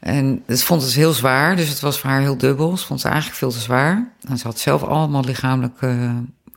En 0.00 0.42
het 0.46 0.62
vond 0.64 0.82
het 0.82 0.92
heel 0.94 1.12
zwaar, 1.12 1.56
dus 1.56 1.68
het 1.68 1.80
was 1.80 1.98
voor 2.00 2.10
haar 2.10 2.20
heel 2.20 2.36
dubbel. 2.36 2.76
Ze 2.76 2.86
vond 2.86 3.02
het 3.02 3.08
eigenlijk 3.12 3.38
veel 3.40 3.50
te 3.50 3.58
zwaar. 3.60 4.12
En 4.28 4.38
ze 4.38 4.46
had 4.46 4.58
zelf 4.58 4.82
allemaal 4.82 5.24
lichamelijke 5.24 5.86
eh, 5.88 6.10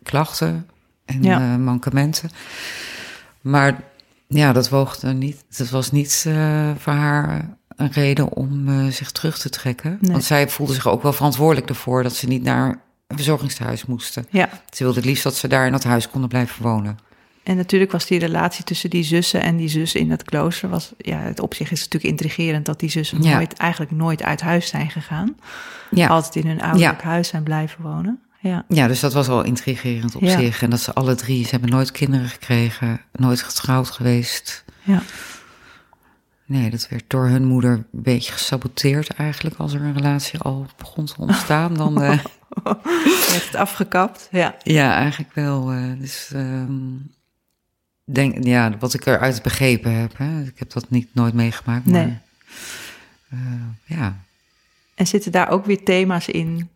klachten 0.03 0.67
en 1.05 1.23
Ja. 1.23 1.39
eh, 1.53 1.55
mankementen. 1.59 2.29
Maar 3.41 3.83
ja, 4.27 4.53
dat 4.53 4.69
woogde 4.69 5.13
niet. 5.13 5.43
Het 5.49 5.69
was 5.69 5.91
niet 5.91 6.23
eh, 6.27 6.69
voor 6.77 6.93
haar 6.93 7.57
een 7.75 7.91
reden 7.91 8.33
om 8.33 8.91
zich 8.91 9.11
terug 9.11 9.37
te 9.39 9.49
trekken. 9.49 9.97
Nee. 10.01 10.11
Want 10.11 10.23
zij 10.23 10.49
voelde 10.49 10.73
zich 10.73 10.87
ook 10.87 11.03
wel 11.03 11.13
verantwoordelijk 11.13 11.69
ervoor 11.69 12.03
dat 12.03 12.15
ze 12.15 12.27
niet 12.27 12.43
naar 12.43 12.81
een 13.09 13.15
verzorgingstehuis 13.15 13.85
moesten. 13.85 14.25
Ja. 14.29 14.49
Ze 14.71 14.83
wilde 14.83 14.99
het 14.99 15.07
liefst 15.07 15.23
dat 15.23 15.35
ze 15.35 15.47
daar 15.47 15.65
in 15.65 15.71
dat 15.71 15.83
huis 15.83 16.09
konden 16.09 16.29
blijven 16.29 16.63
wonen. 16.63 16.97
En 17.43 17.55
natuurlijk 17.55 17.91
was 17.91 18.05
die 18.05 18.19
relatie 18.19 18.63
tussen 18.63 18.89
die 18.89 19.03
zussen 19.03 19.41
en 19.41 19.57
die 19.57 19.67
zus 19.67 19.95
in 19.95 20.11
het 20.11 20.23
klooster... 20.23 20.69
Was, 20.69 20.93
ja, 20.97 21.17
het 21.19 21.39
op 21.39 21.53
zich 21.53 21.71
is 21.71 21.81
het 21.81 21.93
natuurlijk 21.93 22.21
intrigerend 22.21 22.65
dat 22.65 22.79
die 22.79 22.89
zussen 22.89 23.21
Ja. 23.23 23.35
nooit, 23.35 23.53
eigenlijk 23.53 23.91
nooit 23.91 24.23
uit 24.23 24.41
huis 24.41 24.67
zijn 24.67 24.89
gegaan. 24.89 25.35
Ja. 25.91 26.07
Altijd 26.07 26.35
in 26.35 26.47
hun 26.47 26.61
ouderlijk 26.61 27.01
huis 27.01 27.27
zijn 27.27 27.43
blijven 27.43 27.83
wonen. 27.83 28.19
Ja, 28.41 28.65
ja, 28.67 28.87
dus 28.87 28.99
dat 28.99 29.13
was 29.13 29.27
wel 29.27 29.43
intrigerend 29.43 30.15
op 30.15 30.25
zich. 30.25 30.61
En 30.61 30.69
dat 30.69 30.79
ze 30.79 30.93
alle 30.93 31.15
drie, 31.15 31.43
ze 31.43 31.49
hebben 31.49 31.69
nooit 31.69 31.91
kinderen 31.91 32.27
gekregen, 32.27 33.01
nooit 33.11 33.41
getrouwd 33.41 33.89
geweest. 33.89 34.63
ja. 34.83 35.01
Nee, 36.49 36.69
dat 36.69 36.87
werd 36.89 37.03
door 37.07 37.27
hun 37.27 37.45
moeder 37.45 37.71
een 37.71 37.85
beetje 37.91 38.31
gesaboteerd 38.31 39.09
eigenlijk. 39.09 39.55
Als 39.55 39.73
er 39.73 39.81
een 39.81 39.93
relatie 39.93 40.39
al 40.39 40.65
begon 40.77 41.05
te 41.05 41.13
ontstaan, 41.17 41.73
dan... 41.73 42.01
eh, 42.03 42.19
Heeft 43.31 43.45
het 43.45 43.55
afgekapt. 43.55 44.27
Ja, 44.31 44.55
ja, 44.63 44.95
eigenlijk 44.95 45.33
wel. 45.33 45.71
eh, 45.71 45.99
dus 45.99 46.31
ehm, 46.33 46.71
denk, 48.03 48.43
ja, 48.43 48.77
wat 48.79 48.93
ik 48.93 49.05
eruit 49.05 49.41
begrepen 49.41 49.93
heb. 49.93 50.17
Hè, 50.17 50.41
ik 50.41 50.59
heb 50.59 50.71
dat 50.71 50.89
niet 50.89 51.07
nooit 51.13 51.33
meegemaakt, 51.33 51.85
maar... 51.85 52.05
Nee. 52.05 52.17
eh, 53.29 53.97
ja, 53.97 54.17
En 54.95 55.07
zitten 55.07 55.31
daar 55.31 55.49
ook 55.49 55.65
weer 55.65 55.83
thema's 55.83 56.27
in 56.27 56.69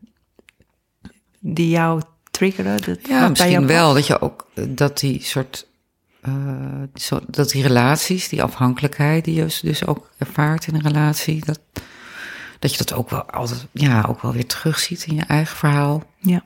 die 1.40 1.70
jou 1.70 2.02
triggeren? 2.32 2.82
Dat, 2.82 3.08
Ja, 3.08 3.30
misschien 3.30 3.68
wel. 3.68 3.94
Dat 3.94 4.08
je 4.08 4.22
ook 4.22 4.48
dat 4.70 5.00
die 5.00 5.24
soort. 5.24 5.68
Eh, 6.24 6.84
zo, 6.94 7.20
dat 7.28 7.50
die 7.50 7.62
relaties, 7.62 8.30
die 8.30 8.44
afhankelijkheid 8.44 9.26
die 9.26 9.36
je 9.36 9.60
dus 9.62 9.86
ook 9.86 10.10
ervaart 10.18 10.68
in 10.68 10.76
een 10.76 10.82
relatie, 10.82 11.46
dat, 11.46 11.60
dat 12.60 12.72
je 12.72 12.78
dat 12.78 12.94
ook 12.94 13.10
wel 13.10 13.24
altijd, 13.24 13.68
ja, 13.72 14.06
ook 14.10 14.22
wel 14.22 14.34
weer 14.34 14.48
terugziet 14.48 15.06
in 15.06 15.16
je 15.16 15.22
eigen 15.22 15.58
verhaal. 15.58 16.04
Ja, 16.18 16.44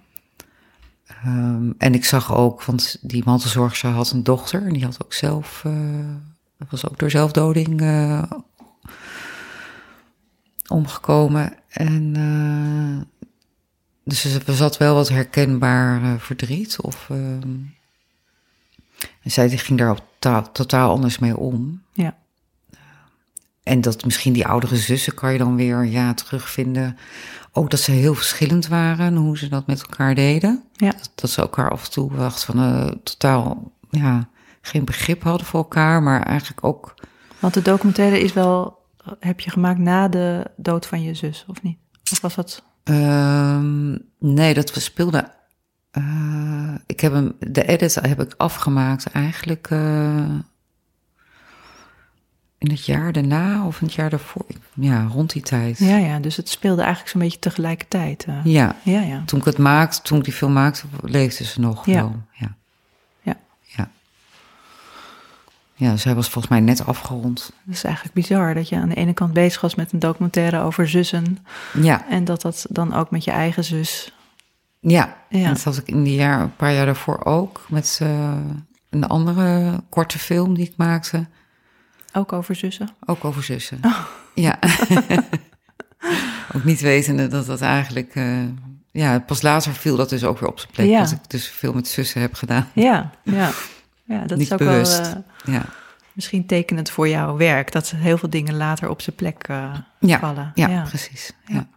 Ehm, 1.07 1.71
en 1.77 1.93
ik 1.93 2.05
zag 2.05 2.35
ook, 2.35 2.63
want 2.63 2.97
die 3.01 3.21
mantelzorgster 3.25 3.89
had 3.89 4.11
een 4.11 4.23
dochter 4.23 4.65
en 4.65 4.73
die 4.73 4.83
had 4.83 5.03
ook 5.03 5.13
zelf, 5.13 5.61
eh, 5.65 6.69
was 6.69 6.89
ook 6.89 6.99
door 6.99 7.09
zelfdoding 7.09 7.81
eh, 7.81 8.23
omgekomen. 10.67 11.53
En 11.69 12.13
dus 14.03 14.23
er 14.47 14.53
zat 14.53 14.77
wel 14.77 14.95
wat 14.95 15.09
herkenbaar 15.09 16.19
verdriet. 16.19 16.81
Of, 16.81 17.09
ehm, 17.09 17.49
en 19.23 19.31
zij 19.31 19.49
ging 19.49 19.79
daar 19.79 20.51
totaal 20.51 20.91
anders 20.91 21.19
mee 21.19 21.37
om. 21.37 21.81
ja, 21.93 22.17
En 23.63 23.81
dat 23.81 24.05
misschien 24.05 24.33
die 24.33 24.47
oudere 24.47 24.75
zussen 24.75 25.13
kan 25.13 25.31
je 25.31 25.37
dan 25.37 25.55
weer 25.55 25.85
ja, 25.85 26.13
terugvinden. 26.13 26.97
Ook 27.51 27.69
dat 27.69 27.79
ze 27.79 27.91
heel 27.91 28.13
verschillend 28.15 28.67
waren 28.67 29.05
en 29.05 29.15
hoe 29.15 29.37
ze 29.37 29.47
dat 29.49 29.67
met 29.67 29.81
elkaar 29.81 30.15
deden. 30.15 30.63
ja. 30.73 30.91
Dat, 30.91 31.11
dat 31.15 31.29
ze 31.29 31.41
elkaar 31.41 31.69
af 31.71 31.85
en 31.85 31.91
toe 31.91 32.13
wacht 32.13 32.43
van 32.43 32.59
eh, 32.59 32.87
totaal 33.03 33.71
ja, 33.89 34.29
geen 34.61 34.85
begrip 34.85 35.23
hadden 35.23 35.47
voor 35.47 35.59
elkaar. 35.59 36.03
Maar 36.03 36.21
eigenlijk 36.23 36.63
ook 36.63 36.93
Want 37.39 37.53
de 37.53 37.61
documentaire 37.61 38.19
is 38.19 38.33
wel, 38.33 38.79
heb 39.19 39.39
je 39.39 39.49
gemaakt 39.49 39.79
na 39.79 40.07
de 40.07 40.51
dood 40.55 40.85
van 40.85 41.01
je 41.01 41.13
zus, 41.13 41.45
of 41.47 41.63
niet? 41.63 41.77
Of 42.11 42.21
was 42.21 42.35
dat? 42.35 42.63
Ehm, 42.83 43.97
nee, 44.19 44.53
dat 44.53 44.73
we 44.73 44.79
eh, 45.91 46.73
ik 46.85 46.99
heb 46.99 47.11
hem, 47.13 47.35
de 47.39 47.65
edit 47.67 47.95
heb 47.95 48.21
ik 48.21 48.33
afgemaakt 48.37 49.11
eigenlijk 49.11 49.67
eh, 49.69 50.29
in 52.57 52.69
het 52.71 52.85
jaar 52.85 53.11
daarna 53.11 53.65
of 53.65 53.79
in 53.81 53.85
het 53.85 53.95
jaar 53.95 54.09
daarvoor. 54.09 54.45
Ja, 54.73 55.07
rond 55.11 55.31
die 55.33 55.41
tijd. 55.41 55.77
Ja, 55.77 55.97
ja, 55.97 56.19
dus 56.19 56.35
het 56.37 56.49
speelde 56.49 56.81
eigenlijk 56.81 57.11
zo'n 57.11 57.21
beetje 57.21 57.39
tegelijkertijd. 57.39 58.25
eh. 58.27 58.35
Ja, 58.43 58.75
ja, 58.83 59.01
ja. 59.01 59.21
toen 59.25 59.39
ik 59.39 59.45
het 59.45 59.57
maakte, 59.57 60.01
toen 60.01 60.17
ik 60.17 60.23
die 60.23 60.33
film 60.33 60.53
maakte, 60.53 60.85
leefde 61.01 61.43
ze 61.43 61.59
nog 61.59 61.85
Ja. 61.85 61.93
wel. 61.93 62.15
Ja. 62.31 62.55
Ja. 63.21 63.37
Ja. 63.61 63.89
Ja, 65.73 65.97
zij 65.97 66.15
was 66.15 66.29
volgens 66.29 66.53
mij 66.53 66.61
net 66.61 66.85
afgerond. 66.85 67.51
Dat 67.63 67.75
is 67.75 67.83
eigenlijk 67.83 68.15
bizar 68.15 68.53
dat 68.53 68.69
je 68.69 68.75
aan 68.75 68.89
de 68.89 68.95
ene 68.95 69.13
kant 69.13 69.33
bezig 69.33 69.61
was 69.61 69.75
met 69.75 69.91
een 69.91 69.99
documentaire 69.99 70.59
over 70.61 70.89
zussen. 70.89 71.45
Ja, 71.81 72.09
En 72.09 72.25
dat 72.25 72.41
dat 72.41 72.65
dan 72.69 72.93
ook 72.93 73.11
met 73.11 73.23
je 73.23 73.31
eigen 73.31 73.63
zus. 73.63 74.11
Ja. 74.79 75.15
Ja. 75.29 75.47
Dat 75.49 75.63
had 75.63 75.77
ik 75.77 75.87
in 75.87 76.03
die 76.03 76.15
jaar, 76.15 76.41
een 76.41 76.55
paar 76.55 76.73
jaar 76.73 76.85
daarvoor 76.85 77.25
ook 77.25 77.65
met 77.69 77.99
eh, 78.01 78.35
een 78.89 79.03
andere 79.07 79.83
korte 79.89 80.19
film 80.19 80.53
die 80.53 80.65
ik 80.65 80.73
maakte. 80.77 81.25
Ook 82.13 82.33
over 82.33 82.55
zussen. 82.55 82.89
Ook 83.05 83.25
over 83.25 83.43
zussen. 83.43 83.79
Oh. 83.81 83.99
Ja. 84.33 84.59
ook 86.55 86.63
niet 86.63 86.81
wetende 86.81 87.27
dat 87.27 87.45
dat 87.45 87.61
eigenlijk... 87.61 88.15
eh, 88.15 88.43
ja, 88.91 89.19
pas 89.19 89.41
later 89.41 89.73
viel 89.73 89.95
dat 89.95 90.09
dus 90.09 90.23
ook 90.23 90.39
weer 90.39 90.49
op 90.49 90.59
zijn 90.59 90.71
plek. 90.71 90.87
Ja. 90.87 90.99
Dat 90.99 91.11
ik 91.11 91.29
dus 91.29 91.47
veel 91.47 91.73
met 91.73 91.87
zussen 91.87 92.21
heb 92.21 92.33
gedaan. 92.33 92.67
Ja, 92.73 93.11
ja. 93.23 93.51
Ja, 94.03 94.25
dat 94.25 94.37
Niet 94.37 94.47
is 94.47 94.53
ook 94.53 94.59
bewust. 94.59 94.97
wel 94.97 95.23
eh, 95.45 95.53
Ja, 95.53 95.65
misschien 96.13 96.45
tekenend 96.45 96.89
voor 96.89 97.07
jouw 97.07 97.37
werk. 97.37 97.71
Dat 97.71 97.89
heel 97.89 98.17
veel 98.17 98.29
dingen 98.29 98.55
later 98.57 98.89
op 98.89 99.01
zijn 99.01 99.15
plek 99.15 99.45
ja, 99.99 100.19
vallen. 100.19 100.51
ja, 100.55 100.81
precies. 100.87 101.31
Ja. 101.45 101.67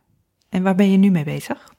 En 0.49 0.63
waar 0.63 0.75
ben 0.75 0.91
je 0.91 0.97
nu 0.97 1.11
mee 1.11 1.25
bezig? 1.25 1.70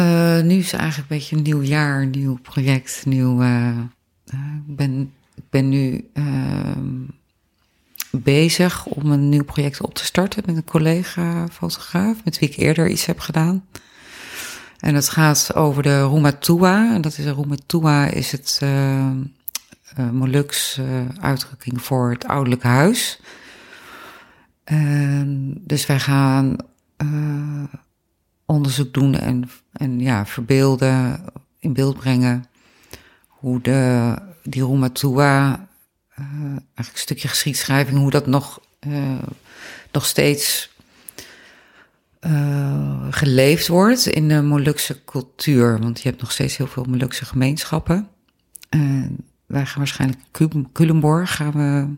Eh, 0.00 0.40
nu 0.42 0.54
is 0.54 0.72
eigenlijk 0.72 1.10
een 1.10 1.16
beetje 1.16 1.36
een 1.36 1.42
nieuw 1.42 1.62
jaar, 1.62 2.02
een 2.02 2.10
nieuw 2.10 2.38
project. 2.42 3.02
Nieuw, 3.06 3.40
eh, 3.40 3.68
eh, 3.68 4.38
ik, 4.68 4.76
ben, 4.76 5.12
ik 5.34 5.44
ben 5.50 5.68
nu 5.68 6.10
ehm, 6.14 6.88
bezig 8.10 8.86
om 8.86 9.10
een 9.10 9.28
nieuw 9.28 9.44
project 9.44 9.80
op 9.80 9.94
te 9.94 10.04
starten 10.04 10.42
met 10.46 10.56
een 10.56 10.64
collega-fotograaf, 10.64 12.24
met 12.24 12.38
wie 12.38 12.48
ik 12.48 12.56
eerder 12.56 12.88
iets 12.88 13.06
heb 13.06 13.18
gedaan. 13.18 13.66
En 14.78 14.94
het 14.94 15.08
gaat 15.08 15.54
over 15.54 15.82
de 15.82 16.08
Rumatua. 16.08 16.94
En 16.94 17.00
dat 17.00 17.18
is 17.18 17.24
Rumatua 17.24 18.06
is 18.06 18.32
het 18.32 18.60
Molux 20.12 20.80
uitdrukking 21.20 21.82
voor 21.82 22.10
het 22.10 22.26
ouderlijk 22.26 22.62
huis. 22.62 23.20
En 24.64 25.54
dus 25.66 25.86
wij 25.86 26.00
gaan 26.00 26.56
onderzoek 28.50 28.94
doen 28.94 29.14
en, 29.14 29.50
en 29.72 30.00
ja, 30.00 30.26
verbeelden, 30.26 31.24
in 31.58 31.72
beeld 31.72 31.96
brengen 31.96 32.44
hoe 33.26 33.60
de, 33.60 34.14
die 34.42 34.64
Rumatua, 34.64 35.68
eh 36.14 36.24
eigenlijk 36.54 36.92
een 36.92 36.98
stukje 36.98 37.28
geschiedschrijving, 37.28 37.98
hoe 37.98 38.10
dat 38.10 38.26
nog, 38.26 38.60
eh, 38.78 39.18
nog 39.92 40.06
steeds 40.06 40.70
eh, 42.20 43.06
geleefd 43.10 43.68
wordt 43.68 44.06
in 44.06 44.28
de 44.28 44.42
Molukse 44.42 45.04
cultuur. 45.04 45.78
Want 45.78 46.00
je 46.00 46.08
hebt 46.08 46.20
nog 46.20 46.32
steeds 46.32 46.56
heel 46.56 46.66
veel 46.66 46.84
Molukse 46.84 47.24
gemeenschappen. 47.24 48.08
En 48.68 49.16
wij 49.46 49.66
gaan 49.66 49.78
waarschijnlijk 49.78 50.20
Culemborg 50.72 51.34
gaan 51.36 51.52
we 51.52 51.96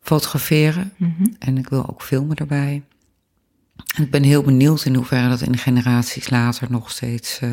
fotograferen. 0.00 0.92
Mhm. 0.96 1.24
En 1.38 1.58
ik 1.58 1.68
wil 1.68 1.88
ook 1.88 2.02
filmen 2.02 2.36
daarbij. 2.36 2.82
En 3.96 4.02
ik 4.02 4.10
ben 4.10 4.22
heel 4.22 4.42
benieuwd 4.42 4.84
in 4.84 4.94
hoeverre 4.94 5.28
dat 5.28 5.40
in 5.40 5.52
de 5.52 5.58
generaties 5.58 6.30
later 6.30 6.66
nog 6.70 6.90
steeds. 6.90 7.38
eh, 7.38 7.50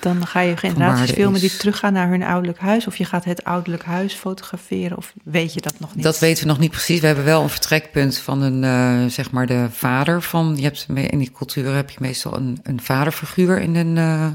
Dan 0.00 0.26
ga 0.26 0.40
je 0.40 0.56
generaties 0.56 1.10
filmen 1.10 1.40
die 1.40 1.56
teruggaan 1.56 1.92
naar 1.92 2.08
hun 2.08 2.22
ouderlijk 2.22 2.58
huis. 2.58 2.86
Of 2.86 2.96
je 2.96 3.04
gaat 3.04 3.24
het 3.24 3.44
ouderlijk 3.44 3.84
huis 3.84 4.14
fotograferen. 4.14 4.96
Of 4.96 5.12
weet 5.24 5.54
je 5.54 5.60
dat 5.60 5.80
nog 5.80 5.94
niet? 5.94 6.04
dat 6.04 6.18
weten 6.18 6.42
we 6.42 6.48
nog 6.48 6.58
niet 6.58 6.70
precies. 6.70 7.00
We 7.00 7.06
hebben 7.06 7.24
wel 7.24 7.42
een 7.42 7.48
vertrekpunt 7.48 8.18
van 8.18 8.42
een, 8.42 8.64
eh, 8.64 9.10
zeg 9.10 9.30
maar, 9.30 9.46
de 9.46 9.66
vader 9.70 10.22
van. 10.22 10.56
Je 10.56 10.62
hebt 10.62 10.86
in 10.94 11.18
die 11.18 11.32
cultuur 11.32 11.74
heb 11.74 11.90
je 11.90 11.96
meestal 12.00 12.36
een, 12.36 12.58
een 12.62 12.80
vaderfiguur 12.80 13.60
in 13.60 13.74
een. 13.76 13.96
eh, 13.98 14.26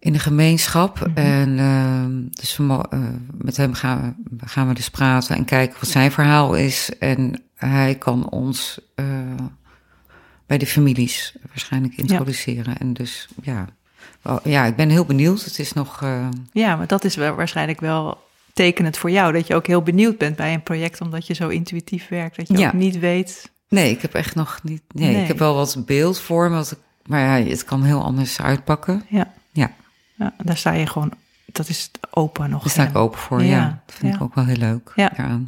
in 0.00 0.12
de 0.12 0.18
gemeenschap. 0.18 1.00
Mhm. 1.06 1.16
En 1.18 1.58
eh, 1.58 2.04
dus 2.40 2.56
we, 2.56 2.80
met 3.38 3.56
hem 3.56 3.74
gaan 3.74 4.16
we, 4.30 4.48
gaan 4.48 4.68
we 4.68 4.74
dus 4.74 4.90
praten 4.90 5.36
en 5.36 5.44
kijken 5.44 5.76
wat 5.80 5.88
zijn 5.90 6.10
verhaal 6.12 6.54
is. 6.54 6.90
En 6.98 7.42
hij 7.58 7.94
kan 7.94 8.28
ons 8.28 8.80
eh, 8.94 9.06
bij 10.46 10.58
de 10.58 10.66
families 10.66 11.34
waarschijnlijk 11.48 11.96
introduceren. 11.96 12.78
En 12.78 12.92
dus 12.92 13.28
ja, 13.42 13.66
wel, 14.22 14.40
ja, 14.44 14.64
ik 14.64 14.76
ben 14.76 14.88
heel 14.88 15.04
benieuwd. 15.04 15.44
Het 15.44 15.58
is 15.58 15.72
nog. 15.72 16.02
eh, 16.02 16.28
Ja, 16.52 16.76
maar 16.76 16.86
dat 16.86 17.04
is 17.04 17.14
wel 17.16 17.34
waarschijnlijk 17.34 17.80
wel 17.80 18.26
tekenend 18.52 18.96
voor 18.96 19.10
jou. 19.10 19.32
Dat 19.32 19.46
je 19.46 19.54
ook 19.54 19.66
heel 19.66 19.82
benieuwd 19.82 20.18
bent 20.18 20.36
bij 20.36 20.54
een 20.54 20.62
project. 20.62 21.00
Omdat 21.00 21.26
je 21.26 21.34
zo 21.34 21.48
intuïtief 21.48 22.08
werkt. 22.08 22.36
Dat 22.36 22.48
je 22.48 22.58
Ja. 22.58 22.66
ook 22.66 22.72
niet 22.72 22.98
weet. 22.98 23.50
nee, 23.68 23.90
ik 23.90 24.02
heb 24.02 24.14
echt 24.14 24.34
nog 24.34 24.60
niet. 24.62 24.82
Nee, 24.88 25.12
Nee. 25.12 25.22
ik 25.22 25.28
heb 25.28 25.38
wel 25.38 25.54
wat 25.54 25.82
beeld 25.86 26.20
voor 26.20 26.50
me. 26.50 26.56
Wat 26.56 26.70
ik, 26.70 26.78
maar 27.06 27.20
ja, 27.40 27.48
het 27.48 27.64
kan 27.64 27.82
heel 27.82 28.02
anders 28.02 28.40
uitpakken. 28.40 29.04
Ja. 29.08 29.32
Ja, 29.52 29.72
ja 30.16 30.34
daar 30.42 30.56
sta 30.56 30.72
je 30.72 30.86
gewoon. 30.86 31.12
Dat 31.46 31.68
is 31.68 31.90
open 32.10 32.50
nog. 32.50 32.60
daar 32.62 32.70
sta 32.70 32.86
ik 32.88 32.96
open 32.96 33.18
voor. 33.18 33.42
Ja, 33.42 33.46
Ja, 33.56 33.82
dat 33.86 33.94
vind 33.94 34.14
ik 34.14 34.20
ook 34.22 34.34
wel 34.34 34.44
heel 34.44 34.56
leuk. 34.56 34.92
Ja. 34.94 35.40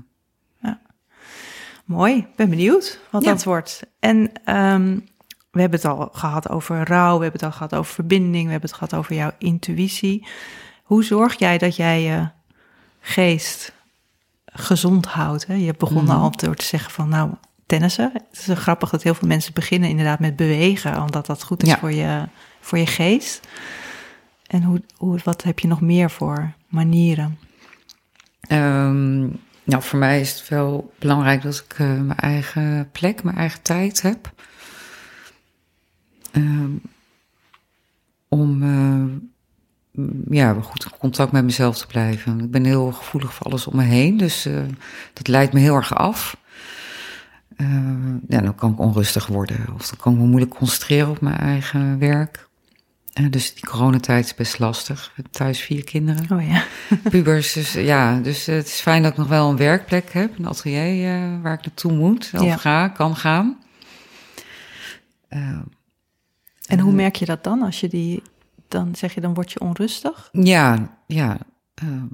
Mooi, 1.90 2.26
ben 2.36 2.50
benieuwd 2.50 3.00
wat 3.10 3.24
Ja. 3.24 3.30
dat 3.30 3.44
wordt. 3.44 3.82
En 3.98 4.30
ehm, 4.44 4.98
we 5.50 5.60
hebben 5.60 5.80
het 5.80 5.88
al 5.88 6.08
gehad 6.12 6.48
over 6.48 6.88
rouw, 6.88 7.16
we 7.16 7.22
hebben 7.22 7.40
het 7.40 7.42
al 7.50 7.56
gehad 7.56 7.74
over 7.74 7.94
verbinding, 7.94 8.44
we 8.44 8.50
hebben 8.50 8.68
het 8.70 8.78
gehad 8.78 8.94
over 8.94 9.14
jouw 9.14 9.30
intuïtie. 9.38 10.26
Hoe 10.82 11.04
zorg 11.04 11.38
jij 11.38 11.58
dat 11.58 11.76
jij 11.76 12.02
je 12.02 12.28
geest 13.00 13.72
gezond 14.44 15.06
houdt? 15.06 15.46
Hè? 15.46 15.54
Je 15.54 15.66
hebt 15.66 15.78
begonnen 15.78 16.14
Mhm. 16.14 16.22
al 16.24 16.30
door 16.36 16.54
te 16.54 16.64
zeggen 16.64 16.90
van 16.92 17.08
nou, 17.08 17.30
tennissen. 17.66 18.10
Het 18.12 18.46
is 18.48 18.58
grappig 18.58 18.90
dat 18.90 19.02
heel 19.02 19.14
veel 19.14 19.28
mensen 19.28 19.54
beginnen 19.54 19.88
inderdaad 19.88 20.18
met 20.18 20.36
bewegen, 20.36 21.02
omdat 21.02 21.26
dat 21.26 21.42
goed 21.42 21.62
is 21.62 21.68
Ja. 21.68 21.78
voor, 21.78 21.92
je, 21.92 22.28
voor 22.60 22.78
je 22.78 22.86
geest. 22.86 23.48
En 24.46 24.62
hoe, 24.62 24.82
hoe, 24.96 25.18
wat 25.24 25.42
heb 25.42 25.58
je 25.58 25.68
nog 25.68 25.80
meer 25.80 26.10
voor 26.10 26.52
manieren? 26.68 27.38
Ehm, 28.40 29.28
nou, 29.70 29.82
voor 29.82 29.98
mij 29.98 30.20
is 30.20 30.38
het 30.38 30.48
wel 30.48 30.92
belangrijk 30.98 31.42
dat 31.42 31.64
ik 31.68 31.78
eh, 31.78 31.86
mijn 31.86 32.18
eigen 32.18 32.88
plek, 32.92 33.22
mijn 33.22 33.36
eigen 33.36 33.62
tijd 33.62 34.02
heb. 34.02 34.32
Ehm, 36.30 36.70
om 38.28 38.62
eh, 38.62 39.30
ja, 40.28 40.52
goed 40.52 40.84
in 40.84 40.98
contact 40.98 41.32
met 41.32 41.44
mezelf 41.44 41.78
te 41.78 41.86
blijven. 41.86 42.40
Ik 42.40 42.50
ben 42.50 42.64
heel 42.64 42.92
gevoelig 42.92 43.34
voor 43.34 43.46
alles 43.46 43.66
om 43.66 43.76
me 43.76 43.82
heen, 43.82 44.16
dus 44.16 44.46
eh, 44.46 44.62
dat 45.12 45.28
leidt 45.28 45.52
me 45.52 45.60
heel 45.60 45.74
erg 45.74 45.94
af. 45.94 46.36
Eh, 47.56 47.66
ja, 48.28 48.40
dan 48.40 48.54
kan 48.54 48.72
ik 48.72 48.78
onrustig 48.78 49.26
worden 49.26 49.66
of 49.74 49.88
dan 49.88 49.98
kan 49.98 50.12
ik 50.12 50.18
me 50.18 50.26
moeilijk 50.26 50.54
concentreren 50.54 51.10
op 51.10 51.20
mijn 51.20 51.38
eigen 51.38 51.98
werk. 51.98 52.48
Eh, 53.12 53.26
dus 53.30 53.54
die 53.54 53.66
coronatijd 53.66 54.24
is 54.24 54.34
best 54.34 54.58
lastig. 54.58 55.14
Thuis 55.30 55.60
vier 55.60 55.84
kinderen 55.84 56.38
Oh 56.38 56.46
ja. 56.48 56.64
pubers. 57.10 57.52
Dus 57.52 57.72
ja, 57.72 58.18
dus 58.20 58.46
het 58.46 58.66
is 58.66 58.80
fijn 58.80 59.02
dat 59.02 59.12
ik 59.12 59.18
nog 59.18 59.28
wel 59.28 59.50
een 59.50 59.56
werkplek 59.56 60.12
heb, 60.12 60.38
een 60.38 60.46
atelier 60.46 61.14
eh, 61.14 61.42
waar 61.42 61.52
ik 61.54 61.64
naartoe 61.64 61.92
moet 61.92 62.30
of 62.34 62.42
Ja. 62.42 62.56
ga, 62.56 62.88
kan 62.88 63.16
gaan. 63.16 63.58
Eh, 65.28 65.58
En 66.66 66.78
hoe 66.78 66.92
merk 66.92 67.16
je 67.16 67.24
dat 67.24 67.44
dan? 67.44 67.62
Als 67.62 67.80
je 67.80 67.88
die, 67.88 68.22
dan 68.68 68.94
zeg 68.94 69.14
je, 69.14 69.20
dan 69.20 69.34
word 69.34 69.52
je 69.52 69.60
onrustig? 69.60 70.28
ja, 70.32 70.96
ja. 71.06 71.38
ehm, 71.74 72.06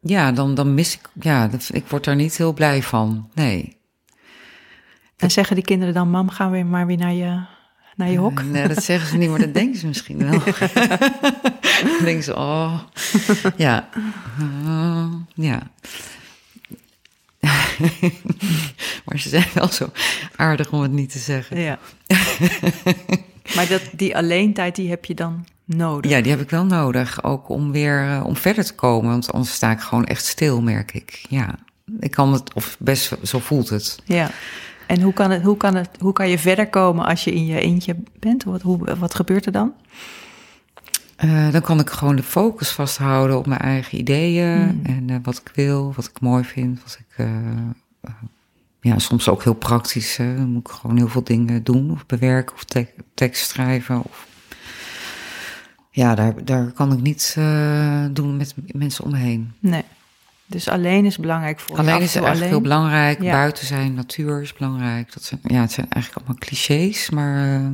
ja, 0.00 0.32
dan, 0.32 0.54
dan 0.54 0.74
mis 0.74 0.94
ik, 0.94 1.08
ja, 1.20 1.48
dat, 1.48 1.68
ik 1.72 1.86
word 1.86 2.04
daar 2.04 2.16
niet 2.16 2.36
heel 2.36 2.52
blij 2.52 2.82
van. 2.82 3.30
Nee. 3.34 3.76
En 5.16 5.30
zeggen 5.30 5.56
die 5.56 5.64
kinderen 5.64 5.94
dan, 5.94 6.10
mam, 6.10 6.28
gaan 6.28 6.50
we 6.50 6.62
maar 6.62 6.86
weer 6.86 6.96
naar 6.96 7.12
je, 7.12 7.40
naar 7.98 8.10
je 8.10 8.18
hok? 8.18 8.38
Eh, 8.38 8.44
nee, 8.44 8.68
dat 8.68 8.84
zeggen 8.84 9.08
ze 9.08 9.16
niet, 9.16 9.30
maar 9.30 9.38
dat 9.38 9.54
denken 9.54 9.80
ze 9.80 9.86
misschien 9.86 10.18
wel. 10.18 10.40
dan 11.84 12.04
denken 12.04 12.22
ze, 12.24 12.36
oh, 12.36 12.78
ja, 13.56 13.88
Ah, 14.66 15.12
ja. 15.34 15.70
maar 19.04 19.18
ze 19.18 19.28
zijn 19.28 19.46
wel 19.54 19.68
zo 19.68 19.90
aardig 20.36 20.72
om 20.72 20.80
het 20.82 20.92
niet 20.92 21.10
te 21.10 21.18
zeggen. 21.18 21.60
Ja. 21.60 21.78
maar 23.54 23.66
dat, 23.68 23.82
die 23.92 24.16
alleentijd, 24.16 24.76
die 24.76 24.88
heb 24.90 25.04
je 25.04 25.14
dan 25.14 25.46
nodig. 25.64 26.10
Ja, 26.10 26.20
die 26.20 26.30
heb 26.30 26.40
ik 26.40 26.50
wel 26.50 26.64
nodig, 26.64 27.24
ook 27.24 27.48
om 27.48 27.72
weer 27.72 28.08
eh, 28.08 28.24
om 28.26 28.36
verder 28.36 28.64
te 28.64 28.74
komen. 28.74 29.10
Want 29.10 29.32
anders 29.32 29.54
sta 29.54 29.70
ik 29.70 29.80
gewoon 29.80 30.04
echt 30.04 30.24
stil, 30.24 30.62
merk 30.62 30.94
ik. 30.94 31.24
Ja, 31.28 31.54
ik 32.00 32.10
kan 32.10 32.32
het, 32.32 32.52
of 32.54 32.76
best 32.78 33.14
zo 33.22 33.38
voelt 33.38 33.68
het. 33.68 33.98
Ja. 34.04 34.30
En 34.88 35.00
hoe 35.02 35.12
kan, 35.12 35.30
het, 35.30 35.42
hoe, 35.42 35.56
kan 35.56 35.74
het, 35.74 35.88
hoe 36.00 36.12
kan 36.12 36.28
je 36.28 36.38
verder 36.38 36.68
komen 36.68 37.04
als 37.04 37.24
je 37.24 37.32
in 37.34 37.46
je 37.46 37.60
eentje 37.60 37.96
bent? 38.18 38.44
Wat, 38.44 38.62
hoe, 38.62 38.96
wat 38.98 39.14
gebeurt 39.14 39.46
er 39.46 39.52
dan? 39.52 39.72
Eh, 41.16 41.52
dan 41.52 41.60
kan 41.60 41.80
ik 41.80 41.90
gewoon 41.90 42.16
de 42.16 42.22
focus 42.22 42.70
vasthouden 42.70 43.38
op 43.38 43.46
mijn 43.46 43.60
eigen 43.60 43.98
ideeën 43.98 44.58
Hmm. 44.62 44.80
en 44.82 45.10
eh, 45.10 45.16
wat 45.22 45.36
ik 45.44 45.50
wil, 45.54 45.92
wat 45.96 46.04
ik 46.04 46.20
mooi 46.20 46.44
vind, 46.44 46.82
wat 46.82 46.98
ik. 47.00 47.26
eh, 47.26 48.10
ja, 48.80 48.98
soms 48.98 49.28
ook 49.28 49.42
heel 49.42 49.54
praktisch. 49.54 50.16
hè. 50.16 50.36
Dan 50.36 50.48
moet 50.52 50.68
ik 50.68 50.74
gewoon 50.74 50.96
heel 50.96 51.08
veel 51.08 51.24
dingen 51.24 51.64
doen 51.64 51.90
of 51.90 52.06
bewerken 52.06 52.54
of 52.54 52.64
tek- 52.64 52.94
tekst 53.14 53.48
schrijven. 53.50 54.02
Of... 54.04 54.26
Ja, 55.90 56.14
daar, 56.14 56.44
daar 56.44 56.72
kan 56.72 56.92
ik 56.92 57.00
niet 57.00 57.34
doen 58.12 58.36
met 58.36 58.54
mensen 58.72 59.04
om 59.04 59.10
me 59.10 59.16
heen. 59.16 59.52
Nee. 59.60 59.82
Dus 60.50 60.68
alleen 60.68 61.04
is 61.04 61.18
belangrijk 61.18 61.60
voor. 61.60 61.78
Alleen 61.78 62.00
is 62.00 62.14
eigenlijk 62.14 62.38
heel 62.38 62.48
alleen. 62.48 62.62
belangrijk. 62.62 63.22
Ja. 63.22 63.32
Buiten 63.32 63.66
zijn, 63.66 63.94
natuur 63.94 64.42
is 64.42 64.52
belangrijk. 64.52 65.12
Dat 65.12 65.22
zijn, 65.22 65.40
ja, 65.42 65.60
het 65.60 65.72
zijn 65.72 65.90
eigenlijk 65.90 66.26
allemaal 66.26 66.46
clichés, 66.46 67.10
maar 67.10 67.54
eh, 67.54 67.66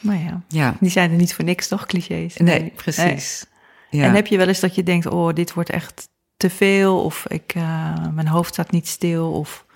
Maar 0.00 0.16
ja, 0.16 0.42
ja. 0.48 0.76
die 0.80 0.90
zijn 0.90 1.10
er 1.10 1.16
niet 1.16 1.34
voor 1.34 1.44
niks, 1.44 1.68
toch? 1.68 1.86
Clichés. 1.86 2.36
Nee, 2.36 2.72
precies. 2.76 3.46
Ja. 3.90 4.04
En 4.04 4.14
heb 4.14 4.26
je 4.26 4.36
wel 4.36 4.48
eens 4.48 4.60
dat 4.60 4.74
je 4.74 4.82
denkt, 4.82 5.06
oh, 5.06 5.34
dit 5.34 5.52
wordt 5.52 5.70
echt 5.70 6.08
te 6.36 6.50
veel. 6.50 7.02
Of 7.02 7.26
ik, 7.26 7.52
eh, 7.54 8.06
mijn 8.14 8.28
hoofd 8.28 8.52
staat 8.52 8.70
niet 8.70 8.88
stil. 8.88 9.32
Of 9.32 9.66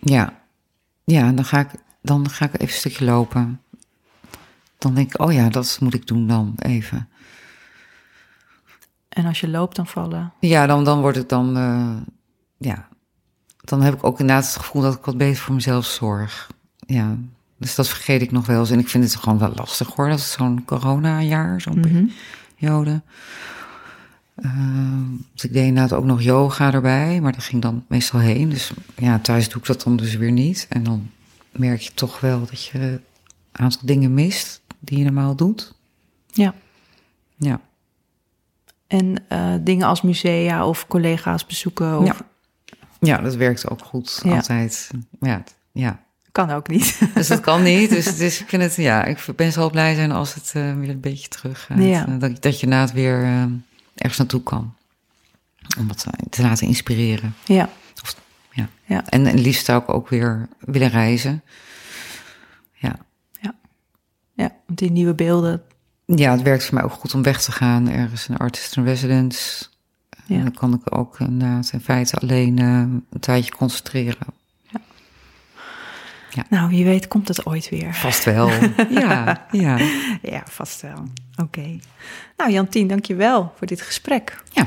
Ja, 0.00 0.42
ja 1.04 1.32
dan, 1.32 1.44
ga 1.44 1.60
ik, 1.60 1.68
dan 2.02 2.30
ga 2.30 2.44
ik 2.44 2.52
even 2.52 2.66
een 2.66 2.72
stukje 2.72 3.04
lopen. 3.04 3.60
Dan 4.78 4.94
denk 4.94 5.14
ik, 5.14 5.20
oh 5.20 5.32
ja, 5.32 5.48
dat 5.48 5.78
moet 5.80 5.94
ik 5.94 6.06
doen 6.06 6.26
dan 6.26 6.54
even. 6.58 7.08
En 9.12 9.26
als 9.26 9.40
je 9.40 9.48
loopt, 9.48 9.76
dan 9.76 9.86
vallen. 9.86 10.32
Ja, 10.40 10.66
dan, 10.66 10.84
dan 10.84 11.00
word 11.00 11.16
ik 11.16 11.28
dan, 11.28 11.56
eh, 11.56 11.96
ja, 12.56 12.88
dan 13.64 13.82
heb 13.82 13.94
ik 13.94 14.04
ook 14.04 14.20
inderdaad 14.20 14.44
het 14.46 14.56
gevoel 14.56 14.82
dat 14.82 14.94
ik 14.94 15.04
wat 15.04 15.16
beter 15.16 15.42
voor 15.42 15.54
mezelf 15.54 15.84
zorg. 15.84 16.50
Ja, 16.86 17.16
dus 17.58 17.74
dat 17.74 17.88
vergeet 17.88 18.22
ik 18.22 18.30
nog 18.30 18.46
wel 18.46 18.60
eens. 18.60 18.70
En 18.70 18.78
ik 18.78 18.88
vind 18.88 19.04
het 19.04 19.16
gewoon 19.16 19.38
wel 19.38 19.52
lastig 19.54 19.94
hoor, 19.94 20.08
dat 20.08 20.18
is 20.18 20.32
zo'n 20.32 20.64
corona-jaar, 20.64 21.60
zo'n 21.60 21.80
Mhm. 21.80 22.04
periode. 22.58 23.02
Ehm, 24.36 25.04
dus 25.34 25.44
ik 25.44 25.52
deed 25.52 25.66
inderdaad 25.66 25.92
ook 25.98 26.04
nog 26.04 26.22
yoga 26.22 26.72
erbij, 26.72 27.20
maar 27.20 27.32
dat 27.32 27.44
ging 27.44 27.62
dan 27.62 27.84
meestal 27.88 28.20
heen. 28.20 28.48
Dus 28.48 28.72
ja, 28.96 29.18
thuis 29.18 29.48
doe 29.48 29.60
ik 29.60 29.66
dat 29.66 29.82
dan 29.82 29.96
dus 29.96 30.14
weer 30.14 30.32
niet. 30.32 30.66
En 30.68 30.82
dan 30.82 31.10
merk 31.50 31.80
je 31.80 31.94
toch 31.94 32.20
wel 32.20 32.40
dat 32.40 32.64
je 32.64 32.78
een 32.78 33.00
aantal 33.52 33.80
dingen 33.84 34.14
mist 34.14 34.60
die 34.78 34.98
je 34.98 35.04
normaal 35.04 35.36
doet. 35.36 35.74
Ja. 36.26 36.54
Ja, 37.36 37.60
En 38.92 39.14
eh, 39.28 39.54
dingen 39.60 39.86
als 39.86 40.02
musea 40.02 40.66
of 40.66 40.86
collega's 40.86 41.46
bezoeken. 41.46 41.98
Of, 41.98 42.06
Ja. 42.06 42.16
ja 43.00 43.18
dat 43.18 43.34
werkt 43.34 43.70
ook 43.70 43.84
goed, 43.84 44.20
Ja. 44.24 44.34
altijd. 44.34 44.90
Ja, 45.20 45.28
het- 45.36 45.54
ja, 45.72 46.00
Kan 46.32 46.50
ook 46.50 46.68
niet. 46.68 46.98
dus 47.14 47.28
dat 47.28 47.40
kan 47.40 47.62
niet. 47.62 47.90
Dus, 47.90 48.04
het 48.04 48.20
is, 48.20 48.40
ik 48.42 48.48
vind 48.48 48.62
het, 48.62 48.76
ja, 48.76 49.04
ik 49.04 49.24
ben 49.36 49.52
zo 49.52 49.70
blij 49.70 49.94
zijn 49.94 50.12
als 50.12 50.34
het 50.34 50.52
eh, 50.54 50.74
weer 50.74 50.88
een 50.88 51.00
beetje 51.00 51.28
terug 51.28 51.64
gaat. 51.64 51.78
Ja. 51.82 52.06
Eh, 52.06 52.14
dat, 52.18 52.42
dat 52.42 52.60
je 52.60 52.66
na 52.66 52.80
het 52.80 52.92
weer 52.92 53.22
ergens 53.94 54.18
naartoe 54.18 54.42
kan. 54.42 54.74
Om 55.78 55.88
wat 55.88 56.06
te 56.30 56.42
laten 56.42 56.66
inspireren. 56.66 57.34
ja. 57.44 57.68
Ja. 58.52 58.68
Ja. 58.84 59.04
En, 59.08 59.26
en 59.26 59.38
liefst 59.40 59.64
zou 59.64 59.82
ik 59.82 59.88
ook 59.88 60.08
weer 60.08 60.48
willen 60.58 60.88
reizen. 60.88 61.42
Ja. 62.74 62.96
ja, 64.34 64.52
want 64.66 64.78
die 64.78 64.90
nieuwe 64.90 65.14
beelden. 65.14 65.62
Ja, 66.14 66.32
het 66.32 66.42
werkt 66.42 66.64
voor 66.64 66.74
mij 66.74 66.84
ook 66.84 66.92
goed 66.92 67.14
om 67.14 67.22
weg 67.22 67.42
te 67.42 67.52
gaan. 67.52 67.88
Ergens 67.88 68.28
een 68.28 68.36
artist 68.36 68.76
in 68.76 68.84
residence. 68.84 69.64
Ja. 70.26 70.36
En 70.36 70.42
dan 70.42 70.54
kan 70.54 70.74
ik 70.74 70.96
ook 70.96 71.20
inderdaad 71.20 71.70
in 71.72 71.80
feite 71.80 72.16
alleen 72.16 72.58
eh, 72.58 72.66
een 72.66 73.20
tijdje 73.20 73.52
concentreren. 73.52 74.26
Nou, 76.48 76.68
wie 76.68 76.84
weet 76.84 77.08
komt 77.08 77.28
het 77.28 77.46
ooit 77.46 77.68
weer. 77.68 77.94
Vast 77.94 78.24
wel. 78.24 78.50
ja, 79.00 79.46
ja. 79.50 79.78
Ja, 80.22 80.42
vast 80.44 80.80
wel. 80.80 81.04
Oké. 81.36 81.78
Nou, 82.36 82.50
Jantien, 82.50 82.88
dank 82.88 83.04
je 83.04 83.14
wel 83.14 83.52
voor 83.56 83.66
dit 83.66 83.80
gesprek. 83.80 84.42
Ja. 84.50 84.66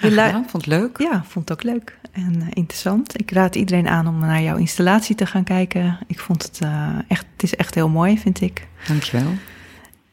Je 0.00 0.08
gedaan, 0.08 0.46
vond 0.48 0.64
het 0.64 0.66
leuk. 0.66 0.98
Ja, 0.98 1.24
vond 1.28 1.48
het 1.48 1.58
ook 1.58 1.72
leuk 1.72 1.98
en 2.12 2.40
eh, 2.40 2.46
interessant. 2.50 3.20
Ik 3.20 3.30
raad 3.30 3.54
iedereen 3.54 3.88
aan 3.88 4.06
om 4.06 4.18
naar 4.18 4.42
jouw 4.42 4.56
installatie 4.56 5.14
te 5.14 5.26
gaan 5.26 5.44
kijken. 5.44 5.98
Ik 6.06 6.20
vond 6.20 6.42
het 6.42 6.58
eh, 6.60 6.98
echt, 7.08 7.26
het 7.32 7.42
is 7.42 7.56
echt 7.56 7.74
heel 7.74 7.88
mooi, 7.88 8.18
vind 8.18 8.40
ik. 8.40 8.66
Dankjewel. 8.86 9.32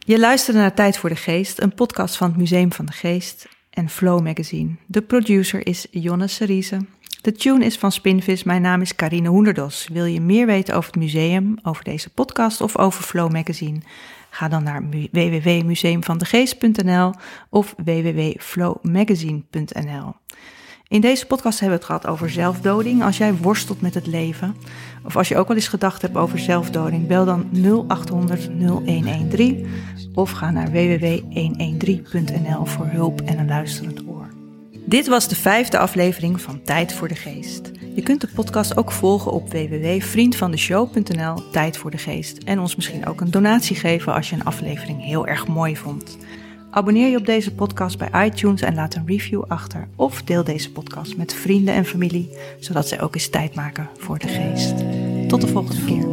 Je 0.07 0.19
luisterde 0.19 0.59
naar 0.59 0.73
Tijd 0.73 0.97
voor 0.97 1.09
de 1.09 1.15
Geest, 1.15 1.61
een 1.61 1.73
podcast 1.73 2.17
van 2.17 2.27
het 2.27 2.37
Museum 2.37 2.73
van 2.73 2.85
de 2.85 2.91
Geest 2.91 3.47
en 3.69 3.89
Flow 3.89 4.21
Magazine. 4.21 4.75
De 4.85 5.01
producer 5.01 5.67
is 5.67 5.87
Jonne 5.91 6.27
Seriese. 6.27 6.77
De 7.21 7.31
tune 7.31 7.65
is 7.65 7.77
van 7.77 7.91
Spinvis. 7.91 8.43
Mijn 8.43 8.61
naam 8.61 8.81
is 8.81 8.95
Carine 8.95 9.29
Hoenderdos. 9.29 9.87
Wil 9.91 10.05
je 10.05 10.21
meer 10.21 10.45
weten 10.45 10.75
over 10.75 10.91
het 10.91 10.99
museum, 10.99 11.57
over 11.63 11.83
deze 11.83 12.09
podcast 12.09 12.61
of 12.61 12.77
over 12.77 13.03
Flow 13.03 13.31
Magazine? 13.31 13.79
Ga 14.29 14.47
dan 14.47 14.63
naar 14.63 14.83
mu- 14.83 15.07
www.museumvandegeest.nl 15.11 17.13
of 17.49 17.75
www.flowmagazine.nl. 17.77 20.15
In 20.87 21.01
deze 21.01 21.25
podcast 21.25 21.59
hebben 21.59 21.79
we 21.79 21.85
het 21.85 21.93
gehad 21.93 22.07
over 22.13 22.29
zelfdoding. 22.29 23.03
Als 23.03 23.17
jij 23.17 23.33
worstelt 23.33 23.81
met 23.81 23.93
het 23.93 24.07
leven, 24.07 24.55
of 25.07 25.17
als 25.17 25.27
je 25.27 25.37
ook 25.37 25.47
wel 25.47 25.55
eens 25.55 25.67
gedacht 25.67 26.01
hebt 26.01 26.15
over 26.15 26.39
zelfdoding, 26.39 27.07
bel 27.07 27.25
dan 27.25 27.49
0800 27.87 28.49
0113 28.59 29.67
of 30.13 30.31
ga 30.31 30.51
naar 30.51 30.71
www.113.nl 30.71 32.65
voor 32.65 32.85
hulp 32.85 33.21
en 33.21 33.39
een 33.39 33.47
luisterend 33.47 34.07
oor. 34.07 34.27
Dit 34.85 35.07
was 35.07 35.27
de 35.27 35.35
vijfde 35.35 35.77
aflevering 35.77 36.41
van 36.41 36.61
Tijd 36.61 36.93
voor 36.93 37.07
de 37.07 37.15
Geest. 37.15 37.71
Je 37.95 38.01
kunt 38.01 38.21
de 38.21 38.27
podcast 38.35 38.77
ook 38.77 38.91
volgen 38.91 39.31
op 39.31 39.51
www.vriendvandeshow.nl 39.51 41.49
Tijd 41.51 41.77
voor 41.77 41.91
de 41.91 41.97
Geest 41.97 42.43
en 42.43 42.59
ons 42.59 42.75
misschien 42.75 43.05
ook 43.05 43.21
een 43.21 43.31
donatie 43.31 43.75
geven 43.75 44.13
als 44.13 44.29
je 44.29 44.35
een 44.35 44.45
aflevering 44.45 45.03
heel 45.03 45.27
erg 45.27 45.47
mooi 45.47 45.77
vond. 45.77 46.17
Abonneer 46.69 47.09
je 47.09 47.17
op 47.17 47.25
deze 47.25 47.53
podcast 47.53 47.97
bij 47.97 48.25
iTunes 48.25 48.61
en 48.61 48.75
laat 48.75 48.95
een 48.95 49.07
review 49.07 49.43
achter. 49.47 49.87
Of 49.95 50.23
deel 50.23 50.43
deze 50.43 50.71
podcast 50.71 51.17
met 51.17 51.33
vrienden 51.33 51.73
en 51.73 51.85
familie, 51.85 52.29
zodat 52.59 52.87
zij 52.87 53.01
ook 53.01 53.15
eens 53.15 53.29
tijd 53.29 53.55
maken 53.55 53.89
voor 53.97 54.19
de 54.19 54.27
geest. 54.27 54.75
Tot 55.27 55.41
de 55.41 55.47
volgende 55.47 55.85
keer. 55.85 56.05